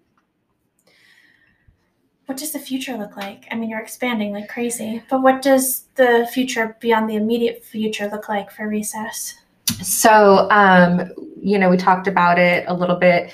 What 2.26 2.36
does 2.36 2.52
the 2.52 2.58
future 2.58 2.98
look 2.98 3.16
like? 3.16 3.46
I 3.50 3.54
mean, 3.54 3.70
you're 3.70 3.80
expanding 3.80 4.32
like 4.32 4.48
crazy, 4.48 5.02
but 5.08 5.22
what 5.22 5.40
does 5.40 5.84
the 5.94 6.28
future 6.34 6.76
beyond 6.80 7.08
the 7.08 7.14
immediate 7.14 7.64
future 7.64 8.10
look 8.10 8.28
like 8.28 8.50
for 8.50 8.68
Recess? 8.68 9.36
So 9.80 10.50
um, 10.50 11.12
you 11.40 11.58
know, 11.58 11.70
we 11.70 11.78
talked 11.78 12.08
about 12.08 12.38
it 12.38 12.64
a 12.68 12.74
little 12.74 12.96
bit 12.96 13.32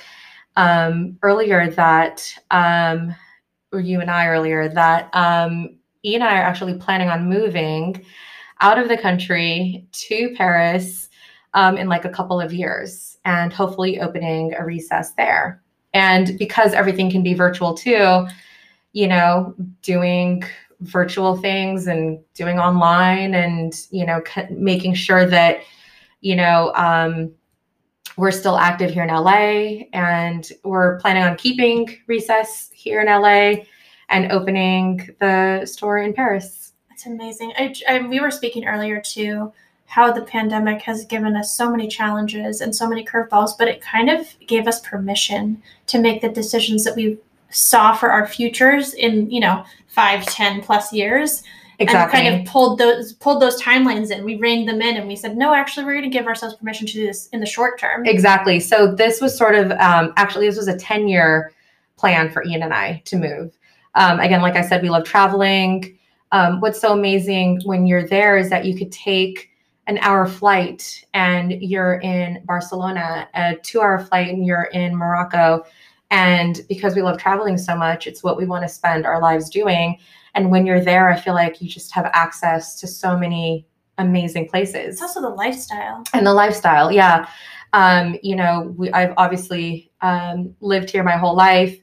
um, 0.55 1.17
earlier 1.21 1.69
that, 1.71 2.33
um, 2.51 3.13
or 3.73 3.79
you 3.79 3.99
and 3.99 4.11
I 4.11 4.27
earlier, 4.27 4.69
that 4.69 5.09
um, 5.13 5.79
Ian 6.05 6.21
and 6.21 6.29
I 6.29 6.39
are 6.39 6.43
actually 6.43 6.75
planning 6.75 7.09
on 7.09 7.29
moving 7.29 8.05
out 8.59 8.77
of 8.77 8.87
the 8.87 8.97
country 8.97 9.87
to 9.91 10.33
Paris 10.35 11.09
um, 11.53 11.77
in 11.77 11.87
like 11.87 12.05
a 12.05 12.09
couple 12.09 12.39
of 12.41 12.53
years 12.53 13.17
and 13.25 13.53
hopefully 13.53 13.99
opening 13.99 14.53
a 14.55 14.65
recess 14.65 15.11
there. 15.13 15.61
And 15.93 16.37
because 16.37 16.73
everything 16.73 17.11
can 17.11 17.23
be 17.23 17.33
virtual 17.33 17.73
too, 17.73 18.27
you 18.93 19.07
know, 19.07 19.55
doing 19.81 20.43
virtual 20.81 21.37
things 21.37 21.87
and 21.87 22.19
doing 22.33 22.59
online 22.59 23.35
and, 23.35 23.73
you 23.91 24.05
know, 24.05 24.21
c- 24.25 24.47
making 24.49 24.95
sure 24.95 25.25
that, 25.25 25.59
you 26.21 26.35
know, 26.35 26.73
um, 26.75 27.31
we're 28.17 28.31
still 28.31 28.57
active 28.57 28.91
here 28.91 29.03
in 29.03 29.09
LA 29.09 29.85
and 29.93 30.51
we're 30.63 30.99
planning 30.99 31.23
on 31.23 31.35
keeping 31.35 31.97
recess 32.07 32.69
here 32.73 33.01
in 33.01 33.07
LA 33.07 33.63
and 34.09 34.31
opening 34.31 35.09
the 35.19 35.65
store 35.65 35.99
in 35.99 36.13
Paris. 36.13 36.73
That's 36.89 37.05
amazing. 37.05 37.53
I, 37.57 37.73
I, 37.87 37.99
we 38.07 38.19
were 38.19 38.31
speaking 38.31 38.65
earlier 38.65 39.01
too 39.01 39.51
how 39.93 40.11
the 40.11 40.23
pandemic 40.23 40.81
has 40.81 41.05
given 41.05 41.35
us 41.35 41.55
so 41.55 41.69
many 41.69 41.87
challenges 41.87 42.61
and 42.61 42.75
so 42.75 42.89
many 42.89 43.05
curveballs, 43.05 43.51
but 43.55 43.67
it 43.67 43.79
kind 43.79 44.09
of 44.09 44.27
gave 44.47 44.67
us 44.67 44.79
permission 44.79 45.61
to 45.85 45.99
make 45.99 46.19
the 46.19 46.29
decisions 46.29 46.83
that 46.83 46.95
we 46.95 47.15
saw 47.51 47.93
for 47.93 48.11
our 48.11 48.25
futures 48.25 48.95
in, 48.95 49.29
you 49.29 49.39
know, 49.39 49.63
five, 49.87 50.25
ten 50.25 50.61
plus 50.61 50.91
years. 50.91 51.43
Exactly. 51.77 52.19
And 52.19 52.27
kind 52.27 52.41
of 52.41 52.51
pulled 52.51 52.79
those 52.79 53.13
pulled 53.13 53.39
those 53.39 53.61
timelines 53.61 54.09
in. 54.09 54.23
We 54.23 54.37
reined 54.37 54.67
them 54.67 54.81
in 54.81 54.97
and 54.97 55.07
we 55.07 55.15
said, 55.15 55.37
no, 55.37 55.53
actually 55.53 55.85
we're 55.85 55.95
gonna 55.95 56.09
give 56.09 56.25
ourselves 56.25 56.55
permission 56.55 56.87
to 56.87 56.93
do 56.93 57.05
this 57.05 57.27
in 57.27 57.39
the 57.39 57.45
short 57.45 57.79
term. 57.79 58.05
Exactly. 58.07 58.59
So 58.59 58.95
this 58.95 59.21
was 59.21 59.37
sort 59.37 59.53
of 59.53 59.71
um, 59.73 60.13
actually 60.17 60.47
this 60.47 60.57
was 60.57 60.67
a 60.67 60.77
10 60.77 61.07
year 61.07 61.51
plan 61.97 62.31
for 62.31 62.43
Ian 62.43 62.63
and 62.63 62.73
I 62.73 63.01
to 63.05 63.15
move. 63.15 63.55
Um, 63.95 64.19
again, 64.19 64.41
like 64.41 64.55
I 64.55 64.61
said, 64.61 64.81
we 64.81 64.89
love 64.89 65.03
traveling. 65.03 65.97
Um, 66.31 66.61
what's 66.61 66.81
so 66.81 66.93
amazing 66.93 67.61
when 67.63 67.85
you're 67.85 68.07
there 68.07 68.37
is 68.37 68.49
that 68.49 68.65
you 68.65 68.75
could 68.75 68.91
take 68.91 69.49
an 69.87 69.97
hour 69.99 70.25
flight 70.25 71.05
and 71.13 71.51
you're 71.61 71.95
in 71.95 72.43
Barcelona, 72.45 73.27
a 73.35 73.55
two 73.55 73.81
hour 73.81 73.99
flight 73.99 74.29
and 74.29 74.45
you're 74.45 74.69
in 74.73 74.95
Morocco. 74.95 75.63
And 76.09 76.61
because 76.69 76.95
we 76.95 77.01
love 77.01 77.17
traveling 77.17 77.57
so 77.57 77.75
much, 77.75 78.07
it's 78.07 78.23
what 78.23 78.37
we 78.37 78.45
want 78.45 78.63
to 78.63 78.69
spend 78.69 79.05
our 79.05 79.21
lives 79.21 79.49
doing. 79.49 79.97
And 80.35 80.49
when 80.49 80.65
you're 80.65 80.83
there, 80.83 81.09
I 81.09 81.19
feel 81.19 81.33
like 81.33 81.61
you 81.61 81.67
just 81.67 81.91
have 81.93 82.09
access 82.13 82.79
to 82.79 82.87
so 82.87 83.17
many 83.17 83.67
amazing 83.97 84.47
places. 84.47 84.93
It's 84.93 85.01
also 85.01 85.21
the 85.21 85.29
lifestyle. 85.29 86.03
And 86.13 86.25
the 86.25 86.33
lifestyle, 86.33 86.91
yeah. 86.91 87.27
Um, 87.73 88.17
you 88.21 88.35
know, 88.35 88.73
we, 88.77 88.91
I've 88.91 89.13
obviously 89.17 89.91
um, 90.01 90.55
lived 90.61 90.89
here 90.89 91.03
my 91.03 91.17
whole 91.17 91.35
life, 91.35 91.77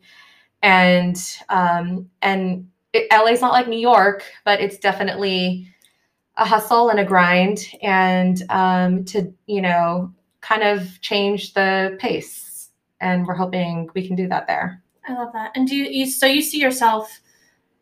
and 0.63 1.17
um, 1.49 2.09
and 2.23 2.69
it, 2.93 3.07
LA's 3.13 3.41
not 3.41 3.53
like 3.53 3.69
New 3.69 3.79
York, 3.79 4.25
but 4.45 4.61
it's 4.61 4.79
definitely 4.79 5.69
a 6.37 6.45
hustle 6.45 6.89
and 6.89 6.99
a 7.01 7.05
grind, 7.05 7.67
and 7.83 8.43
um, 8.51 9.05
to 9.07 9.33
you 9.47 9.63
know, 9.63 10.13
kind 10.41 10.63
of 10.63 11.01
change 11.01 11.55
the 11.55 11.97
pace. 12.01 12.69
And 13.01 13.27
we're 13.27 13.35
hoping 13.35 13.89
we 13.95 14.07
can 14.07 14.15
do 14.15 14.29
that 14.29 14.47
there. 14.47 14.83
I 15.09 15.15
love 15.15 15.33
that. 15.33 15.53
And 15.55 15.67
do 15.67 15.75
you, 15.75 15.85
you 15.85 16.07
so 16.07 16.27
you 16.27 16.43
see 16.43 16.61
yourself 16.61 17.21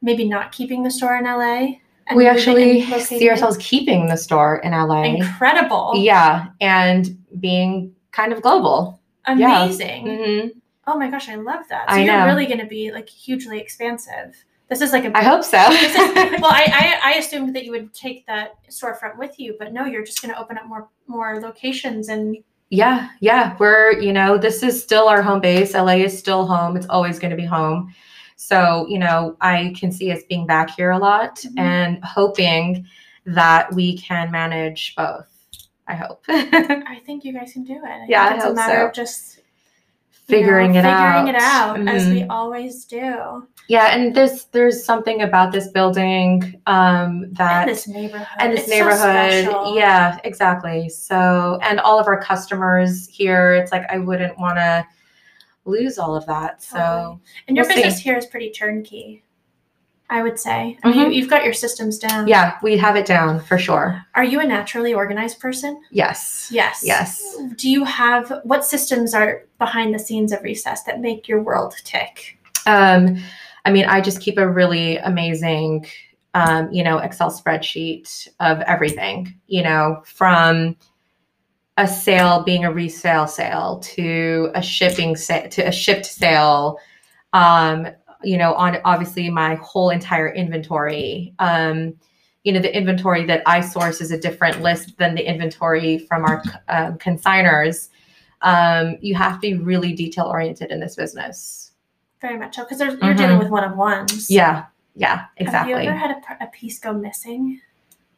maybe 0.01 0.29
not 0.29 0.53
keeping 0.53 0.85
the 0.85 0.91
store 0.91 1.17
in 1.17 1.25
LA? 1.25 1.79
and 2.09 2.17
we 2.17 2.27
actually 2.27 2.83
see 3.01 3.29
ourselves 3.29 3.57
keeping 3.61 4.07
the 4.07 4.17
store 4.17 4.59
in 4.59 4.73
LA. 4.73 5.05
incredible. 5.05 5.93
Yeah, 5.97 6.47
and 6.61 7.19
being 7.39 7.95
kind 8.13 8.33
of 8.33 8.43
global. 8.43 9.01
yeah. 9.27 9.65
Amazing. 9.65 10.61
Oh 10.91 10.99
my 10.99 11.11
gosh, 11.11 11.29
I 11.29 11.35
love 11.35 11.65
that. 11.69 11.89
So 11.91 11.97
I 11.97 12.01
you're 12.05 12.15
know. 12.17 12.25
really 12.27 12.47
going 12.47 12.61
to 12.61 12.67
be 12.67 12.91
like 12.93 13.09
hugely 13.09 13.61
expansive. 13.61 14.35
This 14.69 14.81
is 14.81 14.93
like 14.93 15.05
a 15.05 15.17
I 15.17 15.23
hope 15.23 15.45
so. 15.45 15.59
Is, 15.71 15.95
well, 16.41 16.51
I, 16.51 16.99
I 17.05 17.11
I 17.11 17.19
assumed 17.19 17.55
that 17.57 17.65
you 17.65 17.71
would 17.73 17.93
take 17.95 18.27
that 18.27 18.53
storefront 18.71 19.19
with 19.19 19.39
you, 19.39 19.57
but 19.59 19.73
no, 19.73 19.85
you're 19.85 20.05
just 20.05 20.21
going 20.23 20.33
to 20.35 20.41
open 20.41 20.57
up 20.59 20.67
more 20.67 20.89
more 21.07 21.41
locations 21.41 22.09
and 22.09 22.37
yeah, 22.71 23.09
yeah. 23.21 23.57
We're, 23.59 23.93
you 23.99 24.13
know, 24.13 24.37
this 24.37 24.63
is 24.63 24.83
still 24.83 25.09
our 25.09 25.23
home 25.23 25.41
base. 25.41 25.73
LA 25.73 25.97
is 26.09 26.19
still 26.19 26.47
home. 26.47 26.77
It's 26.77 26.87
always 26.91 27.19
going 27.19 27.31
to 27.31 27.37
be 27.37 27.47
home. 27.47 27.95
So, 28.37 28.87
you 28.91 28.99
know, 28.99 29.37
I 29.41 29.75
can 29.79 29.91
see 29.91 30.13
us 30.13 30.21
being 30.29 30.47
back 30.47 30.71
here 30.77 30.91
a 30.91 30.99
lot 30.99 31.37
Mhm. 31.37 31.59
and 31.59 32.05
hoping 32.05 32.87
that 33.25 33.73
we 33.75 33.97
can 33.97 34.31
manage 34.31 34.95
both. 34.97 35.27
I 35.87 35.95
hope. 35.95 36.23
I 36.29 37.01
think 37.07 37.25
you 37.25 37.33
guys 37.33 37.55
can 37.55 37.65
do 37.65 37.73
it. 37.73 37.89
I 37.89 38.05
Yeah, 38.07 38.35
it's 38.35 38.45
hope 38.45 38.53
a 38.53 38.57
matter 38.57 38.81
so. 38.81 38.87
of 38.89 38.93
just 38.93 39.38
you 40.29 40.37
know, 40.37 40.41
figuring 40.43 40.75
it 40.75 40.85
out. 40.85 41.15
figuring 41.25 41.35
it 41.35 41.41
out 41.41 41.89
as 41.89 42.09
we 42.09 42.21
Mhm. 42.23 42.27
always 42.31 42.85
do. 42.85 43.47
Yeah, 43.69 43.95
and 43.95 44.15
there's 44.15 44.47
there's 44.47 44.83
something 44.85 45.23
about 45.23 45.53
this 45.53 45.69
building 45.69 46.61
um 46.67 47.33
that 47.33 47.63
And 47.63 47.71
this 47.71 47.87
neighborhood. 47.89 48.27
and 48.39 48.53
this 48.53 48.61
It's 48.61 48.71
neighborhood 48.71 49.45
special. 49.45 49.77
yeah 49.77 50.19
exactly 50.25 50.89
so 50.89 51.59
and 51.63 51.79
all 51.81 51.99
of 51.99 52.07
our 52.07 52.19
customers 52.21 53.07
here 53.09 53.53
it's 53.55 53.71
like 53.73 53.85
i 53.91 53.99
wouldn't 53.99 54.39
want 54.39 54.57
to 54.57 54.87
lose 55.67 55.99
all 55.99 56.17
of 56.17 56.25
that 56.27 56.63
so 56.63 56.79
Totally. 56.79 57.19
And 57.49 57.57
your 57.57 57.67
we'll 57.67 57.77
see. 57.77 57.83
business 57.83 58.01
here 58.01 58.17
is 58.17 58.25
pretty 58.27 58.51
turnkey. 58.51 59.23
I 60.11 60.23
would 60.23 60.39
say. 60.39 60.79
I 60.83 60.89
mean, 60.89 60.97
Mhm. 60.97 61.05
you, 61.05 61.11
you've 61.11 61.29
got 61.31 61.45
your 61.45 61.53
systems 61.53 61.99
down. 61.99 62.27
yeah 62.29 62.57
we 62.63 62.77
have 62.79 62.97
it 62.97 63.05
down 63.07 63.41
for 63.41 63.59
sure 63.59 64.03
Are 64.15 64.25
you 64.25 64.41
a 64.41 64.47
naturally 64.47 64.95
organized 64.95 65.39
person? 65.41 65.81
yes 65.91 66.49
Yes. 66.51 66.81
yes 66.83 67.37
Do 67.57 67.69
you 67.71 67.85
have 67.85 68.41
what 68.45 68.65
systems 68.65 69.13
are 69.15 69.43
behind 69.59 69.95
the 69.95 69.99
scenes 69.99 70.33
of 70.33 70.43
Recess 70.43 70.83
that 70.85 71.01
make 71.01 71.29
your 71.29 71.43
world 71.43 71.75
tick? 71.85 72.39
um 72.67 73.17
i 73.65 73.71
mean 73.71 73.85
i 73.87 74.01
just 74.01 74.21
keep 74.21 74.37
a 74.39 74.49
really 74.49 74.97
amazing 74.99 75.87
um 76.35 76.71
you 76.73 76.83
know 76.85 76.99
excel 76.99 77.31
spreadsheet 77.31 78.29
of 78.41 78.61
everything 78.63 79.35
you 79.47 79.63
know 79.63 80.03
from 80.05 80.77
a 81.77 81.87
sale 81.87 82.43
being 82.43 82.65
a 82.65 82.73
resale 82.73 83.27
sale 83.27 83.79
to 83.81 84.51
a 84.55 84.63
shipping 84.63 85.17
sa- 85.17 85.47
to 85.49 85.63
a 85.67 85.73
shipped 85.73 86.07
sale 86.07 86.79
um 87.33 87.87
you 88.23 88.37
know 88.37 88.55
on 88.55 88.79
obviously 88.85 89.29
my 89.31 89.55
whole 89.57 89.91
entire 89.91 90.29
inventory 90.33 91.33
um 91.39 91.95
you 92.45 92.53
know 92.53 92.61
the 92.61 92.77
inventory 92.77 93.25
that 93.25 93.43
i 93.47 93.61
source 93.61 94.01
is 94.01 94.11
a 94.11 94.19
different 94.19 94.61
list 94.61 94.97
than 94.99 95.15
the 95.15 95.25
inventory 95.29 95.99
from 95.99 96.25
our 96.25 96.43
um, 96.69 96.99
consigners 96.99 97.89
um 98.43 98.97
you 99.01 99.15
have 99.15 99.35
to 99.35 99.41
be 99.41 99.55
really 99.55 99.93
detail 99.93 100.25
oriented 100.27 100.71
in 100.71 100.81
this 100.81 100.97
business 100.97 101.73
Very 102.21 102.39
much 102.39 102.57
so, 102.57 102.65
because 102.65 102.81
you're 102.81 103.15
dealing 103.15 103.39
with 103.39 103.51
one 103.51 103.65
of 103.65 103.77
ones. 103.77 104.31
yeah 104.31 104.67
yeah 104.95 105.27
exactly 105.37 105.73
Have 105.75 105.83
you 105.85 105.89
ever 105.91 105.97
had 105.99 106.39
a 106.41 106.47
piece 106.49 106.79
go 106.79 106.93
missing? 106.93 107.61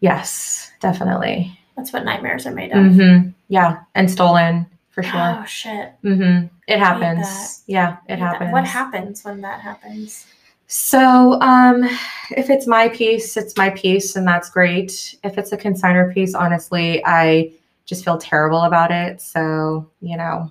yes 0.01 0.71
definitely 0.81 1.59
That's 1.77 1.93
what 1.93 2.05
nightmares 2.05 2.47
are 2.47 2.53
made 2.55 2.73
of. 2.73 2.85
hmm 2.95 3.29
yeah 3.49 3.81
and 3.95 4.11
stolen 4.11 4.67
for 4.91 5.03
sure 5.03 5.39
Oh 5.41 5.45
shit! 5.47 5.93
hmm 6.03 6.47
it 6.71 6.79
happens 6.79 7.63
yeah 7.67 7.97
it 8.09 8.19
happens 8.19 8.53
What 8.53 8.65
happens 8.65 9.25
when 9.25 9.41
that 9.43 9.61
happens? 9.61 10.27
So, 10.73 11.41
um, 11.41 11.83
if 12.31 12.49
it's 12.49 12.69
my 12.69 12.91
piece, 12.91 13.37
it's 13.37 13.57
my 13.57 13.71
piece, 13.71 14.15
and 14.15 14.25
that's 14.25 14.49
great. 14.49 15.17
If 15.25 15.37
it's 15.37 15.51
a 15.51 15.57
consigner 15.57 16.15
piece, 16.15 16.33
honestly, 16.33 17.03
I 17.05 17.51
just 17.87 18.05
feel 18.05 18.19
terrible 18.19 18.63
about 18.63 18.93
it. 18.93 19.21
So, 19.21 19.91
you 20.01 20.17
know, 20.17 20.49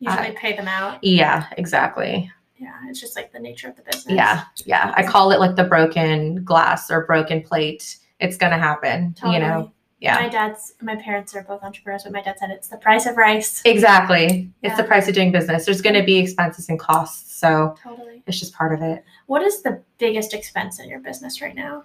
Usually 0.00 0.32
pay 0.32 0.54
them 0.54 0.68
out. 0.68 1.02
yeah, 1.02 1.46
exactly. 1.56 2.30
Yeah, 2.58 2.74
it's 2.88 3.00
just 3.00 3.16
like 3.16 3.32
the 3.32 3.38
nature 3.38 3.70
of 3.70 3.76
the 3.76 3.82
business. 3.84 4.14
Yeah, 4.14 4.44
yeah. 4.66 4.92
I 4.98 5.02
call 5.02 5.30
it 5.30 5.40
like 5.40 5.56
the 5.56 5.64
broken 5.64 6.44
glass 6.44 6.90
or 6.90 7.06
broken 7.06 7.40
plate. 7.40 7.96
It's 8.20 8.36
gonna 8.36 8.58
happen, 8.58 9.14
totally. 9.14 9.36
you 9.36 9.40
know. 9.40 9.72
Yeah, 10.04 10.16
My 10.20 10.28
dad's, 10.28 10.74
my 10.82 10.96
parents 10.96 11.34
are 11.34 11.42
both 11.42 11.62
entrepreneurs, 11.62 12.02
but 12.04 12.12
my 12.12 12.20
dad 12.22 12.38
said 12.38 12.50
it's 12.50 12.68
the 12.68 12.76
price 12.76 13.06
of 13.06 13.16
rice. 13.16 13.62
exactly. 13.64 14.50
It's 14.62 14.76
the 14.76 14.84
price 14.84 15.08
of 15.08 15.14
doing 15.14 15.32
business. 15.32 15.64
There's 15.64 15.80
gonna 15.80 16.04
be 16.04 16.18
expenses 16.18 16.68
and 16.68 16.78
costs, 16.78 17.34
so 17.34 17.74
Totally. 17.82 18.22
it's 18.26 18.38
just 18.38 18.52
part 18.54 18.74
of 18.74 18.82
it. 18.82 19.02
What 19.26 19.42
is 19.42 19.62
the 19.62 19.80
biggest 19.98 20.34
expense 20.34 20.78
in 20.78 20.88
your 20.90 21.00
business 21.00 21.40
right 21.40 21.54
now? 21.54 21.84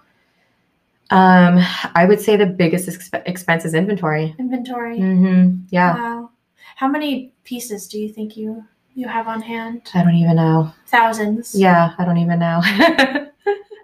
Um, 1.10 1.58
I 1.94 2.04
would 2.04 2.20
say 2.20 2.36
the 2.36 2.46
biggest 2.46 2.88
exp- 2.88 3.22
expense 3.26 3.64
is 3.64 3.74
inventory. 3.74 4.34
Inventory. 4.38 4.98
hmm 4.98 5.56
Yeah. 5.70 5.94
Wow. 5.94 6.30
How 6.76 6.88
many 6.88 7.32
pieces 7.44 7.88
do 7.88 7.98
you 7.98 8.08
think 8.12 8.36
you 8.36 8.64
you 8.94 9.08
have 9.08 9.28
on 9.28 9.40
hand? 9.40 9.82
I 9.94 10.02
don't 10.04 10.14
even 10.14 10.36
know. 10.36 10.72
Thousands. 10.88 11.54
Yeah, 11.54 11.94
I 11.98 12.04
don't 12.04 12.18
even 12.18 12.38
know. 12.38 12.60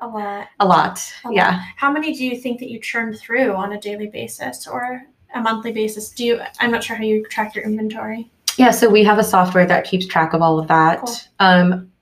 A 0.01 0.07
lot. 0.07 0.49
a 0.61 0.67
lot. 0.67 1.13
A 1.25 1.29
lot. 1.29 1.35
Yeah. 1.35 1.65
How 1.77 1.91
many 1.91 2.15
do 2.15 2.25
you 2.25 2.37
think 2.37 2.61
that 2.61 2.71
you 2.71 2.81
churn 2.81 3.15
through 3.15 3.55
on 3.55 3.73
a 3.73 3.81
daily 3.81 4.09
basis 4.09 4.67
or 4.67 5.03
a 5.35 5.41
monthly 5.41 5.73
basis? 5.73 6.11
Do 6.11 6.25
you? 6.25 6.41
I'm 6.61 6.71
not 6.71 6.85
sure 6.85 6.97
how 6.97 7.03
you 7.03 7.25
track 7.27 7.55
your 7.55 7.65
inventory. 7.65 8.31
Yeah. 8.57 8.71
So 8.71 8.89
we 8.89 9.05
have 9.05 9.19
a 9.19 9.25
software 9.25 9.67
that 9.67 9.85
keeps 9.85 10.07
track 10.07 10.33
of 10.33 10.43
all 10.43 10.59
of 10.59 10.69
that. 10.69 11.01
Cool. 11.01 11.15
Um, 11.41 11.93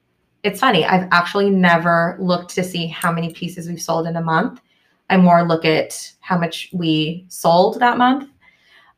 it's 0.42 0.60
funny. 0.60 0.84
I've 0.84 1.08
actually 1.10 1.50
never 1.50 2.16
looked 2.20 2.54
to 2.54 2.62
see 2.62 2.86
how 2.86 3.10
many 3.10 3.32
pieces 3.32 3.68
we've 3.68 3.80
sold 3.80 4.06
in 4.06 4.16
a 4.16 4.22
month. 4.22 4.60
I 5.10 5.16
more 5.16 5.42
look 5.42 5.64
at 5.64 6.12
how 6.20 6.38
much 6.38 6.70
we 6.72 7.24
sold 7.28 7.80
that 7.80 7.98
month. 7.98 8.30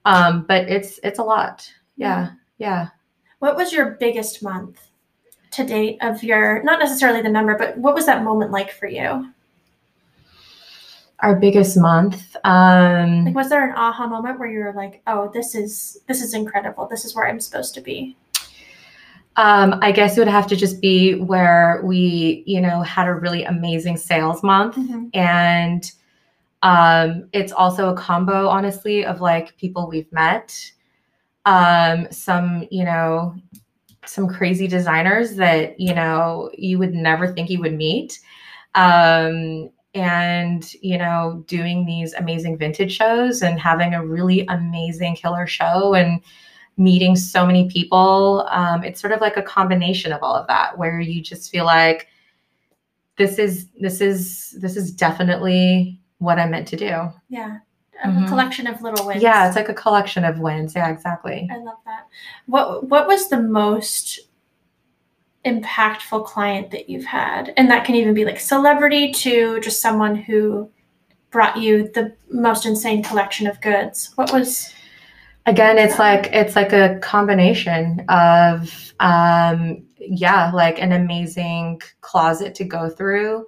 Um, 0.05 0.45
but 0.47 0.69
it's 0.69 1.01
it's 1.03 1.19
a 1.19 1.25
lot. 1.25 1.71
Yeah. 1.97 2.31
Yeah. 2.59 2.89
What 3.39 3.57
was 3.57 3.73
your 3.73 3.97
biggest 4.01 4.43
month 4.43 4.86
to 5.57 5.65
date 5.65 5.99
of 6.01 6.23
your 6.23 6.63
not 6.63 6.79
necessarily 6.79 7.23
the 7.23 7.29
number, 7.29 7.57
but 7.57 7.77
what 7.79 7.95
was 7.95 8.07
that 8.07 8.23
moment 8.23 8.51
like 8.51 8.71
for 8.71 8.87
you? 8.87 9.33
Our 11.21 11.35
biggest 11.37 11.79
month. 11.79 12.37
Um, 12.45 13.25
Like 13.25 13.35
was 13.35 13.49
there 13.49 13.69
an 13.69 13.75
aha 13.75 14.07
moment 14.07 14.39
where 14.39 14.49
you 14.49 14.61
were 14.61 14.75
like, 14.75 15.03
"Oh, 15.07 15.31
this 15.33 15.55
is 15.55 15.99
this 16.07 16.23
is 16.23 16.35
incredible. 16.35 16.87
This 16.87 17.05
is 17.05 17.15
where 17.15 17.27
I'm 17.27 17.41
supposed 17.41 17.75
to 17.75 17.81
be." 17.81 18.17
um, 19.39 19.79
I 19.83 19.93
guess 19.93 20.17
it 20.17 20.21
would 20.21 20.29
have 20.29 20.47
to 20.47 20.57
just 20.57 20.81
be 20.81 21.15
where 21.15 21.83
we, 21.85 22.43
you 22.47 22.61
know, 22.61 22.81
had 22.81 23.07
a 23.07 23.13
really 23.13 23.45
amazing 23.45 23.99
sales 23.99 24.43
month. 24.43 24.79
and 25.15 25.93
um, 26.63 27.29
it's 27.33 27.53
also 27.53 27.91
a 27.91 27.95
combo 27.95 28.49
honestly 28.49 29.05
of 29.05 29.21
like 29.21 29.57
people 29.59 29.89
we've 29.89 30.11
met 30.13 30.73
um, 31.45 32.09
some 32.11 32.67
you 32.71 32.85
know 32.85 33.37
some 34.07 34.29
crazy 34.29 34.67
designers 34.67 35.37
that 35.37 35.79
you 35.79 35.95
know 35.95 36.51
you 36.57 36.79
would 36.79 36.95
never 36.95 37.33
think 37.33 37.51
you 37.51 37.61
would 37.61 37.75
meet 37.75 38.21
um, 38.75 39.71
and 39.95 40.73
you 40.83 40.99
know 40.99 41.45
doing 41.47 41.85
these 41.87 42.15
amazing 42.15 42.57
vintage 42.57 42.93
shows 42.93 43.43
and 43.43 43.59
having 43.61 43.95
a 43.95 44.05
really 44.05 44.47
amazing 44.49 45.15
killer 45.15 45.47
show 45.47 45.95
and 45.95 46.21
meeting 46.77 47.17
so 47.17 47.47
many 47.47 47.69
people 47.71 48.47
um, 48.51 48.85
it's 48.85 49.01
sort 49.01 49.13
of 49.13 49.21
like 49.21 49.37
a 49.37 49.43
combination 49.43 50.13
of 50.13 50.23
all 50.23 50.35
of 50.35 50.47
that 50.47 50.77
where 50.77 51.01
you 51.01 51.23
just 51.23 51.51
feel 51.51 51.65
like 51.65 52.09
this 53.17 53.39
is 53.39 53.69
this 53.81 54.01
is 54.01 54.57
this 54.61 54.77
is 54.77 54.93
definitely 54.93 56.01
what 56.19 56.39
I'm 56.39 56.51
meant 56.51 56.69
to 56.69 56.77
do. 56.77 57.13
Yeah. 57.29 57.59
A 58.05 58.09
Mhm. 58.09 58.29
collection 58.29 58.67
of 58.67 58.83
little 58.83 59.07
wins. 59.07 59.23
Yeah, 59.23 59.47
it's 59.47 59.57
like 59.57 59.69
a 59.69 59.75
collection 59.75 60.25
of 60.25 60.39
wins. 60.39 60.75
Yeah, 60.75 60.89
exactly. 60.91 61.49
I 61.51 61.57
love 61.57 61.79
that. 61.87 62.07
What 62.47 62.89
what 62.89 63.07
was 63.07 63.29
the 63.29 63.41
most 63.41 64.21
impactful 65.45 66.27
client 66.27 66.71
that 66.73 66.91
you've 66.91 67.05
had? 67.07 67.53
And 67.57 67.71
that 67.71 67.85
can 67.85 67.95
even 67.95 68.15
be 68.15 68.25
like 68.25 68.41
celebrity 68.41 69.13
to 69.13 69.61
just 69.61 69.81
someone 69.81 70.17
who 70.17 70.71
brought 71.31 71.57
you 71.57 71.89
the 71.95 72.15
most 72.31 72.67
insane 72.67 73.03
collection 73.03 73.47
of 73.47 73.61
goods. 73.61 74.13
What 74.17 74.33
was 74.33 74.73
Again, 75.47 75.79
it's 75.79 75.99
like 75.99 76.31
it's 76.33 76.57
like 76.57 76.73
a 76.73 76.99
combination 77.01 78.05
of 78.09 78.93
um 78.99 79.85
yeah, 79.99 80.51
like 80.53 80.81
an 80.81 80.93
amazing 80.93 81.81
closet 82.01 82.55
to 82.57 82.65
go 82.65 82.89
through. 82.89 83.47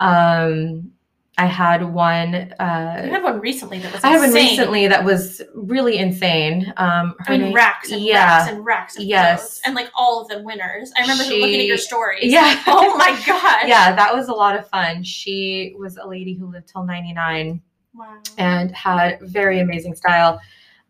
Um 0.00 0.90
I 1.38 1.46
had 1.46 1.84
one 1.84 2.32
you 2.34 2.48
uh 2.58 3.08
had 3.08 3.22
one 3.22 3.40
recently 3.40 3.78
that 3.78 3.92
was 3.92 4.02
I 4.04 4.08
had 4.08 4.20
one 4.20 4.32
recently 4.32 4.88
that 4.88 5.04
was 5.04 5.40
really 5.54 5.96
insane. 5.98 6.72
Um 6.76 7.14
her 7.20 7.32
I 7.34 7.38
mean 7.38 7.40
name- 7.46 7.54
racks 7.54 7.90
and 7.92 8.02
yeah. 8.02 8.38
racks 8.38 8.50
and 8.50 8.64
racks 8.66 8.96
of 8.98 9.04
Yes. 9.04 9.40
clothes. 9.40 9.60
And 9.64 9.74
like 9.74 9.90
all 9.94 10.20
of 10.20 10.28
them 10.28 10.44
winners. 10.44 10.92
I 10.96 11.02
remember 11.02 11.24
She- 11.24 11.40
looking 11.40 11.60
at 11.60 11.66
your 11.66 11.78
stories. 11.78 12.24
Yeah. 12.32 12.60
Oh 12.66 12.96
my 12.96 13.10
god. 13.26 13.68
yeah, 13.68 13.94
that 13.94 14.14
was 14.14 14.28
a 14.28 14.32
lot 14.34 14.56
of 14.58 14.68
fun. 14.68 15.02
She 15.04 15.74
was 15.78 15.96
a 15.96 16.06
lady 16.06 16.34
who 16.34 16.50
lived 16.50 16.68
till 16.68 16.84
99 16.84 17.62
Wow. 17.94 18.18
and 18.36 18.70
had 18.72 19.18
very 19.22 19.60
amazing 19.60 19.94
style. 19.94 20.40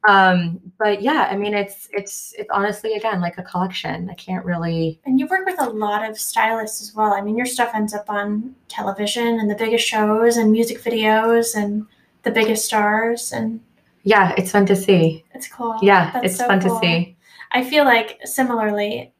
Um, 0.07 0.61
but 0.79 1.03
yeah, 1.03 1.29
I 1.31 1.37
mean, 1.37 1.55
it's 1.55 1.89
it's 1.93 2.33
it's 2.39 2.49
honestly 2.53 2.93
again 2.95 3.21
like 3.21 3.37
a 3.39 3.43
collection. 3.43 4.09
I 4.09 4.15
can't 4.15 4.45
really. 4.45 5.01
And 5.05 5.19
you 5.19 5.27
work 5.27 5.45
with 5.45 5.61
a 5.61 5.69
lot 5.71 6.09
of 6.09 6.19
stylists 6.19 6.81
as 6.81 6.95
well. 6.95 7.13
I 7.13 7.21
mean, 7.21 7.37
your 7.37 7.47
stuff 7.47 7.71
ends 7.75 7.95
up 7.95 8.09
on 8.09 8.55
television 8.69 9.27
and 9.41 9.51
the 9.51 9.57
biggest 9.57 9.87
shows 9.87 10.37
and 10.37 10.53
music 10.53 10.81
videos 10.83 11.57
and 11.57 11.85
the 12.23 12.31
biggest 12.31 12.65
stars, 12.67 13.33
and 13.33 13.61
Yeah, 14.05 14.35
it's 14.39 14.53
fun 14.53 14.67
to 14.67 14.77
see. 14.77 15.25
it's 15.35 15.49
cool. 15.49 15.79
Yeah, 15.83 16.13
That's 16.13 16.27
it's 16.27 16.37
so 16.37 16.47
fun 16.47 16.61
cool. 16.61 16.79
to 16.79 16.87
see. 16.87 17.17
I 17.53 17.65
feel 17.65 17.85
like 17.85 18.19
similarly, 18.25 19.13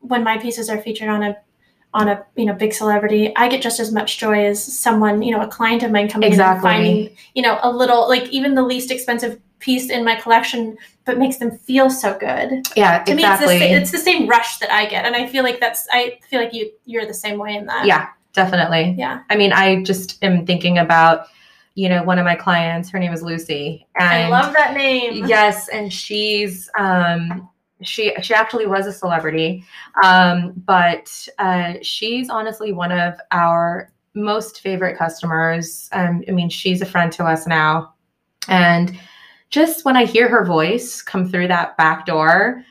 when 0.00 0.24
my 0.24 0.38
pieces 0.38 0.70
are 0.70 0.78
featured 0.80 1.08
on 1.10 1.22
a 1.22 1.36
on 1.92 2.08
a 2.08 2.24
you 2.34 2.46
know 2.46 2.54
big 2.54 2.72
celebrity, 2.72 3.32
I 3.36 3.48
get 3.48 3.60
just 3.62 3.78
as 3.78 3.92
much 3.92 4.18
joy 4.18 4.46
as 4.46 4.62
someone 4.62 5.22
you 5.22 5.32
know 5.36 5.42
a 5.42 5.48
client 5.48 5.82
of 5.82 5.90
mine 5.92 6.08
coming 6.08 6.28
in 6.32 6.32
and 6.32 6.40
Exactly. 6.40 6.70
finding 6.70 7.16
you 7.34 7.42
know 7.42 7.58
a 7.62 7.70
little 7.70 8.08
like 8.08 8.24
even 8.30 8.54
the 8.54 8.62
least 8.62 8.90
expensive 8.90 9.38
piece 9.60 9.90
in 9.90 10.04
my 10.04 10.14
collection, 10.16 10.76
but 11.04 11.18
makes 11.18 11.38
them 11.38 11.50
feel 11.58 11.88
so 11.90 12.16
good. 12.18 12.66
Yeah, 12.76 13.02
To 13.04 13.12
exactly. 13.12 13.58
me, 13.58 13.64
it's 13.64 13.70
the, 13.72 13.76
it's 13.82 13.90
the 13.92 13.98
same 14.10 14.28
rush 14.28 14.58
that 14.58 14.70
I 14.72 14.86
get, 14.86 15.04
and 15.06 15.14
I 15.16 15.26
feel 15.26 15.42
like 15.44 15.60
that's 15.60 15.86
I 15.92 16.18
feel 16.28 16.40
like 16.40 16.52
you 16.52 16.70
you're 16.84 17.06
the 17.06 17.14
same 17.14 17.38
way 17.38 17.54
in 17.56 17.66
that. 17.66 17.86
yeah, 17.86 18.08
definitely. 18.32 18.94
Yeah. 18.98 19.22
I 19.30 19.36
mean, 19.36 19.52
I 19.52 19.82
just 19.82 20.22
am 20.22 20.44
thinking 20.46 20.78
about, 20.78 21.26
you 21.74 21.88
know, 21.88 22.02
one 22.02 22.18
of 22.18 22.24
my 22.24 22.34
clients. 22.34 22.90
Her 22.90 22.98
name 22.98 23.12
is 23.12 23.22
Lucy, 23.22 23.86
and 23.98 24.08
I 24.10 24.28
love 24.28 24.52
that 24.54 24.74
name. 24.74 25.24
yes 25.26 25.68
and 25.68 25.92
she's 25.92 26.68
um 26.78 27.48
she 27.82 28.14
she 28.22 28.32
actually 28.32 28.66
was 28.66 28.86
a 28.86 28.92
celebrity 28.92 29.64
um 30.04 30.52
but 30.64 31.28
uh 31.38 31.74
she's 31.82 32.30
honestly 32.30 32.72
one 32.72 32.92
of 32.92 33.14
our 33.32 33.92
most 34.14 34.60
favorite 34.60 34.96
customers 34.96 35.88
um 35.92 36.22
i 36.28 36.30
mean 36.30 36.48
she's 36.48 36.80
a 36.80 36.86
friend 36.86 37.10
to 37.12 37.24
us 37.24 37.46
now 37.48 37.92
and 38.48 38.96
just 39.54 39.84
when 39.84 39.96
i 39.96 40.04
hear 40.04 40.28
her 40.28 40.44
voice 40.44 41.00
come 41.00 41.28
through 41.28 41.46
that 41.46 41.76
back 41.76 42.04
door 42.06 42.64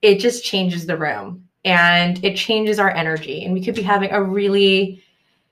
it 0.00 0.18
just 0.18 0.42
changes 0.42 0.86
the 0.86 0.96
room 0.96 1.46
and 1.66 2.24
it 2.24 2.36
changes 2.36 2.78
our 2.78 2.90
energy 2.90 3.44
and 3.44 3.52
we 3.52 3.62
could 3.62 3.74
be 3.74 3.82
having 3.82 4.10
a 4.12 4.22
really 4.22 5.02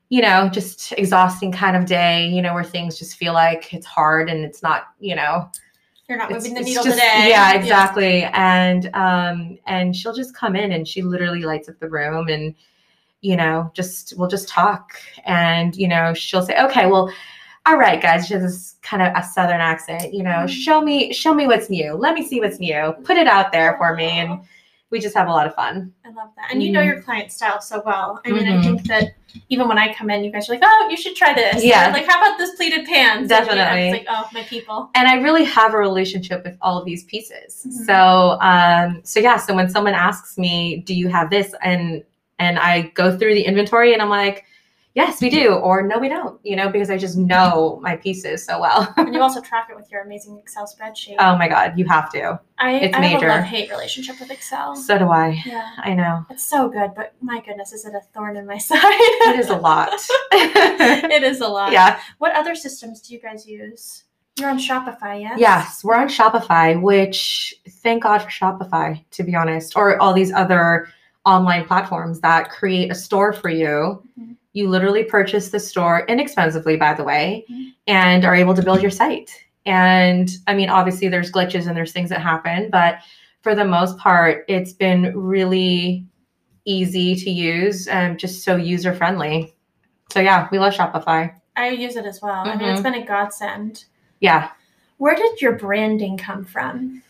you 0.08 0.22
know 0.22 0.48
just 0.48 0.92
exhausting 0.92 1.52
kind 1.52 1.76
of 1.76 1.84
day 1.84 2.26
you 2.28 2.40
know 2.40 2.54
where 2.54 2.64
things 2.64 2.98
just 2.98 3.18
feel 3.18 3.34
like 3.34 3.74
it's 3.74 3.84
hard 3.84 4.30
and 4.30 4.42
it's 4.42 4.62
not 4.62 4.88
you 5.00 5.14
know 5.14 5.50
You're 6.08 6.16
not 6.16 6.30
moving 6.30 6.54
the 6.54 6.62
needle 6.62 6.82
just- 6.82 6.98
today. 6.98 7.28
Yeah, 7.28 7.52
exactly. 7.52 8.24
And 8.32 8.90
um 8.94 9.58
and 9.66 9.94
she'll 9.94 10.14
just 10.14 10.34
come 10.34 10.56
in 10.56 10.72
and 10.72 10.88
she 10.88 11.02
literally 11.02 11.42
lights 11.42 11.68
up 11.68 11.78
the 11.78 11.88
room 11.88 12.28
and 12.28 12.54
you 13.20 13.36
know, 13.36 13.70
just 13.74 14.14
we'll 14.16 14.30
just 14.30 14.48
talk 14.48 14.94
and 15.26 15.76
you 15.76 15.86
know, 15.86 16.14
she'll 16.14 16.42
say, 16.42 16.56
"Okay, 16.58 16.86
well, 16.86 17.12
all 17.66 17.76
right, 17.76 18.00
guys, 18.00 18.26
she 18.26 18.34
has 18.34 18.42
this 18.42 18.76
kind 18.82 19.02
of 19.02 19.12
a 19.14 19.22
southern 19.22 19.60
accent, 19.60 20.12
you 20.14 20.22
know, 20.22 20.44
Mhm. 20.44 20.48
show 20.48 20.80
me 20.80 21.12
show 21.12 21.34
me 21.34 21.46
what's 21.46 21.68
new. 21.70 21.94
Let 21.94 22.14
me 22.14 22.26
see 22.26 22.40
what's 22.40 22.58
new. 22.58 22.94
Put 23.04 23.16
it 23.16 23.26
out 23.26 23.52
there 23.52 23.76
for 23.78 23.94
me." 23.94 24.08
And 24.20 24.40
we 24.90 24.98
just 24.98 25.14
have 25.16 25.28
a 25.28 25.30
lot 25.30 25.46
of 25.46 25.54
fun. 25.54 25.92
I 26.04 26.08
love 26.08 26.30
that. 26.36 26.50
And 26.50 26.62
you 26.64 26.72
know 26.72 26.80
Mhm. 26.80 26.86
your 26.86 27.02
client 27.02 27.30
style 27.30 27.60
so 27.60 27.80
well. 27.86 28.20
I 28.26 28.32
mean, 28.32 28.48
I 28.48 28.56
Mhm. 28.56 28.64
think 28.64 28.82
that 28.88 29.04
even 29.48 29.68
when 29.68 29.78
I 29.78 29.94
come 29.94 30.10
in, 30.10 30.24
you 30.24 30.32
guys 30.32 30.48
are 30.48 30.54
like, 30.54 30.62
oh, 30.64 30.88
you 30.90 30.96
should 30.96 31.14
try 31.14 31.32
this. 31.32 31.62
Yeah. 31.62 31.88
Or 31.88 31.92
like, 31.92 32.08
how 32.08 32.18
about 32.20 32.38
this 32.38 32.56
pleated 32.56 32.84
pants? 32.86 33.20
And, 33.20 33.30
yeah, 33.30 33.38
Definitely. 33.40 33.88
it's 33.88 33.98
like, 33.98 34.06
oh, 34.10 34.28
my 34.32 34.42
people. 34.42 34.90
and 34.96 35.06
I 35.06 35.14
really 35.20 35.44
have 35.44 35.74
a 35.74 35.78
relationship 35.78 36.42
with 36.44 36.56
all 36.60 36.76
of 36.76 36.84
these 36.84 37.04
pieces. 37.04 37.64
Mhm. 37.68 37.86
So, 37.86 38.38
um, 38.40 39.00
so 39.04 39.20
yeah. 39.20 39.36
So 39.36 39.54
when 39.54 39.68
someone 39.68 39.94
asks 39.94 40.36
me, 40.36 40.82
"Do 40.84 40.92
you 40.94 41.08
have 41.08 41.30
this?" 41.30 41.54
and 41.62 42.02
and 42.40 42.58
I 42.58 42.90
go 42.94 43.16
through 43.16 43.34
the 43.34 43.42
inventory, 43.42 43.92
and 43.92 44.00
I'm 44.02 44.08
like, 44.08 44.44
"Yes, 44.94 45.20
we 45.20 45.30
do," 45.30 45.54
or 45.54 45.82
"No, 45.82 45.98
we 45.98 46.08
don't," 46.08 46.38
you 46.44 46.56
know, 46.56 46.68
because 46.68 46.90
I 46.90 46.98
just 46.98 47.16
know 47.16 47.78
my 47.82 47.96
pieces 47.96 48.44
so 48.44 48.60
well. 48.60 48.92
And 48.96 49.14
you 49.14 49.20
also 49.22 49.40
track 49.40 49.68
it 49.70 49.76
with 49.76 49.90
your 49.90 50.02
amazing 50.02 50.38
Excel 50.38 50.66
spreadsheet. 50.66 51.16
oh 51.18 51.36
my 51.36 51.48
god, 51.48 51.78
you 51.78 51.84
have 51.86 52.10
to. 52.12 52.40
I, 52.58 52.72
it's 52.74 52.96
I 52.96 53.04
have 53.06 53.22
a 53.22 53.26
love 53.26 53.44
hate 53.44 53.70
relationship 53.70 54.20
with 54.20 54.30
Excel. 54.30 54.76
So 54.76 54.98
do 54.98 55.08
I. 55.08 55.42
yeah. 55.46 55.70
I 55.78 55.94
know 55.94 56.26
It's 56.30 56.44
so 56.44 56.68
good, 56.68 56.90
but 56.94 57.14
my 57.22 57.40
goodness, 57.40 57.72
is 57.72 57.84
it 57.86 57.94
a 57.94 58.00
thorn 58.12 58.36
in 58.36 58.46
my 58.46 58.58
side? 58.70 58.78
it 58.82 59.38
is 59.38 59.48
a 59.48 59.56
lot. 59.56 59.88
it 60.32 61.22
is 61.22 61.40
a 61.40 61.48
lot. 61.48 61.72
yeah. 61.72 62.00
What 62.18 62.34
other 62.36 62.54
systems 62.54 63.00
do 63.00 63.14
you 63.14 63.20
guys 63.20 63.46
use? 63.46 64.04
You're 64.38 64.48
on 64.50 64.58
Shopify, 64.58 65.20
yes? 65.20 65.38
Yes, 65.38 65.84
we're 65.84 65.96
on 65.96 66.08
Shopify, 66.08 66.80
which 66.80 67.54
thank 67.82 68.02
God 68.04 68.18
for 68.22 68.30
Shopify, 68.30 69.04
to 69.10 69.22
be 69.22 69.34
honest, 69.34 69.76
or 69.76 70.00
all 70.00 70.14
these 70.14 70.32
other 70.32 70.88
online 71.26 71.66
platforms 71.66 72.20
that 72.20 72.48
create 72.50 72.90
a 72.90 72.94
store 72.94 73.32
for 73.32 73.50
you. 73.50 74.02
Mhm. 74.18 74.36
You 74.52 74.68
literally 74.68 75.04
purchase 75.04 75.50
the 75.50 75.60
store 75.60 76.04
inexpensively, 76.08 76.76
by 76.76 76.94
the 76.94 77.04
way, 77.04 77.44
Mhm. 77.50 77.72
and 77.86 78.24
are 78.24 78.34
able 78.34 78.54
to 78.54 78.62
build 78.62 78.82
your 78.82 78.90
site. 78.90 79.30
And 79.66 80.28
I 80.46 80.54
mean, 80.54 80.68
obviously, 80.70 81.08
there's 81.08 81.30
glitches 81.30 81.66
and 81.68 81.76
there's 81.76 81.92
things 81.92 82.10
that 82.10 82.20
happen, 82.20 82.68
but 82.70 82.96
for 83.42 83.54
the 83.54 83.64
most 83.64 83.96
part, 83.98 84.44
it's 84.48 84.72
been 84.72 85.12
really 85.16 86.04
easy 86.64 87.14
to 87.14 87.30
use 87.30 87.86
and 87.86 88.18
just 88.18 88.42
so 88.44 88.56
user 88.56 88.92
friendly. 88.92 89.54
So, 90.12 90.20
yeah, 90.20 90.48
we 90.50 90.58
love 90.58 90.74
Shopify. 90.74 91.32
I 91.56 91.68
use 91.70 91.96
it 91.96 92.04
as 92.06 92.20
well. 92.20 92.40
I 92.46 92.50
mean, 92.56 92.58
Mm-hmm. 92.60 92.70
it's 92.70 92.80
been 92.82 92.94
a 92.94 93.04
godsend. 93.06 93.84
Yeah. 94.20 94.50
Where 94.98 95.14
did 95.14 95.40
your 95.40 95.52
branding 95.52 96.16
come 96.18 96.44
from? 96.44 97.02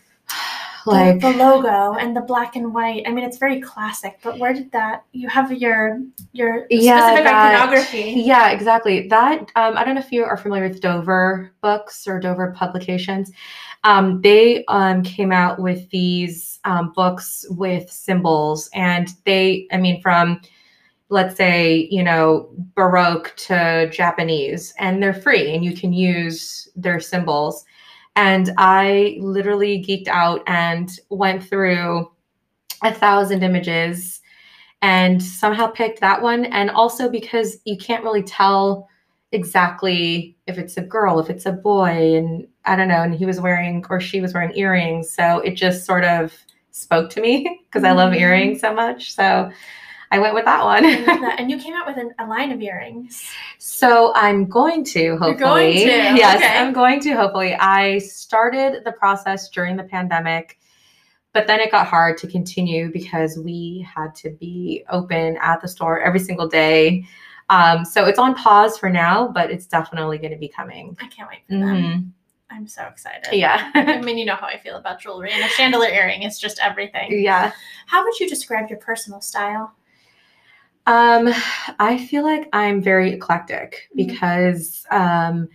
The- 0.85 0.91
Like, 0.91 1.21
the, 1.21 1.31
logo 1.31 1.95
and 1.95 2.17
the 2.17 2.21
black 2.21 2.57
and 2.57 2.73
white. 2.73 3.03
I 3.07 3.11
mean, 3.11 3.25
it's 3.25 3.39
very 3.39 3.61
classic. 3.61 4.19
But 4.23 4.39
where 4.39 4.53
did 4.53 4.73
that? 4.73 5.05
You 5.13 5.29
have 5.29 5.53
your 5.53 6.01
your 6.33 6.67
specific 6.67 7.25
that- 7.25 7.55
iconography. 7.55 8.23
Yeah, 8.25 8.51
exactly. 8.51 9.09
That 9.09 9.51
um, 9.57 9.77
I 9.77 9.85
don't 9.85 9.95
know 9.95 10.01
if 10.01 10.13
you 10.13 10.25
are 10.25 10.37
familiar 10.37 10.69
with 10.69 10.81
Dover 10.81 11.53
Books 11.61 12.07
or 12.07 12.19
Dover 12.19 12.53
Publications. 12.53 13.31
Um, 13.85 14.21
they 14.21 14.65
um, 14.67 15.03
came 15.03 15.33
out 15.33 15.59
with 15.59 15.89
these 15.91 16.61
um, 16.65 16.93
books 16.95 17.47
with 17.51 17.91
symbols, 17.91 18.69
and 18.75 19.09
they, 19.25 19.67
I 19.73 19.79
mean, 19.79 20.03
from 20.03 20.41
let's 21.09 21.37
say 21.37 21.89
you 21.91 22.03
know 22.03 22.49
Baroque 22.75 23.35
to 23.37 23.89
Japanese, 23.91 24.75
and 24.79 25.03
they're 25.03 25.15
free, 25.15 25.55
and 25.55 25.65
you 25.65 25.75
can 25.75 25.93
use 25.93 26.69
their 26.77 27.01
symbols. 27.01 27.65
And 28.17 28.53
I 28.59 29.19
literally 29.21 29.83
geeked 29.83 30.09
out 30.09 30.43
and 30.47 30.91
went 31.11 31.43
through 31.45 32.11
a 32.83 32.93
thousand 32.93 33.43
images 33.43 34.21
and 34.83 35.23
somehow 35.23 35.67
picked 35.69 36.01
that 36.01 36.23
one. 36.23 36.47
And 36.47 36.71
also 36.71 37.09
because 37.09 37.59
you 37.65 37.77
can't 37.77 38.05
really 38.05 38.23
tell 38.23 38.89
exactly 39.33 40.37
if 40.47 40.59
it's 40.59 40.77
a 40.77 40.83
girl, 40.83 41.21
if 41.21 41.31
it's 41.31 41.47
a 41.47 41.53
boy, 41.53 42.17
and 42.17 42.47
I 42.65 42.75
don't 42.77 42.89
know. 42.89 43.03
And 43.03 43.15
he 43.15 43.27
was 43.27 43.41
wearing 43.41 43.85
or 43.89 44.01
she 44.01 44.21
was 44.21 44.35
wearing 44.35 44.57
earrings. 44.57 45.11
So 45.13 45.39
it 45.41 45.53
just 45.55 45.85
sort 45.87 46.05
of 46.05 46.35
spoke 46.73 47.11
to 47.11 47.21
me 47.21 47.61
because 47.71 47.85
I 47.85 47.93
love 47.93 48.13
Mhm. 48.13 48.21
earrings 48.21 48.61
so 48.61 48.75
much. 48.75 49.13
So 49.13 49.51
I 50.11 50.19
went 50.19 50.35
with 50.35 50.45
that 50.45 50.65
one. 50.65 50.85
And 51.39 51.51
you 51.51 51.59
came 51.59 51.75
out 51.75 51.87
with 51.87 51.97
an, 51.97 52.13
a 52.19 52.27
line 52.27 52.51
of 52.53 52.61
earrings. 52.61 53.23
So 53.59 54.13
I'm 54.15 54.47
going 54.47 54.85
to 54.87 55.17
hopefully. 55.19 55.37
going 55.37 55.73
to, 55.77 55.83
Yes, 56.19 56.37
okay. 56.37 56.59
I'm 56.59 56.73
going 56.73 57.01
to 57.01 57.13
hopefully. 57.15 57.55
I 57.55 57.99
started 57.99 58.85
the 58.85 58.93
process 58.93 59.49
during 59.49 59.77
the 59.77 59.85
pandemic, 59.85 60.59
but 61.33 61.47
then 61.47 61.61
it 61.61 61.71
got 61.71 61.87
hard 61.87 62.19
to 62.19 62.27
continue 62.27 62.91
because 62.93 63.39
we 63.39 63.87
had 63.95 64.15
to 64.17 64.31
be 64.31 64.85
open 64.91 65.39
at 65.41 65.61
the 65.63 65.69
store 65.69 66.01
every 66.01 66.21
single 66.21 66.49
day. 66.49 67.05
Um, 67.49 67.85
so 67.85 68.05
it's 68.07 68.19
on 68.19 68.35
pause 68.35 68.77
for 68.79 68.91
now, 68.91 69.29
but 69.29 69.51
it's 69.51 69.67
definitely 69.67 70.19
going 70.19 70.33
to 70.33 70.39
be 70.39 70.49
coming. 70.49 70.97
I 71.01 71.07
can't 71.09 71.29
wait 71.29 71.41
for 71.49 71.55
them. 71.55 71.63
Mhm. 71.77 72.11
I'm 72.53 72.67
so 72.67 72.83
excited. 72.87 73.33
Yeah. 73.33 73.71
I 73.75 74.01
mean, 74.01 74.19
you 74.19 74.25
know 74.25 74.35
how 74.35 74.47
I 74.49 74.59
feel 74.59 74.75
about 74.77 75.01
jewelry, 75.01 75.31
and 75.33 75.43
a 75.45 75.49
chandelier 75.49 75.91
earring 75.91 76.23
is 76.25 76.39
just 76.39 76.59
everything. 76.61 77.21
yeah. 77.23 77.53
How 77.87 78.03
would 78.05 78.19
you 78.19 78.29
describe 78.29 78.69
your 78.69 78.79
personal 78.81 79.21
style? 79.21 79.73
Um, 80.87 81.29
I 81.79 81.99
feel 81.99 82.25
like 82.25 82.49
I'm 82.53 82.83
very 82.83 83.13
eclectic 83.13 83.89
Mhm. 83.93 83.97
because 83.97 84.87
um, 84.91 85.49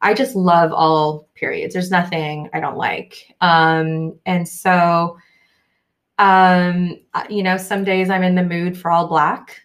I 0.00 0.14
just 0.14 0.36
love 0.36 0.72
all 0.72 1.28
periods. 1.34 1.74
There's 1.74 1.90
nothing 1.90 2.48
I 2.52 2.60
don't 2.60 2.76
like. 2.76 3.34
Um, 3.40 4.18
and 4.26 4.48
so, 4.48 5.18
um, 6.18 6.98
you 7.28 7.42
know, 7.42 7.56
some 7.56 7.84
days 7.84 8.10
I'm 8.10 8.22
in 8.22 8.34
the 8.34 8.42
mood 8.42 8.76
for 8.76 8.90
all 8.90 9.06
black, 9.08 9.60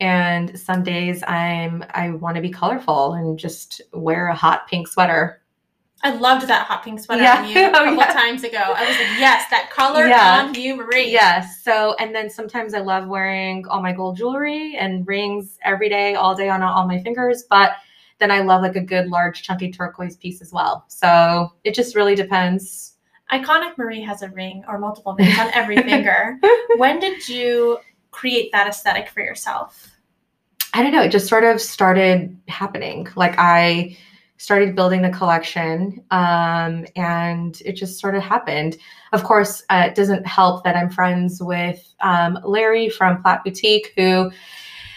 and 0.00 0.58
some 0.58 0.82
days 0.82 1.22
I'm 1.28 1.84
I 1.94 2.10
want 2.10 2.36
to 2.36 2.42
be 2.42 2.50
colorful 2.50 3.14
and 3.14 3.38
just 3.38 3.80
wear 3.92 4.28
a 4.28 4.34
hot 4.34 4.66
pink 4.68 4.88
sweater. 4.88 5.41
I 6.04 6.10
loved 6.16 6.48
that 6.48 6.66
hot 6.66 6.82
pink 6.82 6.98
sweater 7.00 7.22
Yeah. 7.22 7.38
on 7.42 7.48
you 7.48 7.54
oh, 7.60 7.66
a 7.66 7.68
Oh, 7.68 7.72
couple 7.72 7.94
yeah. 7.98 8.12
times 8.12 8.42
ago. 8.44 8.58
I 8.58 8.80
was 8.88 8.96
like, 8.96 9.20
yes, 9.20 9.48
that 9.50 9.70
color 9.70 10.06
Yeah. 10.06 10.42
on 10.44 10.54
you, 10.54 10.76
Marie. 10.76 11.10
Yes. 11.10 11.62
So, 11.62 11.94
and 12.00 12.14
then 12.14 12.28
sometimes 12.28 12.74
I 12.74 12.80
love 12.80 13.06
wearing 13.06 13.66
all 13.68 13.80
my 13.80 13.92
gold 13.92 14.16
jewelry 14.16 14.76
and 14.76 15.06
rings 15.06 15.58
every 15.62 15.88
day, 15.88 16.14
all 16.16 16.34
day 16.34 16.48
on 16.48 16.62
all 16.62 16.86
my 16.88 17.00
fingers. 17.02 17.44
But 17.48 17.72
then 18.18 18.30
I 18.32 18.40
love 18.40 18.62
like 18.62 18.76
a 18.76 18.80
good, 18.80 19.08
large, 19.08 19.42
chunky 19.42 19.70
turquoise 19.70 20.16
piece 20.16 20.40
as 20.42 20.52
well. 20.52 20.84
So 20.88 21.52
it 21.64 21.74
just 21.74 21.94
really 21.94 22.14
depends. 22.16 22.94
Iconic 23.32 23.78
Marie 23.78 24.02
has 24.02 24.22
a 24.22 24.28
ring 24.30 24.64
or 24.68 24.78
multiple 24.78 25.14
rings 25.14 25.38
on 25.38 25.50
every 25.54 25.76
finger. 25.82 26.38
When 26.76 26.98
did 27.00 27.28
you 27.28 27.78
create 28.10 28.50
that 28.52 28.66
aesthetic 28.66 29.08
for 29.08 29.20
yourself? 29.20 29.88
I 30.74 30.82
don't 30.82 30.92
know. 30.92 31.02
It 31.02 31.10
just 31.10 31.28
sort 31.28 31.44
of 31.44 31.60
started 31.60 32.36
happening. 32.48 33.06
Like 33.16 33.34
I 33.38 33.96
started 34.42 34.74
building 34.74 35.02
the 35.02 35.10
collection 35.10 36.02
um, 36.10 36.84
and 36.96 37.62
it 37.64 37.76
just 37.76 38.00
sort 38.00 38.16
of 38.16 38.22
happened. 38.24 38.76
Of 39.12 39.22
course, 39.22 39.62
uh, 39.70 39.84
it 39.86 39.94
doesn't 39.94 40.26
help 40.26 40.64
that 40.64 40.74
I'm 40.74 40.90
friends 40.90 41.40
with 41.40 41.94
um, 42.00 42.36
Larry 42.42 42.88
from 42.88 43.22
Platt 43.22 43.44
Boutique, 43.44 43.92
who 43.96 44.32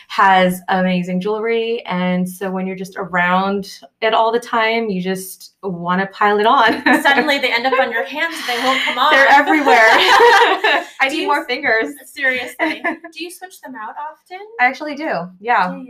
has 0.07 0.61
amazing 0.69 1.21
jewelry. 1.21 1.83
And 1.85 2.27
so 2.27 2.49
when 2.49 2.65
you're 2.65 2.75
just 2.75 2.95
around 2.97 3.81
it 4.01 4.15
all 4.15 4.31
the 4.31 4.39
time, 4.39 4.89
you 4.89 4.99
just 4.99 5.53
want 5.61 6.01
to 6.01 6.07
pile 6.07 6.39
it 6.39 6.47
on. 6.47 6.83
Suddenly 7.03 7.37
they 7.37 7.53
end 7.53 7.67
up 7.67 7.79
on 7.79 7.91
your 7.91 8.05
hands 8.05 8.35
and 8.35 8.47
they 8.47 8.63
won't 8.63 8.81
come 8.83 8.97
off. 8.97 9.11
They're 9.11 9.27
everywhere. 9.27 9.65
I 11.01 11.07
Do 11.09 11.17
need 11.17 11.27
more 11.27 11.45
fingers. 11.45 11.93
Seriously. 12.05 12.81
Do 13.13 13.23
you 13.23 13.29
switch 13.29 13.61
them 13.61 13.75
out 13.75 13.93
often? 13.97 14.39
I 14.59 14.65
actually 14.65 14.95
do. 14.95 15.29
Yeah. 15.39 15.71
Do? 15.71 15.85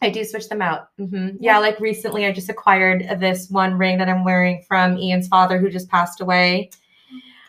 I 0.00 0.10
do 0.10 0.24
switch 0.24 0.48
them 0.48 0.62
out. 0.62 0.90
hmm 0.98 1.28
Yeah. 1.40 1.54
Yeah, 1.54 1.58
like 1.58 1.80
recently, 1.80 2.26
I 2.26 2.32
just 2.32 2.48
acquired 2.48 3.04
this 3.18 3.50
one 3.50 3.74
ring 3.76 3.98
that 3.98 4.08
I'm 4.08 4.24
wearing 4.24 4.62
from 4.68 4.96
Ian's 4.96 5.28
father, 5.28 5.58
who 5.58 5.70
just 5.70 5.88
passed 5.88 6.20
away. 6.20 6.70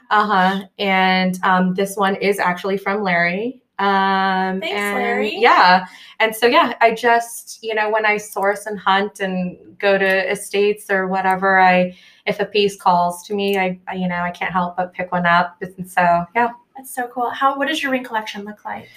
Uh 0.09 0.25
huh. 0.25 0.65
And 0.79 1.39
um, 1.43 1.75
this 1.75 1.95
one 1.95 2.15
is 2.15 2.39
actually 2.39 2.77
from 2.77 3.03
Larry. 3.03 3.61
Um, 3.77 4.59
Thanks, 4.59 4.75
and 4.75 4.95
Larry. 4.95 5.35
Yeah. 5.37 5.85
And 6.19 6.35
so, 6.35 6.47
yeah, 6.47 6.73
I 6.81 6.93
just, 6.93 7.59
you 7.61 7.73
know, 7.73 7.89
when 7.89 8.05
I 8.05 8.17
source 8.17 8.65
and 8.65 8.77
hunt 8.77 9.19
and 9.21 9.57
go 9.77 9.97
to 9.97 10.31
estates 10.31 10.89
or 10.89 11.07
whatever, 11.07 11.59
I, 11.59 11.95
if 12.25 12.39
a 12.39 12.45
piece 12.45 12.75
calls 12.75 13.25
to 13.27 13.33
me, 13.33 13.57
I, 13.57 13.79
I 13.87 13.95
you 13.95 14.07
know, 14.07 14.17
I 14.17 14.31
can't 14.31 14.51
help 14.51 14.75
but 14.75 14.93
pick 14.93 15.11
one 15.11 15.25
up. 15.25 15.55
And 15.61 15.89
so, 15.89 16.25
yeah. 16.35 16.49
That's 16.75 16.93
so 16.93 17.07
cool. 17.07 17.29
How 17.29 17.57
what 17.57 17.67
does 17.67 17.83
your 17.83 17.91
ring 17.91 18.03
collection 18.03 18.43
look 18.45 18.65
like? 18.65 18.89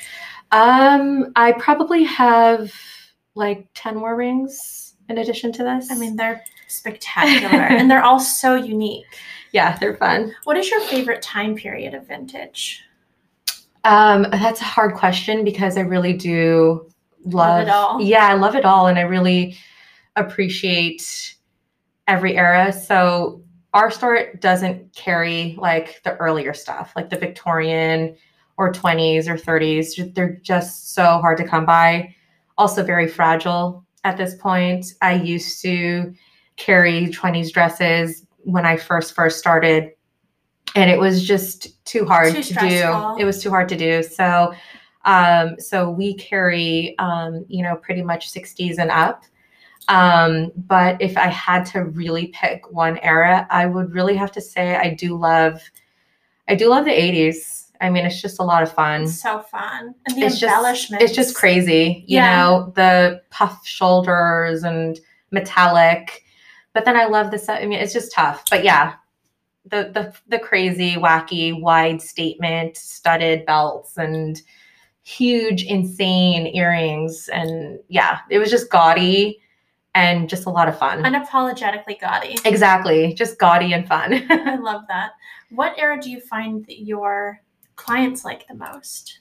Um, 0.53 1.33
I 1.37 1.53
probably 1.53 2.05
have 2.05 2.73
like 3.35 3.69
10 3.75 3.97
more 3.97 4.17
rings 4.17 4.95
in 5.09 5.19
addition 5.19 5.53
to 5.53 5.63
this. 5.63 5.91
I 5.91 5.99
mean, 5.99 6.17
they're 6.17 6.43
spectacular 6.69 7.63
and 7.63 7.91
they're 7.91 8.05
all 8.05 8.21
so 8.21 8.55
unique. 8.55 9.05
yeah, 9.53 9.77
they're 9.79 9.97
fun. 9.97 10.35
What 10.45 10.57
is 10.57 10.71
your 10.71 10.81
favorite 10.83 11.23
time 11.23 11.55
period 11.55 11.95
of 11.95 12.07
vintage? 12.09 12.83
Um, 13.85 14.23
that's 14.31 14.61
a 14.61 14.65
hard 14.65 14.95
question 14.95 15.45
because 15.45 15.77
I 15.77 15.81
really 15.81 16.13
do 16.13 16.89
Love 17.25 17.33
love, 17.35 17.63
it 17.63 17.69
all. 17.69 18.01
Yeah, 18.03 18.27
I 18.27 18.35
love 18.35 18.57
it 18.57 18.65
all, 18.65 18.89
and 18.89 18.99
I 18.99 19.03
really 19.03 19.57
appreciate 20.17 21.37
every 22.09 22.37
era. 22.37 22.73
So 22.73 23.43
our 23.75 23.91
store 23.91 24.35
doesn't 24.41 24.95
carry 24.95 25.57
like 25.59 26.03
the 26.03 26.17
earlier 26.17 26.53
stuff, 26.53 26.93
like 26.97 27.11
the 27.11 27.19
Victorian 27.19 28.17
or 28.57 28.73
20s 28.73 29.29
or 29.29 29.37
30s. 29.37 30.15
They're 30.15 30.37
just 30.43 30.95
so 30.95 31.05
hard 31.21 31.39
to 31.39 31.47
come 31.47 31.65
by. 31.65 32.15
Also 32.59 32.83
very 32.83 33.09
fragile 33.09 33.85
at 34.05 34.17
this 34.17 34.35
point. 34.37 34.95
I 35.01 35.15
used 35.15 35.63
to 35.63 36.15
carry 36.57 37.07
20s 37.07 37.53
dresses 37.53 38.27
when 38.45 38.67
I 38.67 38.77
first 38.77 39.15
first 39.15 39.39
started 39.39 39.93
and 40.75 40.91
it 40.91 40.99
was 40.99 41.25
just 41.25 41.85
too 41.85 42.05
hard 42.07 42.35
Too 42.35 42.43
to 42.43 42.55
stressful. 42.55 43.17
do. 43.17 43.23
It 43.23 43.25
was 43.25 43.43
too 43.43 43.51
hard 43.51 43.69
to 43.69 43.77
do. 43.77 44.03
So 44.03 44.55
um 45.05 45.57
so 45.59 45.91
we 45.91 46.15
carry 46.15 46.97
um 46.99 47.45
you 47.49 47.63
know 47.63 47.77
pretty 47.77 48.03
much 48.03 48.33
60s 48.33 48.79
and 48.79 48.91
up. 48.91 49.25
Um 49.89 50.53
but 50.57 51.01
if 51.01 51.17
I 51.17 51.27
had 51.27 51.65
to 51.67 51.85
really 51.85 52.29
pick 52.29 52.71
one 52.71 52.99
era, 52.99 53.47
I 53.51 53.67
would 53.67 53.93
really 53.93 54.17
have 54.17 54.33
to 54.33 54.41
say 54.41 54.77
I 54.77 54.91
do 54.95 55.17
love 55.17 55.61
I 56.49 56.55
do 56.55 56.69
love 56.69 56.85
the 56.85 56.91
80s. 56.91 57.62
I 57.83 57.91
mean, 57.91 58.07
it's 58.07 58.23
just 58.23 58.39
a 58.39 58.43
lot 58.45 58.63
of 58.63 58.73
fun. 58.73 59.03
It's 59.03 59.21
so 59.21 59.41
fun. 59.41 59.95
And 60.07 60.17
the 60.17 60.27
It's 60.27 60.39
just 60.39 60.45
embellishments. 60.55 61.05
it's 61.05 61.15
just 61.15 61.35
crazy, 61.35 62.05
you 62.07 62.19
Yeah. 62.19 62.37
know, 62.37 62.73
the 62.77 63.21
puff 63.31 63.67
shoulders 63.67 64.63
and 64.63 64.99
metallic. 65.33 66.23
But 66.73 66.85
then 66.85 66.97
I 66.97 67.05
love 67.07 67.31
this. 67.31 67.45
Set. 67.47 67.61
I 67.63 67.67
mean, 67.67 67.81
it's 67.81 67.93
just 67.93 68.13
tough. 68.13 68.45
But 68.51 68.65
yeah, 68.65 68.95
the 69.67 69.91
the 69.93 70.15
the 70.29 70.39
crazy, 70.39 70.95
wacky, 70.95 71.61
wide 71.61 72.01
statement, 72.01 72.77
studded 72.77 73.45
belts 73.45 73.99
and 73.99 74.41
huge, 75.03 75.65
insane 75.65 76.47
earrings, 76.55 77.29
and 77.29 77.79
yeah, 77.89 78.21
it 78.31 78.39
was 78.39 78.51
just 78.51 78.71
gaudy 78.71 79.41
and 79.95 80.29
just 80.29 80.47
a 80.47 80.51
lot 80.51 80.69
of 80.69 80.79
fun. 80.79 81.03
Unapologetically 81.03 82.01
gaudy. 82.01 82.39
exactly, 82.47 83.13
just 83.13 83.39
gaudy 83.39 83.73
and 83.75 83.87
fun. 83.89 84.25
I 84.31 84.57
love 84.57 84.83
that. 84.89 85.11
What 85.51 85.75
era 85.77 86.01
do 86.01 86.11
you 86.11 86.21
find 86.21 86.65
that 86.67 86.81
your 86.87 87.41
clients 87.77 88.25
like 88.25 88.47
the 88.49 88.55
most? 88.55 89.19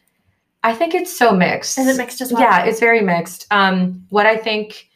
I 0.64 0.74
think 0.74 0.94
it's 0.94 1.16
so 1.16 1.34
mixed. 1.34 1.78
Is 1.78 1.88
it 1.88 1.98
mixed 1.98 2.22
as 2.22 2.32
well? 2.32 2.42
Yeah, 2.42 2.64
it's 2.64 2.80
very 2.80 3.02
mixed. 3.02 3.48
Um, 3.52 4.06
what 4.10 4.26
I 4.26 4.38
think 4.38 4.90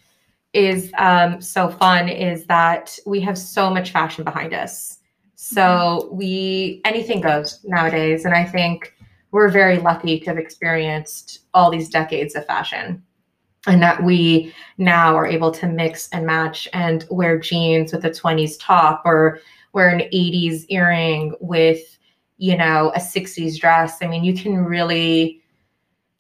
is 0.54 0.92
um, 0.98 1.42
so 1.42 1.70
fun 1.70 2.08
is 2.08 2.46
that 2.46 2.98
we 3.06 3.20
have 3.22 3.38
so 3.38 3.70
much 3.70 3.92
fashion 3.92 4.24
behind 4.24 4.54
us. 4.54 5.00
So 5.36 6.10
we 6.12 6.82
anything 6.86 7.20
goes 7.20 7.60
nowadays, 7.66 8.26
and 8.26 8.34
I 8.34 8.46
think 8.46 8.96
we're 9.32 9.50
very 9.50 9.80
lucky 9.80 10.20
to 10.20 10.26
have 10.28 10.38
experienced 10.38 11.42
all 11.54 11.70
these 11.70 11.90
decades 11.90 12.36
of 12.36 12.46
fashion, 12.46 13.04
and 13.68 13.82
that 13.82 14.02
we 14.04 14.54
now 14.78 15.16
are 15.16 15.28
able 15.28 15.52
to 15.52 15.68
mix 15.68 16.08
and 16.10 16.26
match 16.26 16.70
and 16.74 17.06
wear 17.12 17.38
jeans 17.38 17.92
with 17.92 18.06
a 18.06 18.12
'20s 18.12 18.56
top 18.60 19.02
or 19.04 19.40
wear 19.74 19.90
an 19.90 20.00
'80s 20.14 20.66
earring 20.70 21.36
with 21.42 21.98
you 22.38 22.58
know 22.58 22.92
a 22.96 23.00
'60s 23.00 23.60
dress. 23.60 23.98
I 24.02 24.08
mean, 24.08 24.24
you 24.24 24.34
can 24.36 24.64
really 24.64 25.42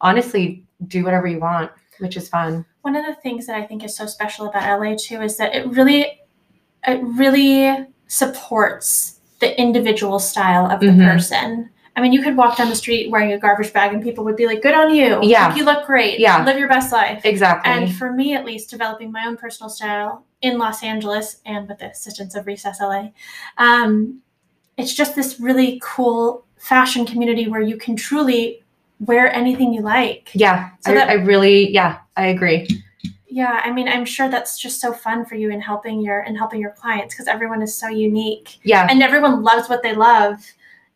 honestly 0.01 0.65
do 0.87 1.03
whatever 1.03 1.27
you 1.27 1.39
want, 1.39 1.71
which 1.99 2.17
is 2.17 2.27
fun. 2.29 2.65
One 2.81 2.95
of 2.95 3.05
the 3.05 3.15
things 3.15 3.47
that 3.47 3.55
I 3.55 3.65
think 3.65 3.83
is 3.83 3.95
so 3.95 4.05
special 4.05 4.47
about 4.47 4.79
LA 4.79 4.95
too 4.95 5.21
is 5.21 5.37
that 5.37 5.55
it 5.55 5.67
really 5.67 6.19
it 6.87 7.01
really 7.03 7.87
supports 8.07 9.19
the 9.39 9.59
individual 9.59 10.19
style 10.19 10.69
of 10.69 10.79
the 10.79 10.87
Mhm. 10.87 11.11
person 11.11 11.69
I 11.97 12.01
mean, 12.01 12.11
you 12.11 12.21
could 12.21 12.35
walk 12.35 12.57
down 12.57 12.67
the 12.67 12.75
street 12.75 13.09
wearing 13.09 13.31
a 13.31 13.37
garbage 13.39 13.71
bag 13.71 13.93
and 13.93 14.03
people 14.03 14.25
would 14.25 14.35
be 14.35 14.45
like, 14.47 14.61
good 14.61 14.75
on 14.75 14.93
you. 14.93 15.17
Yeah. 15.23 15.47
Like, 15.47 15.55
you 15.57 15.63
look 15.63 15.85
great. 15.85 16.19
Yeah. 16.19 16.43
Live 16.43 16.57
your 16.57 16.67
best 16.67 16.91
life. 16.91 17.21
Exactly. 17.23 17.71
And 17.71 17.95
for 17.95 18.11
me, 18.11 18.35
at 18.35 18.43
least, 18.43 18.69
developing 18.69 19.13
my 19.13 19.25
own 19.25 19.37
personal 19.37 19.69
style 19.69 20.25
in 20.41 20.57
Los 20.57 20.83
Angeles 20.83 21.37
and 21.45 21.69
with 21.69 21.79
the 21.79 21.89
assistance 21.91 22.35
of 22.35 22.47
Recess 22.47 22.81
LA, 22.81 23.11
um, 23.57 24.19
it's 24.77 24.93
just 24.93 25.15
this 25.15 25.39
really 25.39 25.79
cool 25.83 26.45
fashion 26.57 27.05
community 27.05 27.47
where 27.47 27.61
you 27.61 27.77
can 27.77 27.95
truly 27.95 28.63
wear 28.99 29.31
anything 29.33 29.73
you 29.73 29.81
like. 29.81 30.29
yeah, 30.33 30.71
So 30.81 30.91
I, 30.91 30.95
that- 30.95 31.09
I 31.09 31.13
really, 31.13 31.71
yeah, 31.71 31.99
I 32.17 32.27
agree. 32.27 32.67
Yeah, 33.27 33.59
I 33.65 33.71
mean, 33.71 33.89
I'm 33.89 34.05
sure 34.05 34.29
that's 34.29 34.57
just 34.57 34.79
so 34.79 34.93
fun 34.93 35.25
for 35.25 35.35
you 35.35 35.49
in 35.51 35.59
helping 35.59 35.99
your 35.99 36.21
in 36.21 36.35
helping 36.37 36.61
your 36.61 36.71
clients 36.71 37.13
because 37.13 37.27
everyone 37.27 37.61
is 37.61 37.75
so 37.75 37.89
unique 37.89 38.59
Yeah, 38.63 38.87
and 38.89 39.03
everyone 39.03 39.43
loves 39.43 39.67
what 39.67 39.83
they 39.83 39.93
love, 39.93 40.37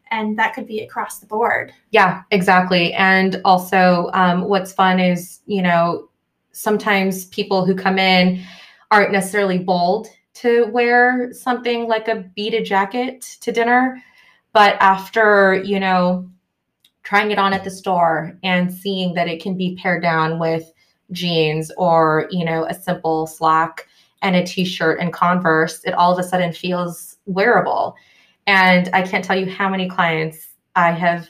and 0.09 0.39
that 0.39 0.53
could 0.53 0.65
be 0.65 0.79
across 0.79 1.19
the 1.19 1.25
board. 1.25 1.73
yeah, 1.91 2.21
exactly. 2.31 2.93
And 2.93 3.41
also, 3.43 4.09
um, 4.13 4.43
what's 4.47 4.71
fun 4.71 5.01
is, 5.01 5.39
you 5.47 5.61
know, 5.61 6.07
sometimes 6.53 7.25
people 7.25 7.65
who 7.65 7.75
come 7.75 7.99
in 7.99 8.41
aren't 8.89 9.11
necessarily 9.11 9.57
bold 9.57 10.07
to 10.35 10.65
wear 10.67 11.33
something 11.33 11.87
like 11.87 12.07
a 12.07 12.23
beaded 12.35 12.65
jacket 12.65 13.21
to 13.41 13.51
dinner. 13.51 14.01
But 14.53 14.77
after, 14.79 15.61
you 15.63 15.79
know, 15.79 16.29
trying 17.03 17.31
it 17.31 17.39
on 17.39 17.53
at 17.53 17.63
the 17.63 17.71
store 17.71 18.37
and 18.43 18.71
seeing 18.71 19.13
that 19.15 19.27
it 19.27 19.41
can 19.41 19.57
be 19.57 19.75
pared 19.75 20.01
down 20.01 20.39
with 20.39 20.71
jeans 21.11 21.71
or, 21.77 22.27
you 22.31 22.45
know, 22.45 22.65
a 22.65 22.73
simple 22.73 23.27
slack 23.27 23.87
and 24.21 24.35
a 24.35 24.45
t 24.45 24.65
shirt 24.65 24.99
and 24.99 25.13
Converse, 25.13 25.83
it 25.85 25.93
all 25.93 26.11
of 26.11 26.19
a 26.19 26.27
sudden 26.27 26.53
feels 26.53 27.17
wearable. 27.25 27.95
And 28.47 28.89
I 28.93 29.01
can't 29.01 29.23
tell 29.23 29.37
you 29.37 29.49
how 29.49 29.69
many 29.69 29.87
clients 29.87 30.47
I 30.75 30.91
have 30.91 31.29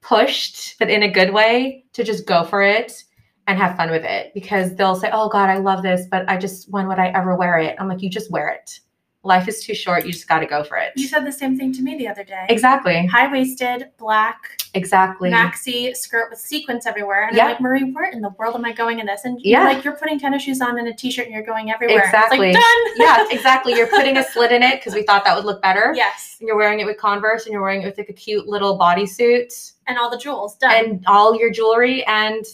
pushed, 0.00 0.78
but 0.78 0.90
in 0.90 1.02
a 1.02 1.10
good 1.10 1.32
way, 1.32 1.84
to 1.92 2.04
just 2.04 2.26
go 2.26 2.44
for 2.44 2.62
it 2.62 3.04
and 3.48 3.58
have 3.58 3.76
fun 3.76 3.90
with 3.90 4.04
it 4.04 4.32
because 4.34 4.76
they'll 4.76 4.94
say, 4.94 5.10
Oh 5.12 5.28
God, 5.28 5.48
I 5.50 5.56
love 5.58 5.82
this, 5.82 6.06
but 6.08 6.28
I 6.28 6.36
just, 6.36 6.70
when 6.70 6.86
would 6.86 6.98
I 6.98 7.08
ever 7.08 7.34
wear 7.34 7.58
it? 7.58 7.74
I'm 7.80 7.88
like, 7.88 8.02
You 8.02 8.10
just 8.10 8.30
wear 8.30 8.48
it. 8.50 8.78
Life 9.24 9.48
is 9.48 9.64
too 9.64 9.74
short. 9.74 10.06
You 10.06 10.12
just 10.12 10.28
got 10.28 10.38
to 10.38 10.46
go 10.46 10.62
for 10.62 10.76
it. 10.76 10.92
You 10.94 11.08
said 11.08 11.26
the 11.26 11.32
same 11.32 11.58
thing 11.58 11.72
to 11.72 11.82
me 11.82 11.98
the 11.98 12.06
other 12.06 12.22
day. 12.22 12.46
Exactly. 12.48 13.04
High 13.06 13.30
waisted, 13.30 13.90
black, 13.98 14.36
Exactly. 14.74 15.30
maxi 15.30 15.94
skirt 15.96 16.30
with 16.30 16.38
sequins 16.38 16.86
everywhere. 16.86 17.26
And 17.26 17.36
Yeah. 17.36 17.44
I'm 17.46 17.50
like, 17.50 17.60
Marie, 17.60 17.90
where 17.90 18.10
in 18.12 18.20
the 18.20 18.30
world 18.38 18.54
am 18.54 18.64
I 18.64 18.72
going 18.72 19.00
in 19.00 19.06
this? 19.06 19.24
And 19.24 19.40
Yeah. 19.42 19.62
you're 19.64 19.74
like, 19.74 19.84
you're 19.84 19.96
putting 19.96 20.20
tennis 20.20 20.42
shoes 20.44 20.60
on 20.60 20.78
and 20.78 20.86
a 20.86 20.94
t 20.94 21.10
shirt 21.10 21.24
and 21.26 21.34
you're 21.34 21.42
going 21.42 21.70
everywhere. 21.70 22.04
Exactly. 22.04 22.52
Like, 22.52 22.62
done. 22.62 22.86
yeah, 22.96 23.26
exactly. 23.30 23.74
You're 23.74 23.88
putting 23.88 24.16
a 24.18 24.24
slit 24.24 24.52
in 24.52 24.62
it 24.62 24.76
because 24.78 24.94
we 24.94 25.02
thought 25.02 25.24
that 25.24 25.34
would 25.34 25.44
look 25.44 25.60
better. 25.62 25.92
yes. 25.96 26.36
And 26.38 26.46
you're 26.46 26.56
wearing 26.56 26.78
it 26.78 26.86
with 26.86 26.96
Converse 26.98 27.44
and 27.44 27.52
you're 27.52 27.62
wearing 27.62 27.82
it 27.82 27.86
with 27.86 27.98
like 27.98 28.08
a 28.10 28.12
cute 28.14 28.46
little 28.46 28.78
bodysuit 28.78 29.72
And 29.88 29.98
all 29.98 30.10
the 30.10 30.18
jewels, 30.18 30.56
done. 30.56 30.72
and 30.72 31.04
all 31.06 31.34
your 31.36 31.50
jewelry, 31.50 32.04
and 32.06 32.44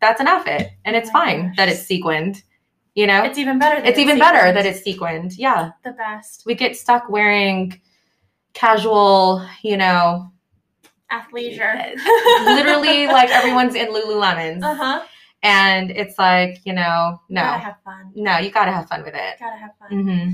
that's 0.00 0.20
an 0.20 0.26
outfit. 0.28 0.70
And 0.84 0.96
it's 0.96 1.08
Oh 1.10 1.12
fine 1.12 1.48
gosh. 1.48 1.56
that 1.56 1.68
it's 1.68 1.82
sequined. 1.86 2.42
You 2.94 3.06
know, 3.06 3.22
it's 3.22 3.38
even 3.38 3.58
better. 3.58 3.80
it's 3.84 3.98
even 3.98 4.18
better 4.18 4.52
that 4.52 4.66
it's 4.66 4.82
sequined. 4.82 5.38
Yeah. 5.38 5.70
the 5.84 5.92
best. 5.92 6.42
We 6.46 6.54
get 6.54 6.76
stuck 6.76 7.08
wearing 7.08 7.80
casual, 8.52 9.46
you 9.62 9.76
know, 9.76 10.30
Athleisure. 11.10 11.94
literally 12.44 13.06
like 13.06 13.30
everyone's 13.30 13.74
in 13.74 13.88
Lululemons. 13.88 14.62
Uh 14.62 14.74
huh. 14.74 15.02
And 15.42 15.90
it's 15.90 16.18
like, 16.18 16.58
you 16.64 16.72
know, 16.72 17.20
no, 17.28 17.40
Gotta 17.42 17.58
have 17.64 17.76
fun. 17.84 18.12
no, 18.14 18.38
you 18.38 18.50
got 18.50 18.66
to 18.66 18.72
have 18.72 18.88
fun 18.88 19.02
with 19.02 19.14
it. 19.14 19.38
Gotta 19.40 19.56
have 19.56 19.70
fun. 19.78 19.90
hmm 19.90 20.30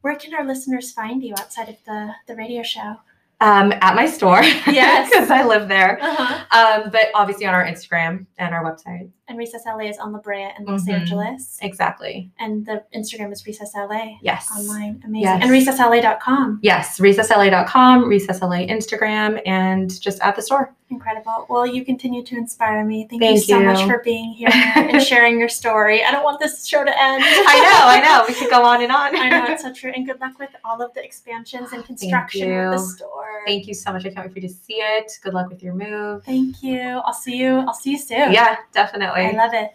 Where 0.00 0.16
can 0.16 0.34
our 0.34 0.44
listeners 0.44 0.92
find 0.92 1.22
you 1.22 1.34
outside 1.38 1.68
of 1.68 1.76
the 1.84 2.12
the 2.26 2.34
radio 2.34 2.62
show? 2.62 2.96
Um, 3.40 3.72
at 3.82 3.94
my 3.94 4.06
store. 4.06 4.42
Yes. 4.42 5.10
Because 5.16 5.30
I 5.30 5.44
live 5.44 5.68
there. 5.68 5.98
Uh 6.00 6.14
huh. 6.18 6.82
Um, 6.84 6.90
but 6.90 7.06
obviously 7.14 7.44
on 7.46 7.52
our 7.54 7.64
Instagram 7.66 8.26
and 8.38 8.54
our 8.54 8.64
website. 8.64 9.10
And 9.28 9.36
Recess 9.36 9.62
LA 9.66 9.88
is 9.90 9.98
on 9.98 10.12
La 10.12 10.20
Brea 10.20 10.50
in 10.58 10.64
Los 10.64 10.84
Mhm. 10.86 11.00
Angeles, 11.00 11.58
Exactly. 11.60 12.30
and 12.38 12.64
the 12.64 12.84
Instagram 12.94 13.32
is 13.32 13.44
Recess 13.46 13.72
LA 13.74 14.18
Yes. 14.22 14.48
online. 14.56 15.02
Amazing. 15.04 15.22
Yes. 15.22 15.42
And 15.42 15.50
RecessLA.com. 15.50 16.60
Yes. 16.62 16.98
RecessLA.com, 17.00 18.04
RecessLA 18.04 18.70
Instagram, 18.70 19.40
and 19.46 20.00
just 20.00 20.20
at 20.22 20.36
the 20.36 20.42
store. 20.42 20.74
Incredible. 20.88 21.46
Well, 21.48 21.66
you 21.66 21.84
continue 21.84 22.22
to 22.22 22.36
inspire 22.36 22.84
me. 22.84 23.08
Thank, 23.10 23.20
you 23.20 23.28
Thank 23.28 23.42
so 23.42 23.60
much 23.60 23.84
for 23.88 24.02
being 24.04 24.32
here 24.32 24.50
and 24.52 25.02
sharing 25.02 25.36
your 25.36 25.48
story. 25.48 26.04
I 26.04 26.12
don't 26.12 26.22
want 26.22 26.38
this 26.38 26.64
show 26.64 26.84
to 26.84 26.90
end. 26.90 27.24
I 27.26 27.58
know, 27.58 27.88
I 27.88 28.00
know. 28.00 28.24
We 28.28 28.34
could 28.34 28.50
go 28.50 28.62
on 28.64 28.80
and 28.80 28.92
on. 28.92 29.16
I 29.20 29.28
know 29.28 29.52
it's 29.52 29.62
so 29.62 29.72
true. 29.72 29.90
And 29.92 30.06
good 30.06 30.20
luck 30.20 30.38
with 30.38 30.50
all 30.64 30.80
of 30.80 30.94
the 30.94 31.02
expansions 31.04 31.72
and 31.72 31.84
construction 31.86 32.48
with 32.48 32.78
the 32.78 32.78
store. 32.78 33.42
Thank 33.46 33.66
you 33.66 33.74
so 33.74 33.92
much. 33.92 34.06
I 34.06 34.10
can't 34.10 34.26
wait 34.26 34.32
for 34.32 34.38
you 34.38 34.48
to 34.48 34.54
see 34.54 34.74
it. 34.74 35.10
Good 35.24 35.34
luck 35.34 35.48
with 35.48 35.60
your 35.60 35.74
move. 35.74 36.22
Thank 36.22 36.62
you. 36.62 36.80
I'll 36.80 37.12
see 37.12 37.36
you. 37.36 37.58
I'll 37.66 37.74
see 37.74 37.90
you 37.90 37.98
soon. 37.98 38.32
Yeah, 38.32 38.58
definitely. 38.72 39.22
I 39.22 39.32
love 39.32 39.54
it. 39.54 39.72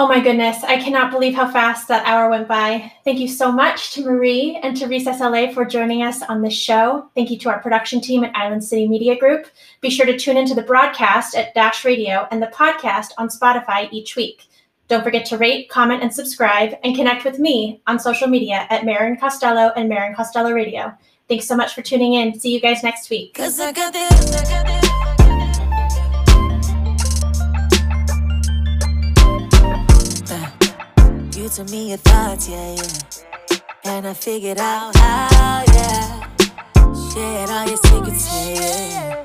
Oh 0.00 0.06
my 0.06 0.20
goodness, 0.20 0.62
I 0.62 0.80
cannot 0.80 1.10
believe 1.10 1.34
how 1.34 1.50
fast 1.50 1.88
that 1.88 2.06
hour 2.06 2.30
went 2.30 2.46
by. 2.46 2.92
Thank 3.02 3.18
you 3.18 3.26
so 3.26 3.50
much 3.50 3.90
to 3.94 4.04
Marie 4.04 4.56
and 4.62 4.76
to 4.76 4.86
Recess 4.86 5.18
LA 5.18 5.50
for 5.50 5.64
joining 5.64 6.04
us 6.04 6.22
on 6.22 6.40
this 6.40 6.54
show. 6.54 7.10
Thank 7.16 7.32
you 7.32 7.38
to 7.40 7.48
our 7.48 7.58
production 7.58 8.00
team 8.00 8.22
at 8.22 8.36
Island 8.36 8.62
City 8.62 8.86
Media 8.86 9.18
Group. 9.18 9.48
Be 9.80 9.90
sure 9.90 10.06
to 10.06 10.16
tune 10.16 10.36
into 10.36 10.54
the 10.54 10.62
broadcast 10.62 11.34
at 11.34 11.52
Dash 11.52 11.84
Radio 11.84 12.28
and 12.30 12.40
the 12.40 12.46
podcast 12.46 13.08
on 13.18 13.28
Spotify 13.28 13.88
each 13.90 14.14
week. 14.14 14.46
Don't 14.86 15.02
forget 15.02 15.26
to 15.26 15.36
rate, 15.36 15.68
comment, 15.68 16.00
and 16.00 16.14
subscribe, 16.14 16.78
and 16.84 16.94
connect 16.94 17.24
with 17.24 17.40
me 17.40 17.82
on 17.88 17.98
social 17.98 18.28
media 18.28 18.68
at 18.70 18.84
Marin 18.84 19.16
Costello 19.16 19.72
and 19.74 19.88
Marin 19.88 20.14
Costello 20.14 20.52
Radio. 20.52 20.96
Thanks 21.28 21.48
so 21.48 21.56
much 21.56 21.74
for 21.74 21.82
tuning 21.82 22.14
in. 22.14 22.38
See 22.38 22.54
you 22.54 22.60
guys 22.60 22.84
next 22.84 23.10
week. 23.10 23.36
You 31.48 31.54
told 31.54 31.70
me 31.70 31.88
your 31.88 31.96
thoughts, 31.96 32.46
yeah, 32.46 32.74
yeah. 32.74 33.58
And 33.86 34.06
I 34.06 34.12
figured 34.12 34.58
out 34.58 34.94
how, 34.94 35.64
yeah. 35.68 36.28
Shared 37.14 37.48
all 37.48 37.66
your 37.66 37.78
secrets, 37.78 38.28
yeah, 38.30 39.24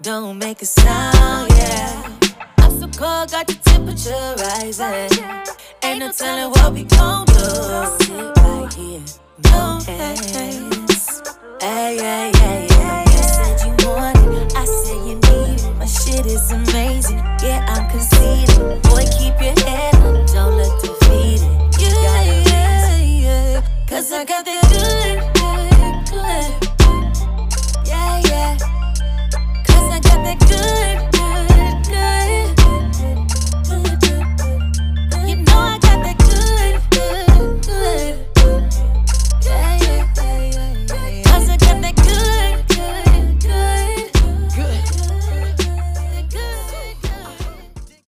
Don't 0.00 0.38
make 0.38 0.62
a 0.62 0.64
sound, 0.64 1.50
yeah. 1.50 2.18
I'm 2.56 2.70
so 2.80 2.88
cold, 2.98 3.32
got 3.32 3.46
the 3.46 3.58
temperature 3.66 4.34
rising. 4.38 5.44
Ain't 5.82 5.98
no 5.98 6.10
telling 6.10 6.48
what 6.52 6.72
we 6.72 6.84
gon' 6.84 7.26
do. 7.26 7.34
Sit 7.34 8.36
right 8.38 8.72
here, 8.72 9.02
no 9.44 9.78
hands. 9.86 11.22
Hey, 11.60 11.96
yeah, 11.96 12.32
yeah, 12.34 12.66
yeah 12.70 13.11
morning. 13.84 14.48
I 14.56 14.64
say 14.64 14.96
you 15.08 15.16
need 15.16 15.60
it. 15.60 15.76
My 15.76 15.86
shit 15.86 16.26
is 16.26 16.50
amazing. 16.50 17.18
Yeah, 17.42 17.64
I'm 17.68 17.90
conceited. 17.90 18.82
Boy, 18.82 19.04
keep 19.18 19.34
your 19.40 19.56
head 19.66 19.94
up. 19.96 20.26
Don't 20.32 20.56
look 20.56 20.80
defeated. 20.80 21.48
Yeah, 21.78 22.22
yeah, 22.22 22.96
yeah. 22.98 23.62
Cause 23.86 24.12
I 24.12 24.24
got 24.24 24.44
the 24.44 24.58
good. 24.68 25.41